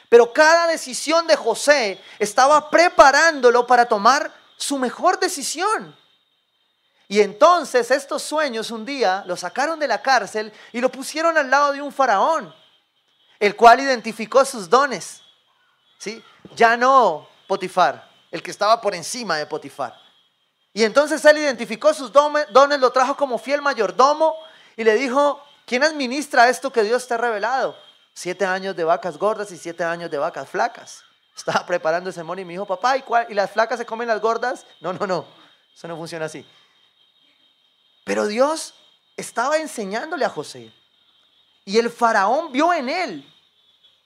Pero 0.08 0.32
cada 0.32 0.66
decisión 0.66 1.28
de 1.28 1.36
José 1.36 2.02
estaba 2.18 2.68
preparándolo 2.68 3.64
para 3.64 3.86
tomar 3.86 4.34
su 4.56 4.76
mejor 4.76 5.20
decisión. 5.20 5.96
Y 7.10 7.20
entonces 7.22 7.90
estos 7.90 8.22
sueños 8.22 8.70
un 8.70 8.84
día 8.84 9.24
lo 9.26 9.36
sacaron 9.36 9.80
de 9.80 9.88
la 9.88 10.00
cárcel 10.00 10.52
y 10.72 10.80
lo 10.80 10.92
pusieron 10.92 11.36
al 11.36 11.50
lado 11.50 11.72
de 11.72 11.82
un 11.82 11.90
faraón, 11.90 12.54
el 13.40 13.56
cual 13.56 13.80
identificó 13.80 14.44
sus 14.44 14.70
dones. 14.70 15.20
¿Sí? 15.98 16.22
Ya 16.54 16.76
no 16.76 17.28
Potifar, 17.48 18.08
el 18.30 18.40
que 18.40 18.52
estaba 18.52 18.80
por 18.80 18.94
encima 18.94 19.38
de 19.38 19.46
Potifar. 19.46 19.92
Y 20.72 20.84
entonces 20.84 21.24
él 21.24 21.38
identificó 21.38 21.92
sus 21.92 22.12
dones, 22.12 22.46
lo 22.78 22.92
trajo 22.92 23.16
como 23.16 23.38
fiel 23.38 23.60
mayordomo 23.60 24.36
y 24.76 24.84
le 24.84 24.94
dijo, 24.94 25.42
¿quién 25.66 25.82
administra 25.82 26.48
esto 26.48 26.70
que 26.70 26.84
Dios 26.84 27.08
te 27.08 27.14
ha 27.14 27.18
revelado? 27.18 27.76
Siete 28.14 28.44
años 28.44 28.76
de 28.76 28.84
vacas 28.84 29.18
gordas 29.18 29.50
y 29.50 29.58
siete 29.58 29.82
años 29.82 30.12
de 30.12 30.18
vacas 30.18 30.48
flacas. 30.48 31.02
Estaba 31.36 31.66
preparando 31.66 32.10
ese 32.10 32.22
money 32.22 32.42
y 32.42 32.46
me 32.46 32.52
dijo, 32.52 32.66
papá, 32.66 32.96
¿y, 32.96 33.02
¿y 33.30 33.34
las 33.34 33.50
flacas 33.50 33.80
se 33.80 33.84
comen 33.84 34.06
las 34.06 34.20
gordas? 34.20 34.64
No, 34.80 34.92
no, 34.92 35.08
no, 35.08 35.26
eso 35.74 35.88
no 35.88 35.96
funciona 35.96 36.26
así. 36.26 36.46
Pero 38.10 38.26
Dios 38.26 38.74
estaba 39.16 39.58
enseñándole 39.58 40.24
a 40.24 40.28
José. 40.28 40.72
Y 41.64 41.78
el 41.78 41.90
faraón 41.90 42.50
vio 42.50 42.74
en 42.74 42.88
él 42.88 43.32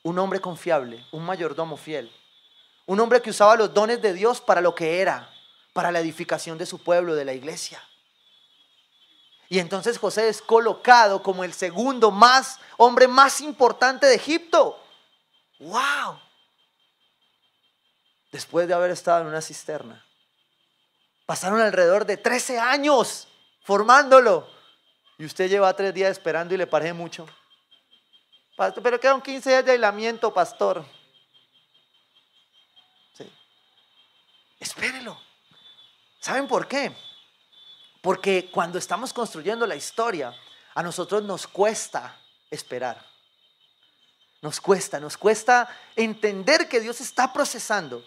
un 0.03 0.19
hombre 0.19 0.43
confiable, 0.43 1.03
un 1.11 1.25
mayordomo 1.25 1.79
fiel. 1.79 2.13
Un 2.85 3.01
hombre 3.01 3.23
que 3.23 3.31
usaba 3.31 3.57
los 3.57 3.73
dones 3.73 4.03
de 4.03 4.13
Dios 4.13 4.43
para 4.43 4.61
lo 4.61 4.75
que 4.75 5.01
era, 5.01 5.33
para 5.73 5.91
la 5.91 6.01
edificación 6.01 6.59
de 6.59 6.67
su 6.67 6.85
pueblo, 6.85 7.15
de 7.15 7.25
la 7.25 7.33
iglesia. 7.33 7.83
Y 9.49 9.59
entonces 9.59 9.97
José 9.97 10.29
es 10.29 10.43
colocado 10.43 11.23
como 11.23 11.43
el 11.43 11.55
segundo 11.55 12.11
más 12.11 12.61
hombre 12.77 13.09
más 13.09 13.41
importante 13.41 14.05
de 14.05 14.17
Egipto. 14.17 14.85
¡Wow! 15.61 16.21
Después 18.31 18.69
de 18.69 18.75
haber 18.75 18.91
estado 18.91 19.23
en 19.23 19.29
una 19.29 19.41
cisterna. 19.41 20.05
Pasaron 21.25 21.63
alrededor 21.63 22.05
de 22.05 22.19
13 22.19 22.59
años 22.59 23.29
formándolo. 23.65 24.49
Y 25.19 25.25
usted 25.25 25.49
lleva 25.49 25.75
tres 25.75 25.93
días 25.93 26.13
esperando 26.13 26.55
y 26.55 26.57
le 26.57 26.67
parece 26.67 26.93
mucho. 26.93 27.27
Pastor, 28.57 28.83
pero 28.83 29.01
quedan 29.01 29.21
15 29.21 29.51
días 29.51 29.65
de 29.65 29.73
aislamiento, 29.73 30.33
pastor. 30.33 30.85
Sí. 33.15 33.29
Espérelo. 34.61 35.19
¿Saben 36.21 36.47
por 36.47 36.69
qué? 36.69 36.95
Porque 38.01 38.49
cuando 38.53 38.79
estamos 38.79 39.13
construyendo 39.13 39.67
la 39.67 39.77
historia, 39.77 40.33
a 40.75 40.83
nosotros 40.83 41.23
nos 41.23 41.47
cuesta 41.47 42.17
esperar. 42.51 43.05
Nos 44.41 44.61
cuesta, 44.61 45.01
nos 45.01 45.17
cuesta 45.17 45.69
entender 45.97 46.69
que 46.69 46.81
Dios 46.81 47.01
está 47.01 47.33
procesando. 47.33 48.05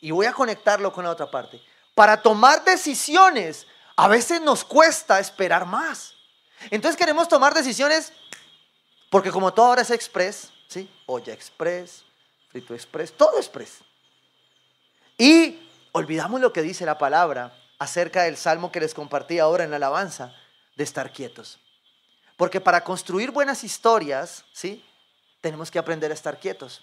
Y 0.00 0.10
voy 0.10 0.26
a 0.26 0.32
conectarlo 0.32 0.92
con 0.92 1.04
la 1.04 1.10
otra 1.10 1.30
parte. 1.30 1.60
Para 1.94 2.22
tomar 2.22 2.64
decisiones, 2.64 3.66
a 3.96 4.08
veces 4.08 4.40
nos 4.40 4.64
cuesta 4.64 5.18
esperar 5.18 5.66
más. 5.66 6.14
Entonces 6.70 6.96
queremos 6.96 7.28
tomar 7.28 7.54
decisiones 7.54 8.12
porque 9.10 9.30
como 9.30 9.52
todo 9.52 9.66
ahora 9.66 9.82
es 9.82 9.90
express, 9.90 10.52
¿sí? 10.68 10.88
Olla 11.06 11.34
express, 11.34 12.04
frito 12.50 12.74
express, 12.74 13.12
todo 13.12 13.38
express. 13.38 13.78
Y 15.18 15.68
olvidamos 15.92 16.40
lo 16.40 16.52
que 16.52 16.62
dice 16.62 16.86
la 16.86 16.98
palabra 16.98 17.56
acerca 17.78 18.22
del 18.22 18.36
salmo 18.36 18.72
que 18.72 18.80
les 18.80 18.94
compartí 18.94 19.38
ahora 19.38 19.64
en 19.64 19.70
la 19.70 19.76
alabanza, 19.76 20.34
de 20.76 20.84
estar 20.84 21.12
quietos. 21.12 21.58
Porque 22.36 22.60
para 22.60 22.82
construir 22.82 23.30
buenas 23.30 23.64
historias, 23.64 24.44
¿sí? 24.52 24.84
Tenemos 25.40 25.70
que 25.70 25.78
aprender 25.78 26.10
a 26.10 26.14
estar 26.14 26.38
quietos. 26.38 26.82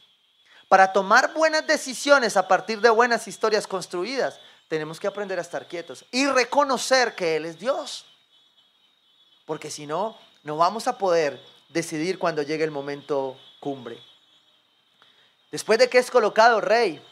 Para 0.68 0.94
tomar 0.94 1.34
buenas 1.34 1.66
decisiones 1.66 2.38
a 2.38 2.48
partir 2.48 2.80
de 2.82 2.90
buenas 2.90 3.28
historias 3.28 3.66
construidas, 3.66 4.40
tenemos 4.70 5.00
que 5.00 5.08
aprender 5.08 5.40
a 5.40 5.42
estar 5.42 5.68
quietos 5.68 6.06
y 6.12 6.28
reconocer 6.28 7.16
que 7.16 7.36
Él 7.36 7.46
es 7.46 7.60
Dios. 7.60 8.06
Porque 9.46 9.72
si 9.72 9.86
no, 9.86 10.16
no 10.44 10.56
vamos 10.56 10.88
a 10.88 10.98
poder 10.98 11.42
decidir 11.70 12.18
cuando 12.18 12.44
llegue 12.44 12.64
el 12.64 12.72
momento 12.72 13.36
cumbre. 13.60 14.02
Después 15.52 15.80
de 15.80 15.90
que 15.90 15.98
es 15.98 16.12
colocado 16.12 16.62
rey, 16.62 17.04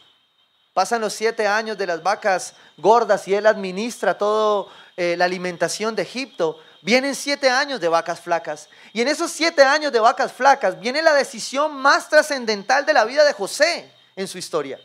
pasan 0.72 1.00
los 1.00 1.12
siete 1.12 1.48
años 1.48 1.76
de 1.76 1.88
las 1.88 2.00
vacas 2.00 2.54
gordas 2.76 3.26
y 3.26 3.34
él 3.34 3.46
administra 3.46 4.16
toda 4.16 4.72
eh, 4.96 5.16
la 5.18 5.24
alimentación 5.24 5.96
de 5.96 6.02
Egipto. 6.02 6.60
Vienen 6.80 7.16
siete 7.16 7.50
años 7.50 7.80
de 7.80 7.88
vacas 7.88 8.20
flacas. 8.20 8.68
Y 8.92 9.00
en 9.00 9.08
esos 9.08 9.32
siete 9.32 9.64
años 9.64 9.92
de 9.92 9.98
vacas 9.98 10.32
flacas 10.32 10.78
viene 10.78 11.02
la 11.02 11.14
decisión 11.14 11.74
más 11.74 12.08
trascendental 12.08 12.86
de 12.86 12.92
la 12.92 13.04
vida 13.04 13.24
de 13.24 13.32
José 13.32 13.92
en 14.14 14.28
su 14.28 14.38
historia. 14.38 14.78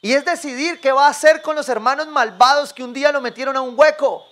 Y 0.00 0.12
es 0.12 0.24
decidir 0.24 0.80
qué 0.80 0.92
va 0.92 1.06
a 1.06 1.10
hacer 1.10 1.42
con 1.42 1.56
los 1.56 1.68
hermanos 1.68 2.06
malvados 2.08 2.72
que 2.72 2.84
un 2.84 2.92
día 2.92 3.10
lo 3.10 3.20
metieron 3.20 3.56
a 3.56 3.60
un 3.60 3.78
hueco. 3.78 4.24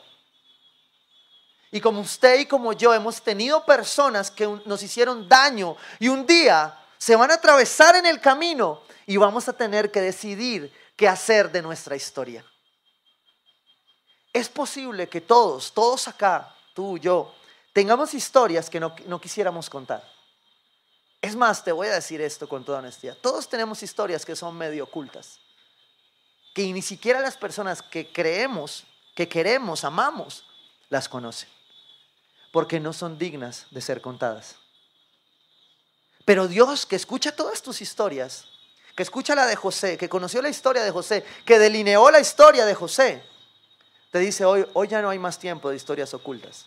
Y 1.73 1.81
como 1.81 2.01
usted 2.01 2.41
y 2.41 2.47
como 2.47 2.73
yo 2.73 2.95
hemos 2.95 3.21
tenido 3.21 3.65
personas 3.65 4.31
que 4.31 4.47
nos 4.65 4.83
hicieron 4.83 5.29
daño 5.29 5.77
y 5.99 6.09
un 6.09 6.25
día 6.27 6.79
se 6.97 7.17
van 7.17 7.31
a 7.31 7.35
atravesar 7.35 7.97
en 7.97 8.07
el 8.07 8.21
camino 8.21 8.83
y 9.07 9.17
vamos 9.17 9.49
a 9.49 9.53
tener 9.53 9.91
que 9.91 10.01
decidir 10.01 10.73
qué 10.97 11.09
hacer 11.09 11.51
de 11.51 11.63
nuestra 11.63 11.97
historia. 11.97 12.45
Es 14.33 14.49
posible 14.49 15.09
que 15.09 15.21
todos, 15.21 15.73
todos 15.73 16.09
acá, 16.09 16.55
tú, 16.75 16.99
yo, 16.99 17.35
tengamos 17.73 18.15
historias 18.15 18.71
que 18.71 18.81
no, 18.81 18.95
no 19.07 19.21
quisiéramos 19.21 19.69
contar. 19.69 20.03
Es 21.21 21.35
más, 21.35 21.65
te 21.65 21.73
voy 21.73 21.89
a 21.89 21.95
decir 21.95 22.21
esto 22.21 22.49
con 22.49 22.65
toda 22.65 22.79
honestidad. 22.79 23.17
Todos 23.17 23.49
tenemos 23.49 23.83
historias 23.83 24.25
que 24.25 24.37
son 24.37 24.57
medio 24.57 24.85
ocultas, 24.85 25.41
que 26.57 26.73
ni 26.73 26.81
siquiera 26.81 27.21
las 27.21 27.37
personas 27.37 27.83
que 27.83 28.11
creemos, 28.11 28.85
que 29.15 29.29
queremos, 29.29 29.85
amamos, 29.85 30.47
las 30.89 31.07
conocen 31.07 31.51
porque 32.51 32.81
no 32.81 32.95
son 32.95 33.19
dignas 33.19 33.67
de 33.71 33.83
ser 33.83 34.01
contadas. 34.01 34.57
Pero 36.25 36.49
Dios 36.49 36.87
que 36.87 36.97
escucha 36.97 37.37
todas 37.37 37.61
tus 37.61 37.83
historias, 37.83 38.47
que 38.97 39.03
escucha 39.03 39.35
la 39.35 39.45
de 39.45 39.55
José, 39.55 39.99
que 39.99 40.09
conoció 40.09 40.41
la 40.41 40.49
historia 40.49 40.83
de 40.83 40.91
José, 40.91 41.27
que 41.45 41.59
delineó 41.59 42.11
la 42.11 42.21
historia 42.21 42.65
de 42.65 42.73
José, 42.73 43.23
te 44.11 44.19
dice 44.19 44.47
hoy, 44.47 44.65
hoy 44.73 44.89
ya 44.89 45.03
no 45.03 45.11
hay 45.11 45.19
más 45.19 45.39
tiempo 45.39 45.69
de 45.69 45.77
historias 45.77 46.15
ocultas. 46.15 46.65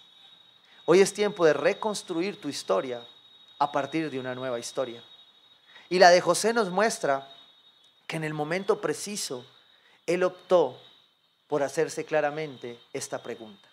Hoy 0.85 1.01
es 1.01 1.15
tiempo 1.15 1.43
de 1.47 1.53
reconstruir 1.53 2.39
tu 2.39 2.47
historia 2.47 3.03
a 3.57 3.71
partir 3.71 4.11
de 4.11 4.19
una 4.19 4.35
nueva 4.35 4.59
historia. 4.59 5.01
Y 5.89 5.97
la 5.97 6.11
de 6.11 6.21
José 6.21 6.53
nos 6.53 6.69
muestra 6.69 7.27
que 8.05 8.17
en 8.17 8.23
el 8.23 8.35
momento 8.35 8.79
preciso 8.79 9.43
él 10.10 10.24
optó 10.24 10.76
por 11.47 11.62
hacerse 11.62 12.03
claramente 12.03 12.80
esta 12.93 13.22
pregunta. 13.22 13.70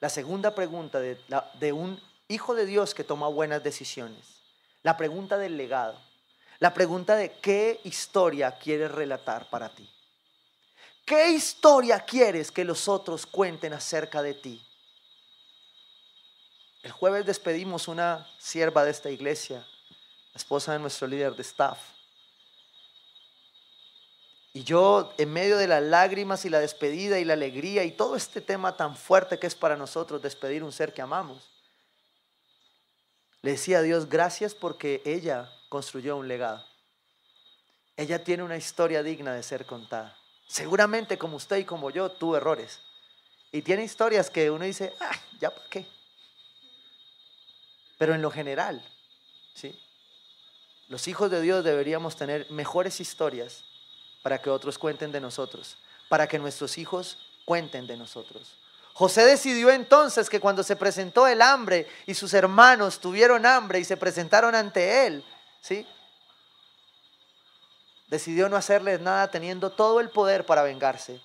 La 0.00 0.08
segunda 0.08 0.52
pregunta 0.52 0.98
de, 0.98 1.72
un 1.72 2.02
hijo 2.26 2.56
de 2.56 2.66
Dios 2.66 2.92
que 2.92 3.04
toma 3.04 3.28
buenas 3.28 3.62
decisiones. 3.62 4.40
La 4.82 4.96
pregunta 4.96 5.38
del 5.38 5.56
legado. 5.56 5.96
La 6.58 6.74
pregunta 6.74 7.14
de 7.14 7.30
qué 7.38 7.80
historia 7.84 8.58
quieres 8.58 8.90
relatar 8.90 9.48
para 9.48 9.68
ti. 9.68 9.88
¿Qué 11.04 11.30
historia 11.30 12.00
quieres 12.00 12.50
que 12.50 12.64
los 12.64 12.88
otros 12.88 13.24
cuenten 13.24 13.74
acerca 13.74 14.22
de 14.22 14.34
ti? 14.34 14.60
El 16.82 16.90
jueves 16.90 17.24
despedimos 17.24 17.86
una 17.86 18.28
sierva 18.38 18.84
de 18.84 18.90
esta 18.90 19.08
iglesia, 19.08 19.58
la 19.58 20.38
esposa 20.38 20.72
de 20.72 20.80
nuestro 20.80 21.06
líder 21.06 21.36
de 21.36 21.42
staff. 21.42 21.91
Y 24.54 24.64
yo, 24.64 25.14
en 25.16 25.32
medio 25.32 25.56
de 25.56 25.66
las 25.66 25.82
lágrimas 25.82 26.44
y 26.44 26.50
la 26.50 26.60
despedida 26.60 27.18
y 27.18 27.24
la 27.24 27.32
alegría 27.32 27.84
y 27.84 27.92
todo 27.92 28.16
este 28.16 28.42
tema 28.42 28.76
tan 28.76 28.96
fuerte 28.96 29.38
que 29.38 29.46
es 29.46 29.54
para 29.54 29.76
nosotros 29.76 30.20
despedir 30.20 30.62
un 30.62 30.72
ser 30.72 30.92
que 30.92 31.00
amamos, 31.00 31.48
le 33.40 33.52
decía 33.52 33.78
a 33.78 33.82
Dios, 33.82 34.08
gracias 34.08 34.54
porque 34.54 35.00
ella 35.04 35.50
construyó 35.68 36.16
un 36.16 36.28
legado. 36.28 36.64
Ella 37.96 38.22
tiene 38.22 38.42
una 38.42 38.56
historia 38.56 39.02
digna 39.02 39.32
de 39.32 39.42
ser 39.42 39.64
contada. 39.64 40.16
Seguramente 40.46 41.16
como 41.16 41.36
usted 41.36 41.56
y 41.56 41.64
como 41.64 41.90
yo 41.90 42.10
tuvo 42.10 42.36
errores. 42.36 42.80
Y 43.50 43.62
tiene 43.62 43.84
historias 43.84 44.30
que 44.30 44.50
uno 44.50 44.64
dice, 44.64 44.94
ah, 45.00 45.18
ya 45.40 45.50
para 45.50 45.68
qué. 45.68 45.86
Pero 47.98 48.14
en 48.14 48.22
lo 48.22 48.30
general, 48.30 48.84
¿sí? 49.54 49.78
Los 50.88 51.08
hijos 51.08 51.30
de 51.30 51.40
Dios 51.40 51.64
deberíamos 51.64 52.16
tener 52.16 52.50
mejores 52.50 53.00
historias 53.00 53.64
para 54.22 54.40
que 54.40 54.50
otros 54.50 54.78
cuenten 54.78 55.12
de 55.12 55.20
nosotros, 55.20 55.76
para 56.08 56.26
que 56.26 56.38
nuestros 56.38 56.78
hijos 56.78 57.18
cuenten 57.44 57.86
de 57.86 57.96
nosotros. 57.96 58.56
José 58.94 59.24
decidió 59.24 59.70
entonces 59.70 60.28
que 60.28 60.40
cuando 60.40 60.62
se 60.62 60.76
presentó 60.76 61.26
el 61.26 61.40
hambre 61.40 61.88
y 62.06 62.14
sus 62.14 62.34
hermanos 62.34 63.00
tuvieron 63.00 63.46
hambre 63.46 63.78
y 63.80 63.84
se 63.84 63.96
presentaron 63.96 64.54
ante 64.54 65.06
él, 65.06 65.24
¿sí? 65.60 65.86
Decidió 68.08 68.48
no 68.50 68.56
hacerles 68.56 69.00
nada 69.00 69.30
teniendo 69.30 69.72
todo 69.72 69.98
el 70.00 70.10
poder 70.10 70.44
para 70.44 70.62
vengarse. 70.62 71.20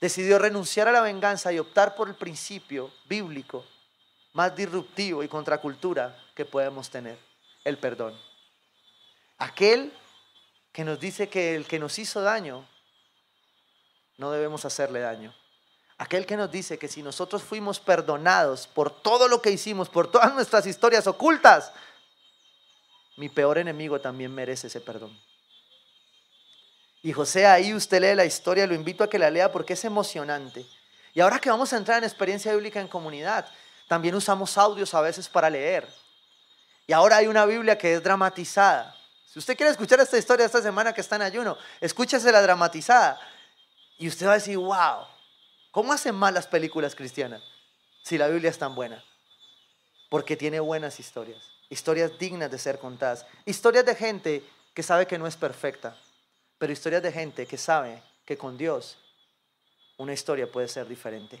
Decidió 0.00 0.38
renunciar 0.38 0.86
a 0.86 0.92
la 0.92 1.00
venganza 1.00 1.52
y 1.52 1.58
optar 1.58 1.96
por 1.96 2.08
el 2.08 2.14
principio 2.14 2.92
bíblico 3.06 3.64
más 4.32 4.54
disruptivo 4.54 5.24
y 5.24 5.28
contracultura 5.28 6.16
que 6.34 6.44
podemos 6.44 6.88
tener, 6.88 7.18
el 7.64 7.76
perdón. 7.78 8.16
Aquel 9.38 9.92
que 10.72 10.84
nos 10.84 11.00
dice 11.00 11.28
que 11.28 11.54
el 11.54 11.66
que 11.66 11.78
nos 11.78 11.98
hizo 11.98 12.22
daño, 12.22 12.66
no 14.18 14.30
debemos 14.30 14.64
hacerle 14.64 15.00
daño. 15.00 15.34
Aquel 15.98 16.24
que 16.26 16.36
nos 16.36 16.50
dice 16.50 16.78
que 16.78 16.88
si 16.88 17.02
nosotros 17.02 17.42
fuimos 17.42 17.80
perdonados 17.80 18.66
por 18.66 19.02
todo 19.02 19.28
lo 19.28 19.42
que 19.42 19.50
hicimos, 19.50 19.88
por 19.88 20.10
todas 20.10 20.32
nuestras 20.34 20.66
historias 20.66 21.06
ocultas, 21.06 21.72
mi 23.16 23.28
peor 23.28 23.58
enemigo 23.58 24.00
también 24.00 24.34
merece 24.34 24.68
ese 24.68 24.80
perdón. 24.80 25.18
Y 27.02 27.12
José, 27.12 27.46
ahí 27.46 27.74
usted 27.74 28.00
lee 28.00 28.14
la 28.14 28.24
historia, 28.24 28.66
lo 28.66 28.74
invito 28.74 29.04
a 29.04 29.10
que 29.10 29.18
la 29.18 29.30
lea 29.30 29.50
porque 29.50 29.72
es 29.72 29.84
emocionante. 29.84 30.66
Y 31.14 31.20
ahora 31.20 31.38
que 31.38 31.50
vamos 31.50 31.72
a 31.72 31.76
entrar 31.76 31.98
en 31.98 32.04
experiencia 32.04 32.52
bíblica 32.52 32.80
en 32.80 32.88
comunidad, 32.88 33.46
también 33.88 34.14
usamos 34.14 34.56
audios 34.56 34.94
a 34.94 35.00
veces 35.00 35.28
para 35.28 35.50
leer. 35.50 35.88
Y 36.86 36.92
ahora 36.92 37.16
hay 37.16 37.26
una 37.26 37.46
Biblia 37.46 37.76
que 37.78 37.94
es 37.94 38.02
dramatizada. 38.02 38.96
Si 39.32 39.38
usted 39.38 39.56
quiere 39.56 39.70
escuchar 39.70 40.00
esta 40.00 40.18
historia 40.18 40.44
esta 40.44 40.60
semana 40.60 40.92
que 40.92 41.00
está 41.00 41.14
en 41.14 41.22
ayuno, 41.22 41.56
escúchese 41.80 42.32
la 42.32 42.42
dramatizada. 42.42 43.20
Y 43.96 44.08
usted 44.08 44.26
va 44.26 44.32
a 44.32 44.34
decir, 44.34 44.58
wow, 44.58 45.06
¿cómo 45.70 45.92
hacen 45.92 46.16
mal 46.16 46.34
las 46.34 46.48
películas 46.48 46.96
cristianas 46.96 47.40
si 48.02 48.18
la 48.18 48.26
Biblia 48.26 48.50
es 48.50 48.58
tan 48.58 48.74
buena? 48.74 49.04
Porque 50.08 50.36
tiene 50.36 50.58
buenas 50.58 50.98
historias, 50.98 51.40
historias 51.68 52.18
dignas 52.18 52.50
de 52.50 52.58
ser 52.58 52.80
contadas, 52.80 53.24
historias 53.44 53.86
de 53.86 53.94
gente 53.94 54.44
que 54.74 54.82
sabe 54.82 55.06
que 55.06 55.16
no 55.16 55.28
es 55.28 55.36
perfecta, 55.36 55.96
pero 56.58 56.72
historias 56.72 57.04
de 57.04 57.12
gente 57.12 57.46
que 57.46 57.56
sabe 57.56 58.02
que 58.26 58.36
con 58.36 58.58
Dios 58.58 58.98
una 59.96 60.12
historia 60.12 60.50
puede 60.50 60.66
ser 60.66 60.88
diferente. 60.88 61.40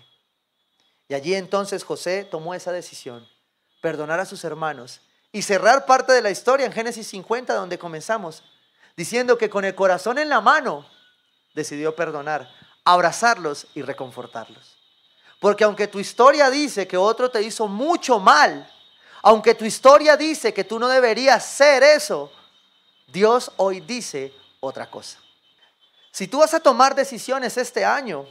Y 1.08 1.14
allí 1.14 1.34
entonces 1.34 1.82
José 1.82 2.24
tomó 2.24 2.54
esa 2.54 2.70
decisión, 2.70 3.28
perdonar 3.80 4.20
a 4.20 4.26
sus 4.26 4.44
hermanos 4.44 5.00
y 5.32 5.42
cerrar 5.42 5.86
parte 5.86 6.12
de 6.12 6.22
la 6.22 6.30
historia 6.30 6.66
en 6.66 6.72
Génesis 6.72 7.06
50 7.08 7.54
donde 7.54 7.78
comenzamos, 7.78 8.42
diciendo 8.96 9.38
que 9.38 9.50
con 9.50 9.64
el 9.64 9.74
corazón 9.74 10.18
en 10.18 10.28
la 10.28 10.40
mano 10.40 10.86
decidió 11.54 11.94
perdonar, 11.94 12.50
abrazarlos 12.84 13.66
y 13.74 13.82
reconfortarlos. 13.82 14.76
Porque 15.38 15.64
aunque 15.64 15.86
tu 15.86 15.98
historia 15.98 16.50
dice 16.50 16.86
que 16.86 16.96
otro 16.96 17.30
te 17.30 17.42
hizo 17.42 17.66
mucho 17.68 18.18
mal, 18.18 18.70
aunque 19.22 19.54
tu 19.54 19.64
historia 19.64 20.16
dice 20.16 20.52
que 20.52 20.64
tú 20.64 20.78
no 20.78 20.88
deberías 20.88 21.44
ser 21.44 21.82
eso, 21.82 22.32
Dios 23.06 23.52
hoy 23.56 23.80
dice 23.80 24.32
otra 24.60 24.90
cosa. 24.90 25.18
Si 26.10 26.26
tú 26.26 26.38
vas 26.38 26.52
a 26.54 26.60
tomar 26.60 26.94
decisiones 26.94 27.56
este 27.56 27.84
año, 27.84 28.26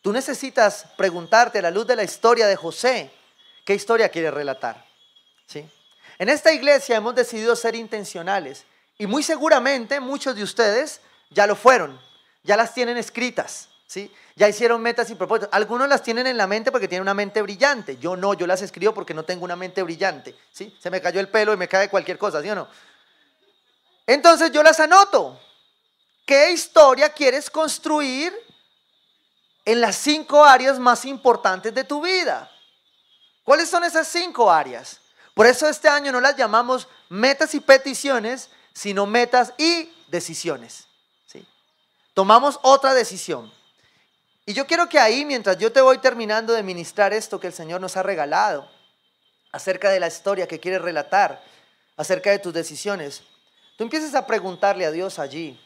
tú 0.00 0.12
necesitas 0.12 0.86
preguntarte 0.96 1.58
a 1.58 1.62
la 1.62 1.70
luz 1.70 1.86
de 1.86 1.96
la 1.96 2.02
historia 2.02 2.46
de 2.46 2.56
José, 2.56 3.10
¿qué 3.64 3.74
historia 3.74 4.08
quieres 4.08 4.32
relatar? 4.32 4.84
¿Sí? 5.46 5.68
En 6.18 6.28
esta 6.28 6.52
iglesia 6.52 6.96
hemos 6.96 7.14
decidido 7.14 7.56
ser 7.56 7.74
intencionales 7.74 8.64
y 8.98 9.06
muy 9.06 9.22
seguramente 9.22 10.00
muchos 10.00 10.36
de 10.36 10.42
ustedes 10.42 11.00
ya 11.30 11.46
lo 11.46 11.56
fueron, 11.56 12.00
ya 12.42 12.56
las 12.56 12.72
tienen 12.72 12.96
escritas, 12.96 13.68
¿sí? 13.86 14.12
Ya 14.36 14.48
hicieron 14.48 14.80
metas 14.80 15.10
y 15.10 15.14
propósitos. 15.14 15.48
Algunos 15.52 15.88
las 15.88 16.02
tienen 16.02 16.26
en 16.26 16.36
la 16.36 16.46
mente 16.46 16.70
porque 16.70 16.88
tienen 16.88 17.02
una 17.02 17.14
mente 17.14 17.42
brillante. 17.42 17.96
Yo 17.96 18.16
no, 18.16 18.34
yo 18.34 18.46
las 18.46 18.62
escribo 18.62 18.94
porque 18.94 19.14
no 19.14 19.24
tengo 19.24 19.44
una 19.44 19.56
mente 19.56 19.82
brillante, 19.82 20.36
¿sí? 20.52 20.76
Se 20.80 20.90
me 20.90 21.00
cayó 21.00 21.20
el 21.20 21.28
pelo 21.28 21.52
y 21.52 21.56
me 21.56 21.68
cae 21.68 21.88
cualquier 21.88 22.18
cosa, 22.18 22.42
¿sí 22.42 22.50
o 22.50 22.54
no? 22.54 22.68
Entonces 24.06 24.52
yo 24.52 24.62
las 24.62 24.78
anoto. 24.80 25.40
¿Qué 26.26 26.52
historia 26.52 27.10
quieres 27.10 27.50
construir 27.50 28.32
en 29.64 29.80
las 29.80 29.96
cinco 29.96 30.44
áreas 30.44 30.78
más 30.78 31.04
importantes 31.04 31.74
de 31.74 31.84
tu 31.84 32.00
vida? 32.02 32.50
¿Cuáles 33.42 33.68
son 33.68 33.84
esas 33.84 34.08
cinco 34.08 34.50
áreas? 34.50 35.00
Por 35.34 35.46
eso 35.46 35.68
este 35.68 35.88
año 35.88 36.12
no 36.12 36.20
las 36.20 36.36
llamamos 36.36 36.88
metas 37.08 37.54
y 37.54 37.60
peticiones, 37.60 38.50
sino 38.72 39.04
metas 39.04 39.52
y 39.58 39.92
decisiones. 40.08 40.86
¿sí? 41.26 41.46
Tomamos 42.14 42.58
otra 42.62 42.94
decisión. 42.94 43.52
Y 44.46 44.52
yo 44.52 44.66
quiero 44.66 44.88
que 44.88 44.98
ahí, 44.98 45.24
mientras 45.24 45.58
yo 45.58 45.72
te 45.72 45.80
voy 45.80 45.98
terminando 45.98 46.52
de 46.52 46.62
ministrar 46.62 47.12
esto 47.12 47.40
que 47.40 47.48
el 47.48 47.52
Señor 47.52 47.80
nos 47.80 47.96
ha 47.96 48.02
regalado, 48.02 48.70
acerca 49.52 49.90
de 49.90 50.00
la 50.00 50.08
historia 50.08 50.46
que 50.46 50.60
quieres 50.60 50.82
relatar, 50.82 51.42
acerca 51.96 52.30
de 52.30 52.38
tus 52.38 52.52
decisiones, 52.52 53.22
tú 53.76 53.84
empieces 53.84 54.14
a 54.14 54.26
preguntarle 54.26 54.84
a 54.84 54.90
Dios 54.90 55.18
allí, 55.18 55.58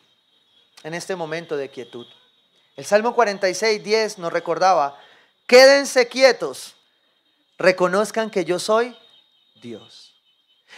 en 0.82 0.94
este 0.94 1.16
momento 1.16 1.56
de 1.56 1.70
quietud. 1.70 2.06
El 2.76 2.84
Salmo 2.84 3.14
46, 3.14 3.82
10 3.82 4.18
nos 4.18 4.32
recordaba, 4.32 4.98
quédense 5.46 6.06
quietos, 6.06 6.76
reconozcan 7.58 8.30
que 8.30 8.44
yo 8.44 8.58
soy 8.58 8.96
Dios. 9.60 10.14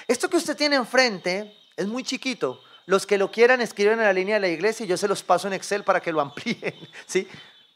Esto 0.07 0.29
que 0.29 0.37
usted 0.37 0.57
tiene 0.57 0.77
enfrente 0.77 1.57
es 1.77 1.87
muy 1.87 2.03
chiquito. 2.03 2.63
Los 2.87 3.07
que 3.07 3.19
lo 3.19 3.31
quieran 3.31 3.61
escriben 3.61 3.99
en 3.99 4.05
la 4.05 4.13
línea 4.13 4.37
de 4.37 4.41
la 4.41 4.49
iglesia 4.49 4.85
y 4.85 4.89
yo 4.89 4.97
se 4.97 5.09
los 5.09 5.23
paso 5.23 5.47
en 5.47 5.55
Excel 5.55 5.85
para 5.85 6.01
que 6.01 6.13
lo 6.13 6.21
amplíen, 6.21 6.75
¿sí? 7.07 7.29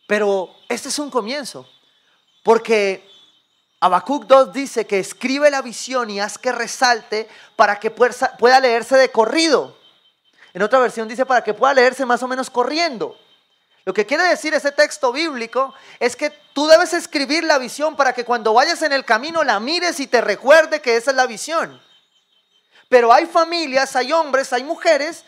Pero 0.07 0.55
este 0.68 0.88
es 0.88 0.98
un 0.98 1.11
comienzo, 1.11 1.68
porque 2.42 3.09
Habacuc 3.80 4.26
2 4.26 4.52
dice 4.52 4.86
que 4.86 4.98
escribe 4.98 5.50
la 5.50 5.62
visión 5.62 6.11
y 6.11 6.20
haz 6.20 6.38
que 6.38 6.52
resalte 6.52 7.28
para 7.57 7.78
que 7.78 7.90
pueda 7.90 8.61
leerse 8.61 8.96
de 8.96 9.11
corrido. 9.11 9.76
En 10.52 10.62
otra 10.62 10.78
versión 10.78 11.09
dice 11.09 11.26
para 11.26 11.42
que 11.42 11.55
pueda 11.55 11.74
leerse 11.74 12.07
más 12.07 12.22
o 12.22 12.28
menos 12.28 12.48
corriendo. 12.48 13.18
Lo 13.85 13.93
que 13.93 14.07
quiere 14.07 14.24
decir 14.24 14.55
ese 14.55 14.72
texto 14.72 15.12
bíblico 15.12 15.74
es 16.01 16.16
que 16.16 16.30
tú 16.55 16.66
debes 16.66 16.95
escribir 16.95 17.45
la 17.45 17.59
visión 17.59 17.97
para 17.97 18.14
que 18.14 18.24
cuando 18.24 18.55
vayas 18.55 18.80
en 18.82 18.93
el 18.93 19.05
camino 19.05 19.45
la 19.45 19.61
mires 19.61 20.01
y 20.01 20.07
te 20.07 20.22
recuerde 20.22 20.80
que 20.80 20.97
esa 20.97 21.11
es 21.11 21.16
la 21.16 21.26
visión. 21.26 21.82
Pero 22.89 23.12
hay 23.12 23.26
familias, 23.26 23.95
hay 23.95 24.12
hombres, 24.12 24.53
hay 24.53 24.64
mujeres 24.64 25.24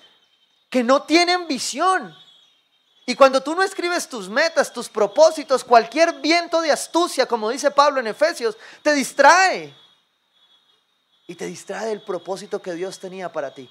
que 0.70 0.82
no 0.82 1.02
tienen 1.02 1.46
visión. 1.46 2.16
Y 3.04 3.14
cuando 3.14 3.42
tú 3.42 3.54
no 3.54 3.62
escribes 3.62 4.08
tus 4.08 4.28
metas, 4.28 4.72
tus 4.72 4.88
propósitos, 4.88 5.62
cualquier 5.62 6.14
viento 6.14 6.60
de 6.60 6.72
astucia, 6.72 7.26
como 7.26 7.50
dice 7.50 7.70
Pablo 7.70 8.00
en 8.00 8.06
Efesios, 8.06 8.56
te 8.82 8.94
distrae. 8.94 9.74
Y 11.28 11.34
te 11.34 11.46
distrae 11.46 11.88
del 11.88 12.02
propósito 12.02 12.62
que 12.62 12.72
Dios 12.72 12.98
tenía 12.98 13.30
para 13.30 13.52
ti. 13.52 13.70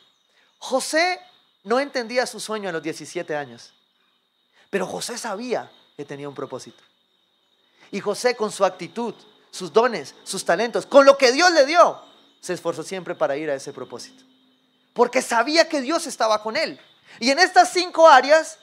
José 0.59 1.19
no 1.63 1.79
entendía 1.79 2.25
su 2.27 2.39
sueño 2.39 2.69
a 2.69 2.71
los 2.71 2.83
17 2.83 3.35
años. 3.35 3.73
Pero 4.75 4.87
José 4.87 5.17
sabía 5.17 5.71
que 5.95 6.03
tenía 6.03 6.27
un 6.27 6.35
propósito. 6.35 6.83
Y 7.91 8.01
José 8.01 8.35
con 8.35 8.51
su 8.51 8.65
actitud, 8.65 9.15
sus 9.49 9.71
dones, 9.71 10.15
sus 10.25 10.43
talentos, 10.43 10.85
con 10.85 11.05
lo 11.05 11.17
que 11.17 11.31
Dios 11.31 11.49
le 11.53 11.65
dio, 11.65 12.01
se 12.41 12.51
esforzó 12.51 12.83
siempre 12.83 13.15
para 13.15 13.37
ir 13.37 13.49
a 13.49 13.55
ese 13.55 13.71
propósito. 13.71 14.25
Porque 14.93 15.21
sabía 15.21 15.69
que 15.69 15.79
Dios 15.79 16.07
estaba 16.07 16.43
con 16.43 16.57
él. 16.57 16.77
Y 17.21 17.31
en 17.31 17.39
estas 17.39 17.71
cinco 17.71 18.05
áreas, 18.05 18.59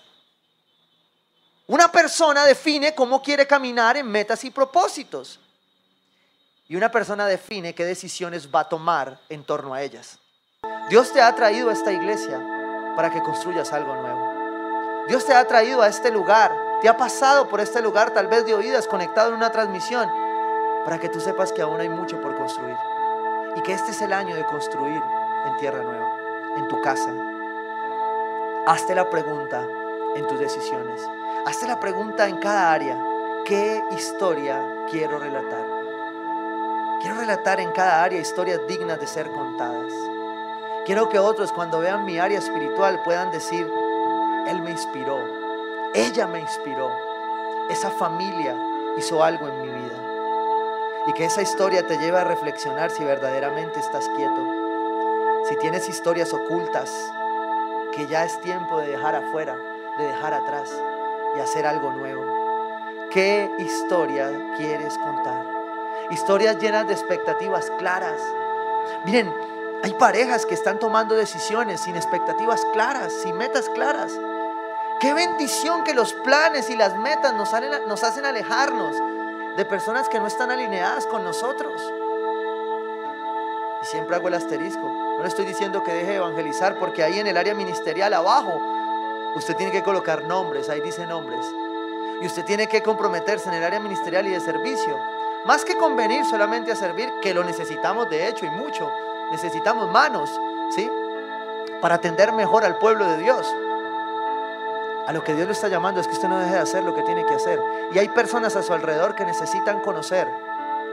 una 1.67 1.91
persona 1.91 2.45
define 2.45 2.95
cómo 2.95 3.23
quiere 3.23 3.47
caminar 3.47 3.97
en 3.97 4.07
metas 4.07 4.45
y 4.45 4.51
propósitos. 4.51 5.41
Y 6.69 6.77
una 6.77 6.91
persona 6.91 7.27
define 7.27 7.75
qué 7.75 7.87
decisiones 7.87 8.55
va 8.55 8.61
a 8.61 8.69
tomar 8.69 9.19
en 9.31 9.45
torno 9.45 9.73
a 9.73 9.81
ellas. 9.81 10.19
Dios 10.91 11.11
te 11.11 11.23
ha 11.23 11.35
traído 11.35 11.71
a 11.71 11.73
esta 11.73 11.91
iglesia 11.91 12.39
para 12.97 13.11
que 13.11 13.23
construyas 13.23 13.73
algo 13.73 13.95
nuevo. 13.97 14.32
Dios 15.09 15.25
te 15.25 15.35
ha 15.35 15.47
traído 15.47 15.83
a 15.83 15.89
este 15.89 16.11
lugar, 16.11 16.55
te 16.81 16.89
ha 16.89 16.97
pasado 16.97 17.49
por 17.49 17.61
este 17.61 17.83
lugar, 17.83 18.11
tal 18.13 18.29
vez 18.29 18.47
de 18.47 18.55
oídas, 18.55 18.87
conectado 18.87 19.31
en 19.31 19.35
una 19.35 19.51
transmisión, 19.51 20.09
para 20.85 20.99
que 20.99 21.09
tú 21.09 21.21
sepas 21.21 21.53
que 21.53 21.63
aún 21.63 21.81
hay 21.81 21.89
mucho 21.89 22.21
por 22.21 22.37
construir. 22.37 22.77
Y 23.57 23.63
que 23.63 23.73
este 23.73 23.91
es 23.91 24.01
el 24.01 24.13
año 24.13 24.37
de 24.37 24.47
construir 24.47 25.03
en 25.47 25.57
tierra 25.59 25.83
nueva, 25.83 26.09
en 26.57 26.69
tu 26.69 26.81
casa. 26.81 27.11
Hazte 28.67 28.95
la 28.95 29.11
pregunta, 29.11 29.67
en 30.15 30.27
tus 30.29 30.39
decisiones. 30.39 31.01
Hazte 31.47 31.67
la 31.67 31.81
pregunta 31.81 32.29
en 32.29 32.39
cada 32.39 32.73
área, 32.73 32.97
¿qué 33.45 33.83
historia 33.91 34.65
quiero 34.89 35.19
relatar? 35.19 35.67
Quiero 37.01 37.17
relatar 37.17 37.59
en 37.59 37.73
cada 37.73 38.05
área 38.05 38.21
historias 38.21 38.61
dignas 38.69 39.01
de 39.01 39.09
ser 39.09 39.29
contadas. 39.33 39.93
Quiero 40.87 41.09
que 41.09 41.19
otros 41.19 41.53
cuando 41.53 41.81
vean 41.81 42.05
mi 42.05 42.21
área 42.21 42.39
espiritual 42.39 43.03
puedan 43.03 43.33
decir, 43.33 43.69
Él 44.49 44.61
me 44.63 44.71
inspiró, 44.71 45.19
ella 45.95 46.27
me 46.27 46.41
inspiró, 46.41 46.91
esa 47.71 47.91
familia 47.91 48.57
hizo 48.97 49.23
algo 49.23 49.49
en 49.49 49.63
mi 49.63 49.69
vida. 49.69 49.99
Y 51.07 51.13
que 51.15 51.25
esa 51.25 51.43
historia 51.43 51.87
te 51.87 51.99
lleve 51.99 52.19
a 52.19 52.25
reflexionar 52.25 52.91
si 52.91 53.05
verdaderamente 53.05 53.81
estás 53.81 54.09
quieto, 54.17 54.47
si 55.49 55.57
tienes 55.57 55.89
historias 55.89 56.33
ocultas 56.33 56.91
que 57.93 58.07
ya 58.07 58.25
es 58.25 58.41
tiempo 58.41 58.81
de 58.81 58.89
dejar 58.89 59.15
afuera, 59.15 59.57
de 59.99 60.07
dejar 60.07 60.35
atrás 60.35 60.71
y 61.37 61.41
hacer 61.41 61.67
algo 61.67 61.93
nuevo. 61.93 62.25
¿Qué 63.11 63.51
historia 63.59 64.31
quieres 64.57 64.97
contar? 64.99 65.47
Historias 66.11 66.59
llenas 66.59 66.87
de 66.87 66.95
expectativas 66.95 67.71
claras. 67.79 68.21
Miren, 69.05 69.33
hay 69.83 69.93
parejas 69.95 70.47
que 70.47 70.55
están 70.55 70.79
tomando 70.79 71.15
decisiones 71.15 71.81
sin 71.81 71.97
expectativas 71.97 72.65
claras, 72.73 73.13
sin 73.13 73.37
metas 73.37 73.69
claras. 73.71 74.13
Qué 75.03 75.15
bendición 75.15 75.83
que 75.83 75.95
los 75.95 76.13
planes 76.13 76.71
y 76.71 76.77
las 76.77 76.97
metas 76.97 77.35
nos, 77.35 77.51
nos 77.89 78.05
hacen 78.05 78.25
alejarnos 78.25 78.97
de 79.57 79.65
personas 79.65 80.09
que 80.09 80.21
no 80.21 80.29
están 80.29 80.53
alineadas 80.53 81.09
con 81.09 81.25
nosotros. 81.25 81.83
Y 83.83 83.87
siempre 83.87 84.15
hago 84.15 84.29
el 84.29 84.35
asterisco. 84.35 84.81
No 84.81 85.23
le 85.23 85.29
estoy 85.29 85.45
diciendo 85.45 85.83
que 85.83 85.93
deje 85.93 86.11
de 86.13 86.17
evangelizar 86.19 86.79
porque 86.79 87.03
ahí 87.03 87.19
en 87.19 87.27
el 87.27 87.37
área 87.37 87.53
ministerial 87.53 88.15
abajo 88.15 88.61
usted 89.35 89.57
tiene 89.57 89.73
que 89.73 89.83
colocar 89.83 90.23
nombres, 90.23 90.69
ahí 90.69 90.81
dice 90.81 91.05
nombres. 91.05 91.45
Y 92.21 92.27
usted 92.27 92.45
tiene 92.45 92.69
que 92.69 92.81
comprometerse 92.85 93.49
en 93.49 93.57
el 93.57 93.65
área 93.65 93.81
ministerial 93.81 94.25
y 94.29 94.31
de 94.31 94.39
servicio. 94.39 94.97
Más 95.47 95.65
que 95.65 95.77
convenir 95.77 96.25
solamente 96.27 96.71
a 96.71 96.77
servir, 96.77 97.11
que 97.21 97.35
lo 97.35 97.43
necesitamos 97.43 98.09
de 98.09 98.29
hecho 98.29 98.47
y 98.47 98.51
mucho. 98.51 98.89
Necesitamos 99.33 99.91
manos, 99.91 100.31
¿sí? 100.71 100.89
Para 101.81 101.97
atender 101.97 102.31
mejor 102.31 102.65
al 102.65 102.79
pueblo 102.79 103.05
de 103.05 103.19
Dios. 103.19 103.53
A 105.07 105.13
lo 105.13 105.25
que 105.25 105.35
Dios 105.35 105.49
le 105.49 105.53
está 105.53 105.69
llamando 105.69 106.01
es 106.01 106.07
que 106.07 106.15
usted 106.15 106.29
no 106.29 106.39
deje 106.39 106.53
de 106.53 106.61
hacer 106.61 106.85
lo 106.85 106.95
que 106.95 107.03
tiene 107.03 107.27
que 107.27 107.35
hacer. 107.35 107.61
Y 107.93 107.99
hay 107.99 108.09
personas 108.09 108.55
a 108.55 108.63
su 108.63 108.73
alrededor 108.73 109.17
que 109.17 109.25
necesitan 109.25 109.81
conocer 109.81 110.29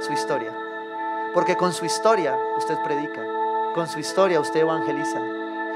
su 0.01 0.13
historia. 0.13 0.51
Porque 1.33 1.55
con 1.55 1.73
su 1.73 1.85
historia 1.85 2.35
usted 2.57 2.77
predica. 2.83 3.21
Con 3.75 3.87
su 3.87 3.99
historia 3.99 4.39
usted 4.39 4.61
evangeliza. 4.61 5.19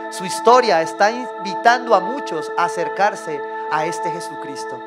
Su 0.10 0.26
historia 0.26 0.82
está 0.82 1.12
invitando 1.12 1.94
a 1.94 2.00
muchos 2.00 2.52
a 2.58 2.66
acercarse 2.66 3.40
a 3.72 3.86
este 3.86 4.10
Jesucristo. 4.10 4.80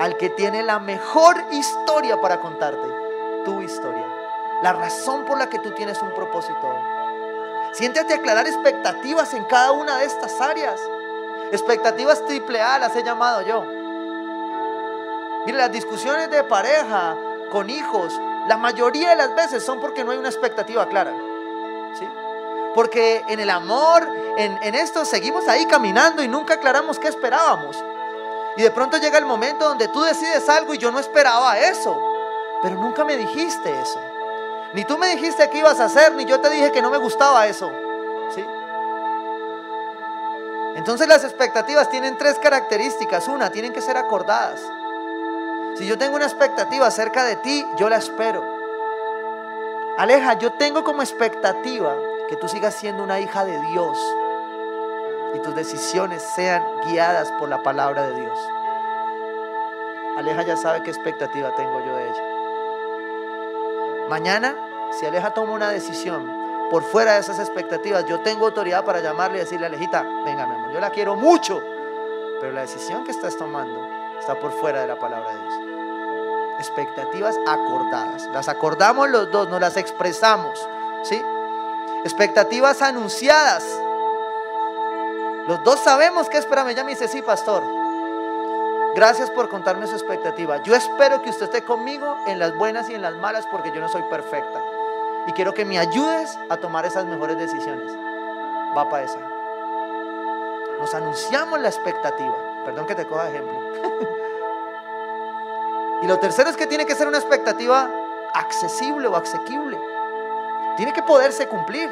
Al 0.00 0.16
que 0.16 0.30
tiene 0.30 0.62
la 0.62 0.78
mejor 0.78 1.36
historia 1.50 2.20
para 2.22 2.40
contarte. 2.40 2.88
Tu 3.44 3.60
historia. 3.60 4.06
La 4.62 4.72
razón 4.72 5.26
por 5.26 5.36
la 5.36 5.50
que 5.50 5.58
tú 5.58 5.72
tienes 5.72 6.00
un 6.00 6.14
propósito. 6.14 6.74
Siéntate 7.72 8.14
a 8.14 8.16
aclarar 8.16 8.46
expectativas 8.46 9.34
en 9.34 9.44
cada 9.44 9.72
una 9.72 9.98
de 9.98 10.06
estas 10.06 10.40
áreas. 10.40 10.80
Expectativas 11.52 12.24
triple 12.26 12.60
A 12.60 12.78
las 12.78 12.94
he 12.96 13.02
llamado 13.02 13.42
yo. 13.42 13.64
Mire, 15.46 15.58
las 15.58 15.70
discusiones 15.70 16.30
de 16.30 16.42
pareja 16.44 17.16
con 17.50 17.70
hijos, 17.70 18.18
la 18.48 18.56
mayoría 18.56 19.10
de 19.10 19.16
las 19.16 19.34
veces 19.34 19.64
son 19.64 19.80
porque 19.80 20.02
no 20.02 20.10
hay 20.10 20.18
una 20.18 20.28
expectativa 20.28 20.88
clara. 20.88 21.12
¿sí? 21.98 22.08
Porque 22.74 23.24
en 23.28 23.38
el 23.38 23.50
amor, 23.50 24.08
en, 24.38 24.58
en 24.62 24.74
esto, 24.74 25.04
seguimos 25.04 25.46
ahí 25.46 25.66
caminando 25.66 26.22
y 26.22 26.28
nunca 26.28 26.54
aclaramos 26.54 26.98
qué 26.98 27.08
esperábamos. 27.08 27.82
Y 28.56 28.62
de 28.62 28.70
pronto 28.70 28.96
llega 28.96 29.18
el 29.18 29.26
momento 29.26 29.68
donde 29.68 29.88
tú 29.88 30.02
decides 30.02 30.48
algo 30.48 30.74
y 30.74 30.78
yo 30.78 30.90
no 30.90 30.98
esperaba 30.98 31.58
eso. 31.58 31.96
Pero 32.62 32.74
nunca 32.76 33.04
me 33.04 33.16
dijiste 33.16 33.70
eso. 33.80 34.00
Ni 34.72 34.84
tú 34.84 34.98
me 34.98 35.08
dijiste 35.08 35.48
qué 35.50 35.58
ibas 35.58 35.78
a 35.78 35.84
hacer, 35.84 36.14
ni 36.14 36.24
yo 36.24 36.40
te 36.40 36.50
dije 36.50 36.72
que 36.72 36.82
no 36.82 36.90
me 36.90 36.98
gustaba 36.98 37.46
eso. 37.46 37.70
Entonces 40.76 41.08
las 41.08 41.24
expectativas 41.24 41.88
tienen 41.88 42.18
tres 42.18 42.38
características. 42.38 43.28
Una, 43.28 43.50
tienen 43.50 43.72
que 43.72 43.80
ser 43.80 43.96
acordadas. 43.96 44.60
Si 45.76 45.86
yo 45.86 45.98
tengo 45.98 46.16
una 46.16 46.26
expectativa 46.26 46.86
acerca 46.86 47.24
de 47.24 47.36
ti, 47.36 47.64
yo 47.78 47.88
la 47.88 47.96
espero. 47.96 48.44
Aleja, 49.98 50.34
yo 50.34 50.52
tengo 50.52 50.84
como 50.84 51.00
expectativa 51.00 51.96
que 52.28 52.36
tú 52.36 52.48
sigas 52.48 52.74
siendo 52.74 53.02
una 53.02 53.20
hija 53.20 53.46
de 53.46 53.58
Dios 53.58 53.98
y 55.34 55.38
tus 55.40 55.54
decisiones 55.54 56.22
sean 56.34 56.62
guiadas 56.86 57.32
por 57.38 57.48
la 57.48 57.62
palabra 57.62 58.06
de 58.08 58.20
Dios. 58.20 58.38
Aleja 60.18 60.42
ya 60.42 60.56
sabe 60.58 60.82
qué 60.82 60.90
expectativa 60.90 61.54
tengo 61.56 61.84
yo 61.84 61.96
de 61.96 62.08
ella. 62.08 62.22
Mañana, 64.10 64.54
si 64.98 65.06
Aleja 65.06 65.32
toma 65.32 65.52
una 65.52 65.70
decisión 65.70 66.30
por 66.70 66.82
fuera 66.82 67.14
de 67.14 67.20
esas 67.20 67.38
expectativas, 67.38 68.04
yo 68.06 68.20
tengo 68.20 68.46
autoridad 68.46 68.84
para 68.84 69.00
llamarle 69.00 69.38
y 69.38 69.40
decirle, 69.40 69.66
Alejita, 69.66 70.02
venga 70.24 70.46
yo 70.72 70.80
la 70.80 70.90
quiero 70.90 71.16
mucho, 71.16 71.62
pero 72.40 72.52
la 72.52 72.62
decisión 72.62 73.04
que 73.04 73.10
estás 73.10 73.36
tomando 73.36 73.80
está 74.18 74.38
por 74.38 74.52
fuera 74.52 74.80
de 74.80 74.86
la 74.86 74.98
palabra 74.98 75.32
de 75.32 75.40
Dios. 75.40 75.54
Expectativas 76.58 77.36
acordadas. 77.46 78.26
Las 78.32 78.48
acordamos 78.48 79.08
los 79.10 79.30
dos, 79.30 79.48
nos 79.48 79.60
las 79.60 79.76
expresamos. 79.76 80.68
¿Sí? 81.02 81.22
Expectativas 82.04 82.82
anunciadas. 82.82 83.64
Los 85.46 85.62
dos 85.64 85.80
sabemos 85.80 86.28
qué 86.28 86.38
espera. 86.38 86.64
Me 86.64 86.74
llama 86.74 86.90
y 86.90 86.94
dice, 86.94 87.08
sí, 87.08 87.22
pastor. 87.22 87.62
Gracias 88.94 89.30
por 89.30 89.48
contarme 89.48 89.86
su 89.86 89.94
expectativa. 89.94 90.62
Yo 90.62 90.74
espero 90.74 91.20
que 91.20 91.30
usted 91.30 91.44
esté 91.44 91.64
conmigo 91.64 92.16
en 92.26 92.38
las 92.38 92.56
buenas 92.56 92.88
y 92.88 92.94
en 92.94 93.02
las 93.02 93.14
malas 93.14 93.46
porque 93.50 93.70
yo 93.70 93.80
no 93.80 93.88
soy 93.88 94.02
perfecta. 94.04 94.62
Y 95.26 95.32
quiero 95.32 95.52
que 95.52 95.64
me 95.64 95.78
ayudes 95.78 96.38
a 96.48 96.56
tomar 96.56 96.86
esas 96.86 97.04
mejores 97.04 97.36
decisiones. 97.36 97.92
Va 98.76 98.88
para 98.88 99.04
esa. 99.04 99.35
Nos 100.78 100.94
anunciamos 100.94 101.60
la 101.60 101.68
expectativa. 101.68 102.36
Perdón 102.64 102.86
que 102.86 102.94
te 102.94 103.06
coja 103.06 103.28
ejemplo. 103.28 103.52
y 106.02 106.06
lo 106.06 106.18
tercero 106.18 106.50
es 106.50 106.56
que 106.56 106.66
tiene 106.66 106.86
que 106.86 106.94
ser 106.94 107.08
una 107.08 107.18
expectativa 107.18 107.90
accesible 108.34 109.08
o 109.08 109.16
asequible. 109.16 109.78
Tiene 110.76 110.92
que 110.92 111.02
poderse 111.02 111.48
cumplir. 111.48 111.88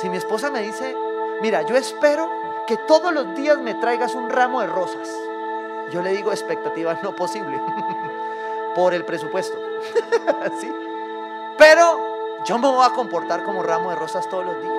Si 0.00 0.08
mi 0.08 0.16
esposa 0.16 0.50
me 0.50 0.62
dice, 0.62 0.96
mira, 1.40 1.62
yo 1.62 1.76
espero 1.76 2.28
que 2.66 2.76
todos 2.76 3.12
los 3.12 3.34
días 3.34 3.58
me 3.58 3.74
traigas 3.74 4.14
un 4.14 4.30
ramo 4.30 4.60
de 4.60 4.66
rosas. 4.66 5.08
Yo 5.90 6.02
le 6.02 6.10
digo 6.10 6.32
expectativa 6.32 6.98
no 7.02 7.14
posible 7.14 7.60
por 8.74 8.94
el 8.94 9.04
presupuesto. 9.04 9.56
¿Sí? 10.60 10.72
Pero 11.58 12.00
yo 12.44 12.58
me 12.58 12.68
voy 12.68 12.84
a 12.84 12.90
comportar 12.90 13.44
como 13.44 13.62
ramo 13.62 13.90
de 13.90 13.96
rosas 13.96 14.28
todos 14.28 14.44
los 14.44 14.60
días. 14.60 14.75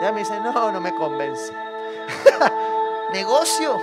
Ella 0.00 0.12
me 0.12 0.20
dice, 0.20 0.38
no, 0.40 0.72
no 0.72 0.80
me 0.80 0.94
convence. 0.94 1.52
Negocio. 3.12 3.80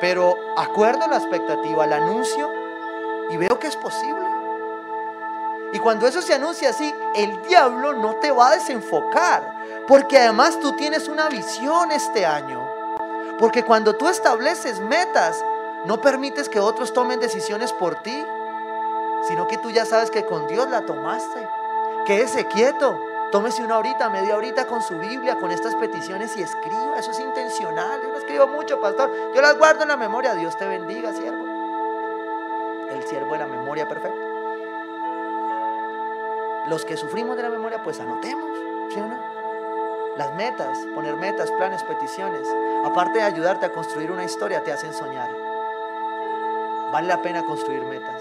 Pero 0.00 0.36
acuerdo 0.56 1.08
la 1.08 1.16
expectativa, 1.16 1.86
la 1.86 1.96
anuncio 1.96 2.50
y 3.30 3.36
veo 3.36 3.58
que 3.58 3.66
es 3.66 3.76
posible. 3.76 4.26
Y 5.72 5.78
cuando 5.78 6.06
eso 6.06 6.22
se 6.22 6.34
anuncia 6.34 6.70
así, 6.70 6.94
el 7.14 7.42
diablo 7.42 7.92
no 7.94 8.16
te 8.16 8.30
va 8.30 8.48
a 8.48 8.54
desenfocar. 8.54 9.56
Porque 9.88 10.18
además 10.18 10.58
tú 10.60 10.76
tienes 10.76 11.08
una 11.08 11.28
visión 11.28 11.90
este 11.90 12.24
año. 12.24 12.66
Porque 13.38 13.64
cuando 13.64 13.96
tú 13.96 14.08
estableces 14.08 14.80
metas, 14.80 15.44
no 15.84 16.00
permites 16.00 16.48
que 16.48 16.60
otros 16.60 16.92
tomen 16.92 17.20
decisiones 17.20 17.72
por 17.72 17.96
ti, 17.96 18.24
sino 19.28 19.46
que 19.46 19.58
tú 19.58 19.70
ya 19.70 19.84
sabes 19.84 20.10
que 20.10 20.24
con 20.24 20.46
Dios 20.46 20.68
la 20.70 20.82
tomaste. 20.86 21.48
Quédese 22.06 22.46
quieto, 22.46 22.98
tómese 23.32 23.62
una 23.62 23.78
horita, 23.78 24.08
media 24.10 24.36
horita 24.36 24.66
con 24.66 24.82
su 24.82 24.98
Biblia, 24.98 25.36
con 25.38 25.50
estas 25.50 25.74
peticiones 25.74 26.36
y 26.36 26.42
escriba. 26.42 26.98
Eso 26.98 27.10
es 27.10 27.20
intencional. 27.20 28.00
Yo 28.02 28.08
no 28.08 28.18
escribo 28.18 28.46
mucho, 28.46 28.80
pastor. 28.80 29.10
Yo 29.34 29.42
las 29.42 29.56
guardo 29.58 29.82
en 29.82 29.88
la 29.88 29.96
memoria. 29.96 30.34
Dios 30.34 30.56
te 30.56 30.66
bendiga, 30.66 31.12
siervo. 31.12 31.44
El 32.90 33.02
siervo 33.06 33.32
de 33.32 33.38
la 33.38 33.46
memoria 33.46 33.88
perfecta. 33.88 34.16
Los 36.68 36.84
que 36.84 36.96
sufrimos 36.96 37.36
de 37.36 37.44
la 37.44 37.48
memoria, 37.48 37.82
pues 37.82 38.00
anotemos, 38.00 38.50
¿sí 38.92 39.00
o 39.00 39.06
no? 39.06 39.18
Las 40.16 40.34
metas, 40.34 40.78
poner 40.94 41.14
metas, 41.14 41.50
planes, 41.52 41.82
peticiones, 41.84 42.48
aparte 42.84 43.18
de 43.18 43.24
ayudarte 43.24 43.66
a 43.66 43.72
construir 43.72 44.10
una 44.10 44.24
historia, 44.24 44.64
te 44.64 44.72
hacen 44.72 44.92
soñar. 44.92 45.30
Vale 46.90 47.06
la 47.06 47.22
pena 47.22 47.44
construir 47.44 47.82
metas. 47.84 48.20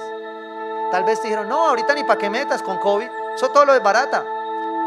Tal 0.92 1.04
vez 1.06 1.22
te 1.22 1.28
dijeron, 1.28 1.50
no, 1.50 1.68
ahorita 1.70 1.96
ni 1.96 2.04
para 2.04 2.20
qué 2.20 2.30
metas 2.30 2.62
con 2.62 2.78
COVID, 2.78 3.10
eso 3.36 3.50
todo 3.50 3.66
lo 3.66 3.74
desbarata. 3.74 4.24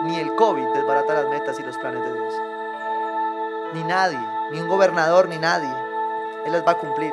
Ni 0.03 0.19
el 0.19 0.35
COVID 0.37 0.69
desbarata 0.75 1.15
las 1.15 1.29
metas 1.29 1.59
y 1.59 1.63
los 1.63 1.77
planes 1.79 2.05
de 2.05 2.13
Dios. 2.13 2.35
Ni 3.75 3.83
nadie, 3.85 4.21
ni 4.51 4.61
un 4.61 4.69
gobernador, 4.69 5.29
ni 5.29 5.39
nadie. 5.39 5.75
Él 6.45 6.53
las 6.53 6.67
va 6.67 6.73
a 6.73 6.79
cumplir. 6.79 7.13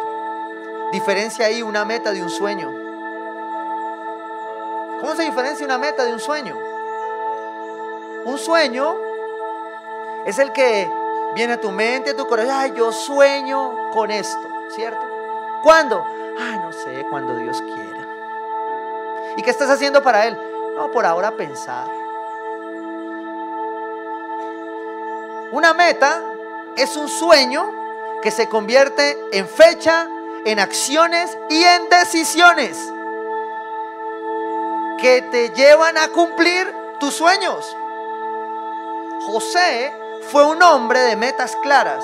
Diferencia 0.91 1.47
ahí 1.47 1.61
una 1.61 1.83
meta 1.83 2.11
de 2.11 2.21
un 2.21 2.29
sueño. 2.29 2.71
¿Cómo 5.01 5.15
se 5.15 5.23
diferencia 5.23 5.65
una 5.65 5.77
meta 5.77 6.05
de 6.05 6.13
un 6.13 6.19
sueño? 6.19 6.57
Un 8.25 8.37
sueño 8.37 8.95
es 10.25 10.39
el 10.39 10.51
que 10.51 10.89
viene 11.33 11.53
a 11.53 11.61
tu 11.61 11.71
mente, 11.71 12.11
a 12.11 12.15
tu 12.15 12.27
corazón. 12.27 12.53
Ay, 12.53 12.73
yo 12.75 12.91
sueño 12.91 13.91
con 13.91 14.11
esto, 14.11 14.47
¿cierto? 14.69 15.01
¿Cuándo? 15.63 16.05
Ah, 16.39 16.57
no 16.61 16.71
sé, 16.71 17.05
cuando 17.09 17.35
Dios 17.35 17.61
quiera. 17.61 18.07
¿Y 19.37 19.41
qué 19.41 19.49
estás 19.49 19.69
haciendo 19.69 20.01
para 20.01 20.27
Él? 20.27 20.37
No, 20.75 20.91
por 20.91 21.05
ahora 21.05 21.31
pensar. 21.31 22.04
Una 25.55 25.73
meta 25.73 26.21
es 26.75 26.97
un 26.97 27.07
sueño 27.07 27.71
que 28.21 28.29
se 28.29 28.49
convierte 28.49 29.17
en 29.31 29.47
fecha, 29.47 30.05
en 30.43 30.59
acciones 30.59 31.37
y 31.49 31.63
en 31.63 31.87
decisiones 31.87 32.77
que 34.99 35.21
te 35.31 35.51
llevan 35.51 35.97
a 35.97 36.09
cumplir 36.09 36.69
tus 36.99 37.13
sueños. 37.13 37.73
José 39.27 39.93
fue 40.29 40.45
un 40.45 40.61
hombre 40.61 40.99
de 40.99 41.15
metas 41.15 41.55
claras 41.63 42.03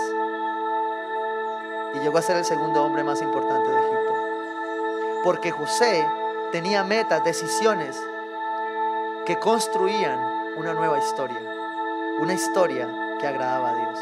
y 1.94 2.00
llegó 2.00 2.20
a 2.20 2.22
ser 2.22 2.38
el 2.38 2.46
segundo 2.46 2.82
hombre 2.86 3.04
más 3.04 3.22
importante 3.22 3.70
de 3.70 3.80
Egipto. 3.82 4.14
Porque 5.26 5.52
José 5.52 6.08
tenía 6.54 6.86
metas, 6.86 7.22
decisiones 7.26 8.02
que 9.26 9.38
construían 9.40 10.18
una 10.56 10.74
nueva 10.74 11.00
historia, 11.00 11.42
una 12.22 12.34
historia 12.34 12.88
que 13.22 13.28
agradaba 13.28 13.70
a 13.70 13.76
Dios. 13.76 14.00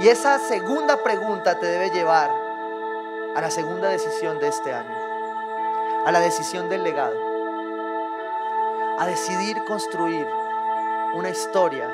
Y 0.00 0.08
esa 0.08 0.38
segunda 0.38 1.02
pregunta 1.02 1.58
te 1.58 1.66
debe 1.66 1.90
llevar 1.90 2.30
a 3.34 3.40
la 3.40 3.50
segunda 3.50 3.88
decisión 3.88 4.38
de 4.38 4.48
este 4.48 4.72
año, 4.72 4.94
a 6.04 6.12
la 6.12 6.20
decisión 6.20 6.68
del 6.68 6.84
legado, 6.84 7.16
a 8.98 9.06
decidir 9.06 9.64
construir 9.64 10.28
una 11.14 11.30
historia 11.30 11.88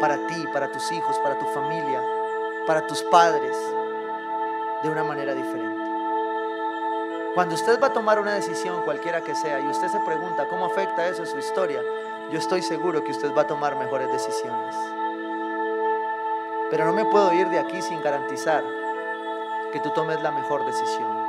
para 0.00 0.16
ti, 0.26 0.46
para 0.52 0.70
tus 0.70 0.92
hijos, 0.92 1.18
para 1.20 1.38
tu 1.38 1.46
familia, 1.46 2.02
para 2.66 2.86
tus 2.86 3.02
padres, 3.04 3.56
de 4.82 4.90
una 4.90 5.04
manera 5.04 5.34
diferente. 5.34 5.78
Cuando 7.34 7.54
usted 7.54 7.80
va 7.80 7.88
a 7.88 7.92
tomar 7.92 8.18
una 8.18 8.34
decisión, 8.34 8.82
cualquiera 8.82 9.22
que 9.22 9.34
sea, 9.34 9.60
y 9.60 9.68
usted 9.68 9.88
se 9.88 10.00
pregunta 10.00 10.48
cómo 10.48 10.66
afecta 10.66 11.06
eso 11.06 11.22
a 11.22 11.26
su 11.26 11.38
historia, 11.38 11.80
yo 12.30 12.38
estoy 12.38 12.62
seguro 12.62 13.04
que 13.04 13.12
usted 13.12 13.32
va 13.34 13.42
a 13.42 13.46
tomar 13.46 13.76
mejores 13.76 14.10
decisiones. 14.10 14.74
Pero 16.70 16.84
no 16.84 16.92
me 16.92 17.04
puedo 17.04 17.32
ir 17.32 17.48
de 17.48 17.58
aquí 17.58 17.80
sin 17.80 18.02
garantizar 18.02 18.62
que 19.72 19.80
tú 19.80 19.90
tomes 19.90 20.20
la 20.22 20.30
mejor 20.30 20.64
decisión. 20.66 21.28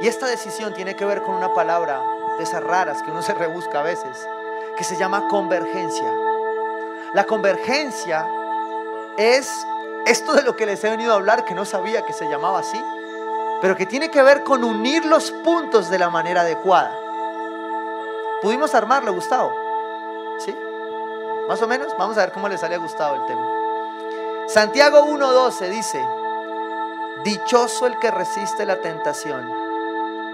Y 0.00 0.08
esta 0.08 0.26
decisión 0.26 0.74
tiene 0.74 0.96
que 0.96 1.04
ver 1.04 1.22
con 1.22 1.34
una 1.34 1.52
palabra 1.54 2.02
de 2.38 2.44
esas 2.44 2.62
raras 2.62 3.02
que 3.02 3.10
uno 3.10 3.22
se 3.22 3.34
rebusca 3.34 3.80
a 3.80 3.82
veces, 3.82 4.28
que 4.76 4.84
se 4.84 4.96
llama 4.96 5.28
convergencia. 5.28 6.10
La 7.14 7.24
convergencia 7.24 8.26
es 9.16 9.66
esto 10.06 10.34
de 10.34 10.42
lo 10.42 10.56
que 10.56 10.66
les 10.66 10.82
he 10.82 10.90
venido 10.90 11.12
a 11.12 11.16
hablar, 11.16 11.44
que 11.44 11.54
no 11.54 11.64
sabía 11.64 12.04
que 12.04 12.12
se 12.12 12.28
llamaba 12.28 12.60
así, 12.60 12.82
pero 13.60 13.76
que 13.76 13.86
tiene 13.86 14.10
que 14.10 14.22
ver 14.22 14.42
con 14.42 14.64
unir 14.64 15.04
los 15.04 15.30
puntos 15.30 15.88
de 15.88 15.98
la 15.98 16.10
manera 16.10 16.40
adecuada. 16.40 16.98
¿Pudimos 18.42 18.74
armarlo, 18.74 19.12
Gustavo? 19.12 19.54
¿Sí? 20.38 20.56
Más 21.48 21.62
o 21.62 21.68
menos. 21.68 21.96
Vamos 21.96 22.18
a 22.18 22.22
ver 22.22 22.32
cómo 22.32 22.48
le 22.48 22.58
sale 22.58 22.74
a 22.74 22.78
Gustavo 22.78 23.14
el 23.14 23.26
tema. 23.26 23.61
Santiago 24.52 25.06
1.12 25.06 25.70
dice, 25.70 26.06
Dichoso 27.24 27.86
el 27.86 27.98
que 27.98 28.10
resiste 28.10 28.66
la 28.66 28.82
tentación, 28.82 29.50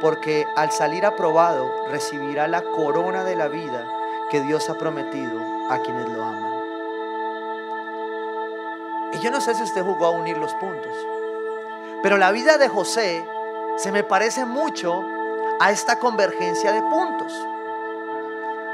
porque 0.01 0.45
al 0.57 0.73
salir 0.73 1.07
aprobado 1.07 1.71
recibirá 1.89 2.49
la 2.49 2.63
corona 2.63 3.23
de 3.23 3.37
la 3.37 3.47
vida 3.47 3.87
que 4.29 4.41
Dios 4.41 4.69
ha 4.71 4.75
prometido 4.75 5.41
a 5.71 5.79
quienes 5.79 6.09
lo 6.09 6.25
aman. 6.25 6.53
Y 9.13 9.21
yo 9.21 9.31
no 9.31 9.41
sé 9.41 9.55
si 9.55 9.63
usted 9.63 9.85
jugó 9.85 10.07
a 10.07 10.11
unir 10.11 10.37
los 10.37 10.53
puntos, 10.55 10.97
pero 12.03 12.19
la 12.19 12.33
vida 12.33 12.59
de 12.59 12.69
José 12.69 13.25
se 13.77 13.93
me 13.93 14.03
parece 14.03 14.45
mucho 14.45 15.01
a 15.61 15.71
esta 15.71 16.01
convergencia 16.01 16.73
de 16.73 16.83
puntos. 16.83 17.33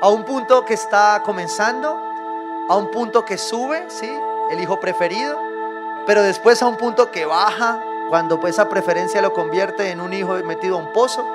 A 0.01 0.09
un 0.09 0.25
punto 0.25 0.65
que 0.65 0.73
está 0.73 1.21
comenzando, 1.23 2.01
a 2.71 2.77
un 2.77 2.91
punto 2.91 3.27
que 3.27 3.37
sube, 3.37 3.85
¿sí? 3.91 4.11
El 4.51 4.61
hijo 4.61 4.81
preferido, 4.81 5.39
pero 6.07 6.23
después 6.23 6.63
a 6.63 6.67
un 6.67 6.77
punto 6.77 7.11
que 7.11 7.25
baja 7.25 7.81
cuando 8.09 8.39
pues 8.39 8.55
esa 8.55 8.69
preferencia 8.69 9.23
lo 9.23 9.33
convierte 9.33 9.91
en 9.91 10.01
un 10.01 10.13
hijo 10.13 10.35
metido 10.45 10.77
a 10.77 10.79
un 10.79 10.93
pozo, 10.93 11.27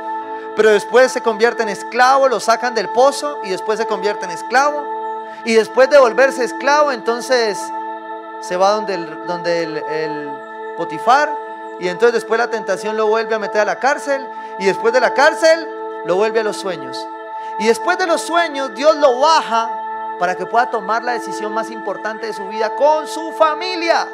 pero 0.55 0.71
después 0.71 1.11
se 1.11 1.21
convierte 1.21 1.63
en 1.63 1.69
esclavo, 1.69 2.27
lo 2.27 2.39
sacan 2.39 2.75
del 2.75 2.89
pozo 2.89 3.39
y 3.43 3.49
después 3.49 3.79
se 3.79 3.87
convierte 3.87 4.25
en 4.25 4.31
esclavo 4.31 4.99
y 5.45 5.53
después 5.53 5.89
de 5.89 5.97
volverse 5.97 6.43
esclavo 6.43 6.91
entonces 6.91 7.57
se 8.41 8.57
va 8.57 8.71
donde 8.71 8.95
el, 8.95 9.25
donde 9.25 9.63
el, 9.63 10.29
Potifar 10.77 11.29
y 11.79 11.89
entonces 11.89 12.13
después 12.13 12.37
la 12.37 12.49
tentación 12.49 12.95
lo 12.95 13.07
vuelve 13.07 13.35
a 13.35 13.39
meter 13.39 13.61
a 13.61 13.65
la 13.65 13.79
cárcel 13.79 14.25
y 14.59 14.65
después 14.65 14.93
de 14.93 15.01
la 15.01 15.13
cárcel 15.13 15.67
lo 16.05 16.15
vuelve 16.15 16.39
a 16.39 16.43
los 16.43 16.55
sueños. 16.55 17.05
Y 17.59 17.67
después 17.67 17.97
de 17.97 18.07
los 18.07 18.21
sueños 18.21 18.73
Dios 18.75 18.95
lo 18.95 19.19
baja 19.19 19.69
para 20.19 20.35
que 20.35 20.45
pueda 20.45 20.69
tomar 20.69 21.03
la 21.03 21.13
decisión 21.13 21.53
más 21.53 21.71
importante 21.71 22.27
de 22.27 22.33
su 22.33 22.47
vida 22.49 22.75
con 22.75 23.07
su 23.07 23.31
familia. 23.31 24.07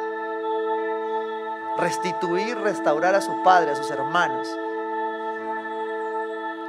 Restituir, 1.76 2.56
restaurar 2.58 3.14
a 3.16 3.20
su 3.20 3.42
padre, 3.42 3.72
a 3.72 3.76
sus 3.76 3.90
hermanos. 3.90 4.48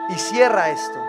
Y 0.09 0.15
cierra 0.15 0.69
esto. 0.71 0.99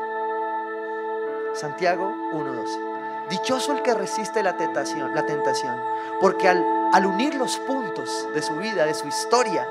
Santiago 1.54 2.14
1.12. 2.32 3.28
Dichoso 3.30 3.72
el 3.72 3.82
que 3.82 3.94
resiste 3.94 4.42
la 4.42 4.56
tentación, 4.56 5.14
la 5.14 5.26
tentación, 5.26 5.76
porque 6.20 6.48
al, 6.48 6.64
al 6.92 7.06
unir 7.06 7.34
los 7.34 7.58
puntos 7.58 8.28
de 8.32 8.42
su 8.42 8.54
vida, 8.56 8.86
de 8.86 8.94
su 8.94 9.06
historia, 9.06 9.66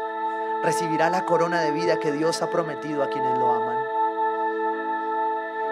recibirá 0.64 1.10
la 1.10 1.26
corona 1.26 1.62
de 1.62 1.72
vida 1.72 1.98
que 1.98 2.12
Dios 2.12 2.42
ha 2.42 2.50
prometido 2.50 3.04
a 3.04 3.10
quienes 3.10 3.38
lo 3.38 3.54
aman. 3.54 3.87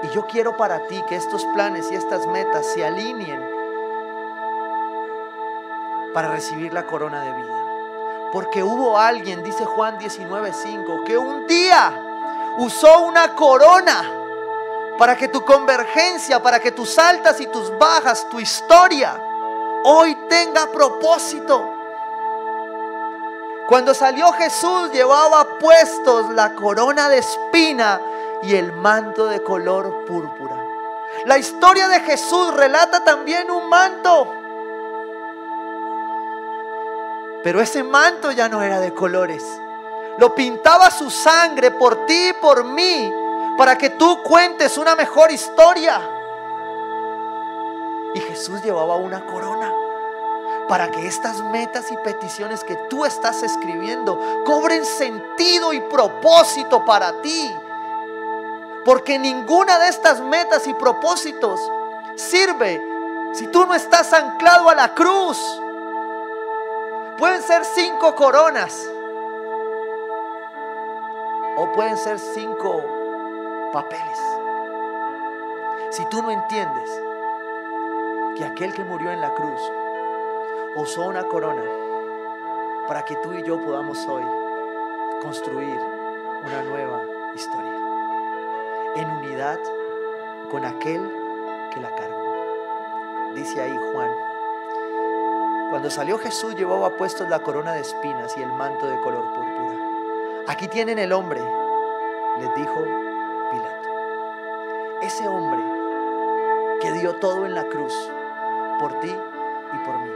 Y 0.05 0.13
yo 0.13 0.27
quiero 0.27 0.55
para 0.55 0.85
ti 0.85 1.03
que 1.09 1.15
estos 1.15 1.43
planes 1.45 1.91
y 1.91 1.95
estas 1.95 2.27
metas 2.27 2.63
se 2.73 2.85
alineen 2.85 3.43
para 6.13 6.29
recibir 6.29 6.71
la 6.73 6.85
corona 6.85 7.21
de 7.23 7.31
vida. 7.31 8.29
Porque 8.31 8.61
hubo 8.61 8.99
alguien, 8.99 9.43
dice 9.43 9.65
Juan 9.65 9.97
19:5, 9.97 11.05
que 11.05 11.17
un 11.17 11.47
día 11.47 11.91
usó 12.59 13.01
una 13.01 13.33
corona 13.33 14.03
para 14.99 15.15
que 15.15 15.27
tu 15.27 15.43
convergencia, 15.43 16.41
para 16.41 16.59
que 16.59 16.71
tus 16.71 16.99
altas 16.99 17.41
y 17.41 17.47
tus 17.47 17.75
bajas, 17.79 18.29
tu 18.29 18.39
historia, 18.39 19.19
hoy 19.85 20.15
tenga 20.29 20.67
propósito. 20.67 21.67
Cuando 23.67 23.95
salió 23.95 24.31
Jesús 24.33 24.91
llevaba 24.91 25.57
puestos 25.59 26.29
la 26.29 26.53
corona 26.53 27.09
de 27.09 27.17
espina 27.17 27.99
y 28.43 28.55
el 28.55 28.73
manto 28.73 29.27
de 29.27 29.41
color 29.41 30.05
púrpura. 30.05 30.55
La 31.25 31.37
historia 31.37 31.87
de 31.87 32.01
Jesús 32.01 32.53
relata 32.53 33.03
también 33.03 33.49
un 33.49 33.69
manto. 33.69 34.31
Pero 37.43 37.61
ese 37.61 37.83
manto 37.83 38.31
ya 38.31 38.49
no 38.49 38.61
era 38.61 38.79
de 38.79 38.93
colores. 38.93 39.43
Lo 40.17 40.33
pintaba 40.33 40.91
su 40.91 41.09
sangre 41.09 41.71
por 41.71 42.05
ti 42.05 42.29
y 42.29 42.33
por 42.33 42.63
mí 42.63 43.11
para 43.57 43.77
que 43.77 43.91
tú 43.91 44.21
cuentes 44.23 44.77
una 44.77 44.95
mejor 44.95 45.31
historia. 45.31 46.01
Y 48.13 48.19
Jesús 48.19 48.61
llevaba 48.63 48.95
una 48.95 49.25
corona 49.25 49.71
para 50.67 50.89
que 50.89 51.05
estas 51.07 51.41
metas 51.41 51.91
y 51.91 51.97
peticiones 51.97 52.63
que 52.63 52.75
tú 52.89 53.05
estás 53.05 53.43
escribiendo 53.43 54.19
cobren 54.45 54.85
sentido 54.85 55.73
y 55.73 55.81
propósito 55.81 56.83
para 56.85 57.21
ti. 57.21 57.53
Porque 58.85 59.17
ninguna 59.17 59.79
de 59.79 59.89
estas 59.89 60.21
metas 60.21 60.67
y 60.67 60.73
propósitos 60.75 61.59
sirve 62.15 62.79
si 63.33 63.47
tú 63.47 63.65
no 63.65 63.73
estás 63.73 64.13
anclado 64.13 64.69
a 64.69 64.75
la 64.75 64.93
cruz. 64.93 65.39
Pueden 67.17 67.41
ser 67.41 67.65
cinco 67.65 68.13
coronas 68.15 68.87
o 71.57 71.71
pueden 71.73 71.97
ser 71.97 72.19
cinco 72.19 72.83
papeles. 73.73 74.19
Si 75.89 76.05
tú 76.09 76.21
no 76.21 76.29
entiendes 76.29 76.89
que 78.37 78.45
aquel 78.45 78.71
que 78.73 78.83
murió 78.83 79.11
en 79.11 79.21
la 79.21 79.33
cruz 79.33 79.59
usó 80.75 81.07
una 81.07 81.23
corona 81.23 81.63
para 82.87 83.03
que 83.03 83.15
tú 83.15 83.33
y 83.33 83.41
yo 83.43 83.59
podamos 83.61 84.05
hoy 84.05 84.23
construir 85.21 85.79
una 86.45 86.61
nueva 86.63 87.01
historia 87.33 87.74
en 88.95 89.09
unidad 89.09 89.59
con 90.51 90.65
aquel 90.65 91.01
que 91.73 91.79
la 91.81 91.89
cargó. 91.95 93.33
Dice 93.33 93.61
ahí 93.61 93.77
Juan, 93.91 94.11
cuando 95.69 95.89
salió 95.89 96.17
Jesús 96.17 96.55
llevaba 96.55 96.95
puestos 96.97 97.29
la 97.29 97.39
corona 97.39 97.73
de 97.73 97.81
espinas 97.81 98.37
y 98.37 98.41
el 98.41 98.51
manto 98.53 98.87
de 98.87 98.99
color 99.01 99.23
púrpura. 99.33 99.75
Aquí 100.47 100.67
tienen 100.67 100.99
el 100.99 101.11
hombre, 101.11 101.41
les 102.39 102.55
dijo 102.55 102.85
ese 105.05 105.27
hombre 105.27 105.61
que 106.81 106.91
dio 106.93 107.15
todo 107.17 107.45
en 107.45 107.53
la 107.53 107.63
cruz 107.65 107.93
por 108.79 108.99
ti 109.01 109.09
y 109.73 109.77
por 109.85 109.99
mí. 109.99 110.09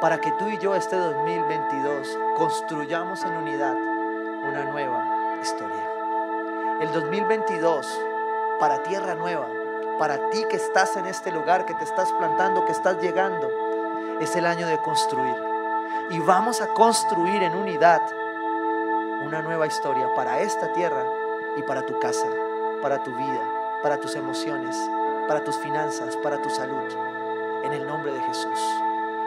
Para 0.00 0.18
que 0.18 0.32
tú 0.32 0.48
y 0.48 0.58
yo 0.58 0.74
este 0.74 0.96
2022 0.96 2.18
construyamos 2.36 3.22
en 3.24 3.36
unidad 3.36 3.74
una 4.48 4.64
nueva 4.64 5.04
historia. 5.42 5.85
El 6.78 6.92
2022 6.92 8.00
para 8.60 8.82
tierra 8.82 9.14
nueva, 9.14 9.48
para 9.98 10.28
ti 10.28 10.44
que 10.50 10.56
estás 10.56 10.94
en 10.98 11.06
este 11.06 11.32
lugar, 11.32 11.64
que 11.64 11.72
te 11.72 11.84
estás 11.84 12.12
plantando, 12.12 12.66
que 12.66 12.72
estás 12.72 13.00
llegando, 13.00 13.48
es 14.20 14.36
el 14.36 14.44
año 14.44 14.66
de 14.66 14.76
construir. 14.82 15.34
Y 16.10 16.18
vamos 16.18 16.60
a 16.60 16.68
construir 16.74 17.42
en 17.42 17.54
unidad 17.54 18.02
una 19.24 19.40
nueva 19.40 19.66
historia 19.66 20.06
para 20.14 20.40
esta 20.40 20.70
tierra 20.74 21.02
y 21.56 21.62
para 21.62 21.80
tu 21.86 21.98
casa, 21.98 22.28
para 22.82 23.02
tu 23.02 23.10
vida, 23.16 23.40
para 23.82 23.96
tus 23.98 24.14
emociones, 24.14 24.76
para 25.28 25.42
tus 25.44 25.56
finanzas, 25.56 26.14
para 26.18 26.42
tu 26.42 26.50
salud. 26.50 26.92
En 27.64 27.72
el 27.72 27.86
nombre 27.86 28.12
de 28.12 28.20
Jesús. 28.20 28.60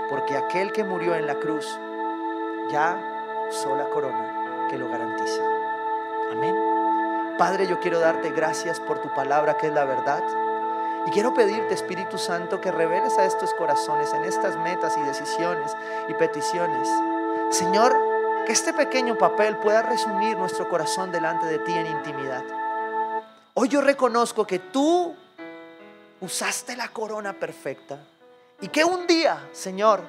Porque 0.08 0.38
aquel 0.38 0.72
que 0.72 0.84
murió 0.84 1.16
en 1.16 1.26
la 1.26 1.34
cruz 1.34 1.80
ya 2.70 2.96
usó 3.50 3.76
la 3.76 3.90
corona 3.90 4.68
que 4.70 4.78
lo 4.78 4.88
garantiza. 4.88 5.42
Amén. 6.32 6.69
Padre, 7.40 7.68
yo 7.68 7.80
quiero 7.80 8.02
darte 8.02 8.32
gracias 8.32 8.82
por 8.82 9.02
tu 9.02 9.14
palabra 9.14 9.56
que 9.56 9.68
es 9.68 9.74
la 9.74 9.86
verdad. 9.86 10.22
Y 11.08 11.12
quiero 11.12 11.34
pedirte, 11.34 11.74
Espíritu 11.74 12.18
Santo, 12.18 12.60
que 12.60 12.70
reveles 12.70 13.18
a 13.18 13.24
estos 13.24 13.54
corazones 13.54 14.12
en 14.12 14.26
estas 14.26 14.58
metas 14.58 14.98
y 14.98 15.02
decisiones 15.04 15.74
y 16.10 16.14
peticiones. 16.16 16.90
Señor, 17.50 17.96
que 18.46 18.52
este 18.52 18.74
pequeño 18.74 19.18
papel 19.18 19.56
pueda 19.56 19.82
resumir 19.84 20.38
nuestro 20.38 20.68
corazón 20.68 21.14
delante 21.14 21.46
de 21.46 21.60
ti 21.60 21.72
en 21.72 21.88
intimidad. 21.88 22.44
Hoy 23.54 23.70
yo 23.70 23.80
reconozco 23.80 24.46
que 24.46 24.60
tú 24.60 25.16
usaste 26.20 26.76
la 26.76 26.90
corona 26.90 27.32
perfecta 27.32 28.00
y 28.60 28.68
que 28.68 28.84
un 28.84 29.08
día, 29.08 29.48
Señor, 29.54 30.02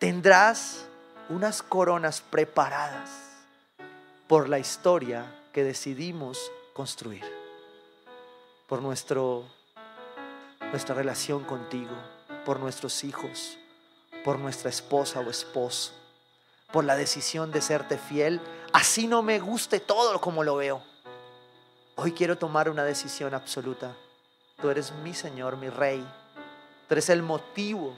tendrás 0.00 0.84
unas 1.28 1.62
coronas 1.62 2.20
preparadas 2.20 3.31
por 4.28 4.48
la 4.48 4.58
historia 4.58 5.26
que 5.52 5.64
decidimos 5.64 6.50
construir, 6.72 7.24
por 8.68 8.80
nuestro, 8.82 9.44
nuestra 10.70 10.94
relación 10.94 11.44
contigo, 11.44 11.94
por 12.44 12.60
nuestros 12.60 13.04
hijos, 13.04 13.58
por 14.24 14.38
nuestra 14.38 14.70
esposa 14.70 15.20
o 15.20 15.30
esposo, 15.30 15.92
por 16.72 16.84
la 16.84 16.96
decisión 16.96 17.52
de 17.52 17.60
serte 17.60 17.98
fiel, 17.98 18.40
así 18.72 19.06
no 19.06 19.22
me 19.22 19.38
guste 19.38 19.80
todo 19.80 20.20
como 20.20 20.42
lo 20.42 20.56
veo. 20.56 20.82
Hoy 21.96 22.12
quiero 22.12 22.38
tomar 22.38 22.70
una 22.70 22.84
decisión 22.84 23.34
absoluta. 23.34 23.94
Tú 24.60 24.70
eres 24.70 24.92
mi 25.02 25.12
Señor, 25.12 25.58
mi 25.58 25.68
Rey. 25.68 26.02
Tú 26.88 26.94
eres 26.94 27.10
el 27.10 27.22
motivo. 27.22 27.94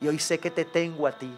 Y 0.00 0.08
hoy 0.08 0.18
sé 0.18 0.38
que 0.38 0.50
te 0.50 0.66
tengo 0.66 1.06
a 1.06 1.12
ti. 1.12 1.32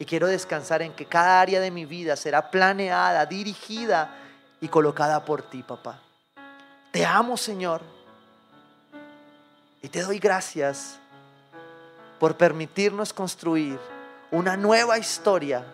Y 0.00 0.06
quiero 0.06 0.28
descansar 0.28 0.80
en 0.80 0.94
que 0.94 1.04
cada 1.04 1.42
área 1.42 1.60
de 1.60 1.70
mi 1.70 1.84
vida 1.84 2.16
será 2.16 2.50
planeada, 2.50 3.26
dirigida 3.26 4.16
y 4.58 4.66
colocada 4.68 5.22
por 5.26 5.42
ti, 5.42 5.62
papá. 5.62 6.00
Te 6.90 7.04
amo, 7.04 7.36
Señor. 7.36 7.82
Y 9.82 9.88
te 9.88 10.00
doy 10.00 10.18
gracias 10.18 10.98
por 12.18 12.38
permitirnos 12.38 13.12
construir 13.12 13.78
una 14.30 14.56
nueva 14.56 14.96
historia 14.96 15.66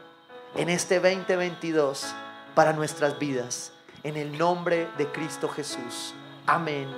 en 0.56 0.70
este 0.70 0.96
2022 0.98 2.12
para 2.56 2.72
nuestras 2.72 3.20
vidas. 3.20 3.70
En 4.02 4.16
el 4.16 4.36
nombre 4.36 4.88
de 4.98 5.06
Cristo 5.12 5.48
Jesús. 5.48 6.14
Amén 6.46 6.88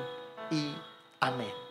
y 0.50 0.74
amén. 1.20 1.67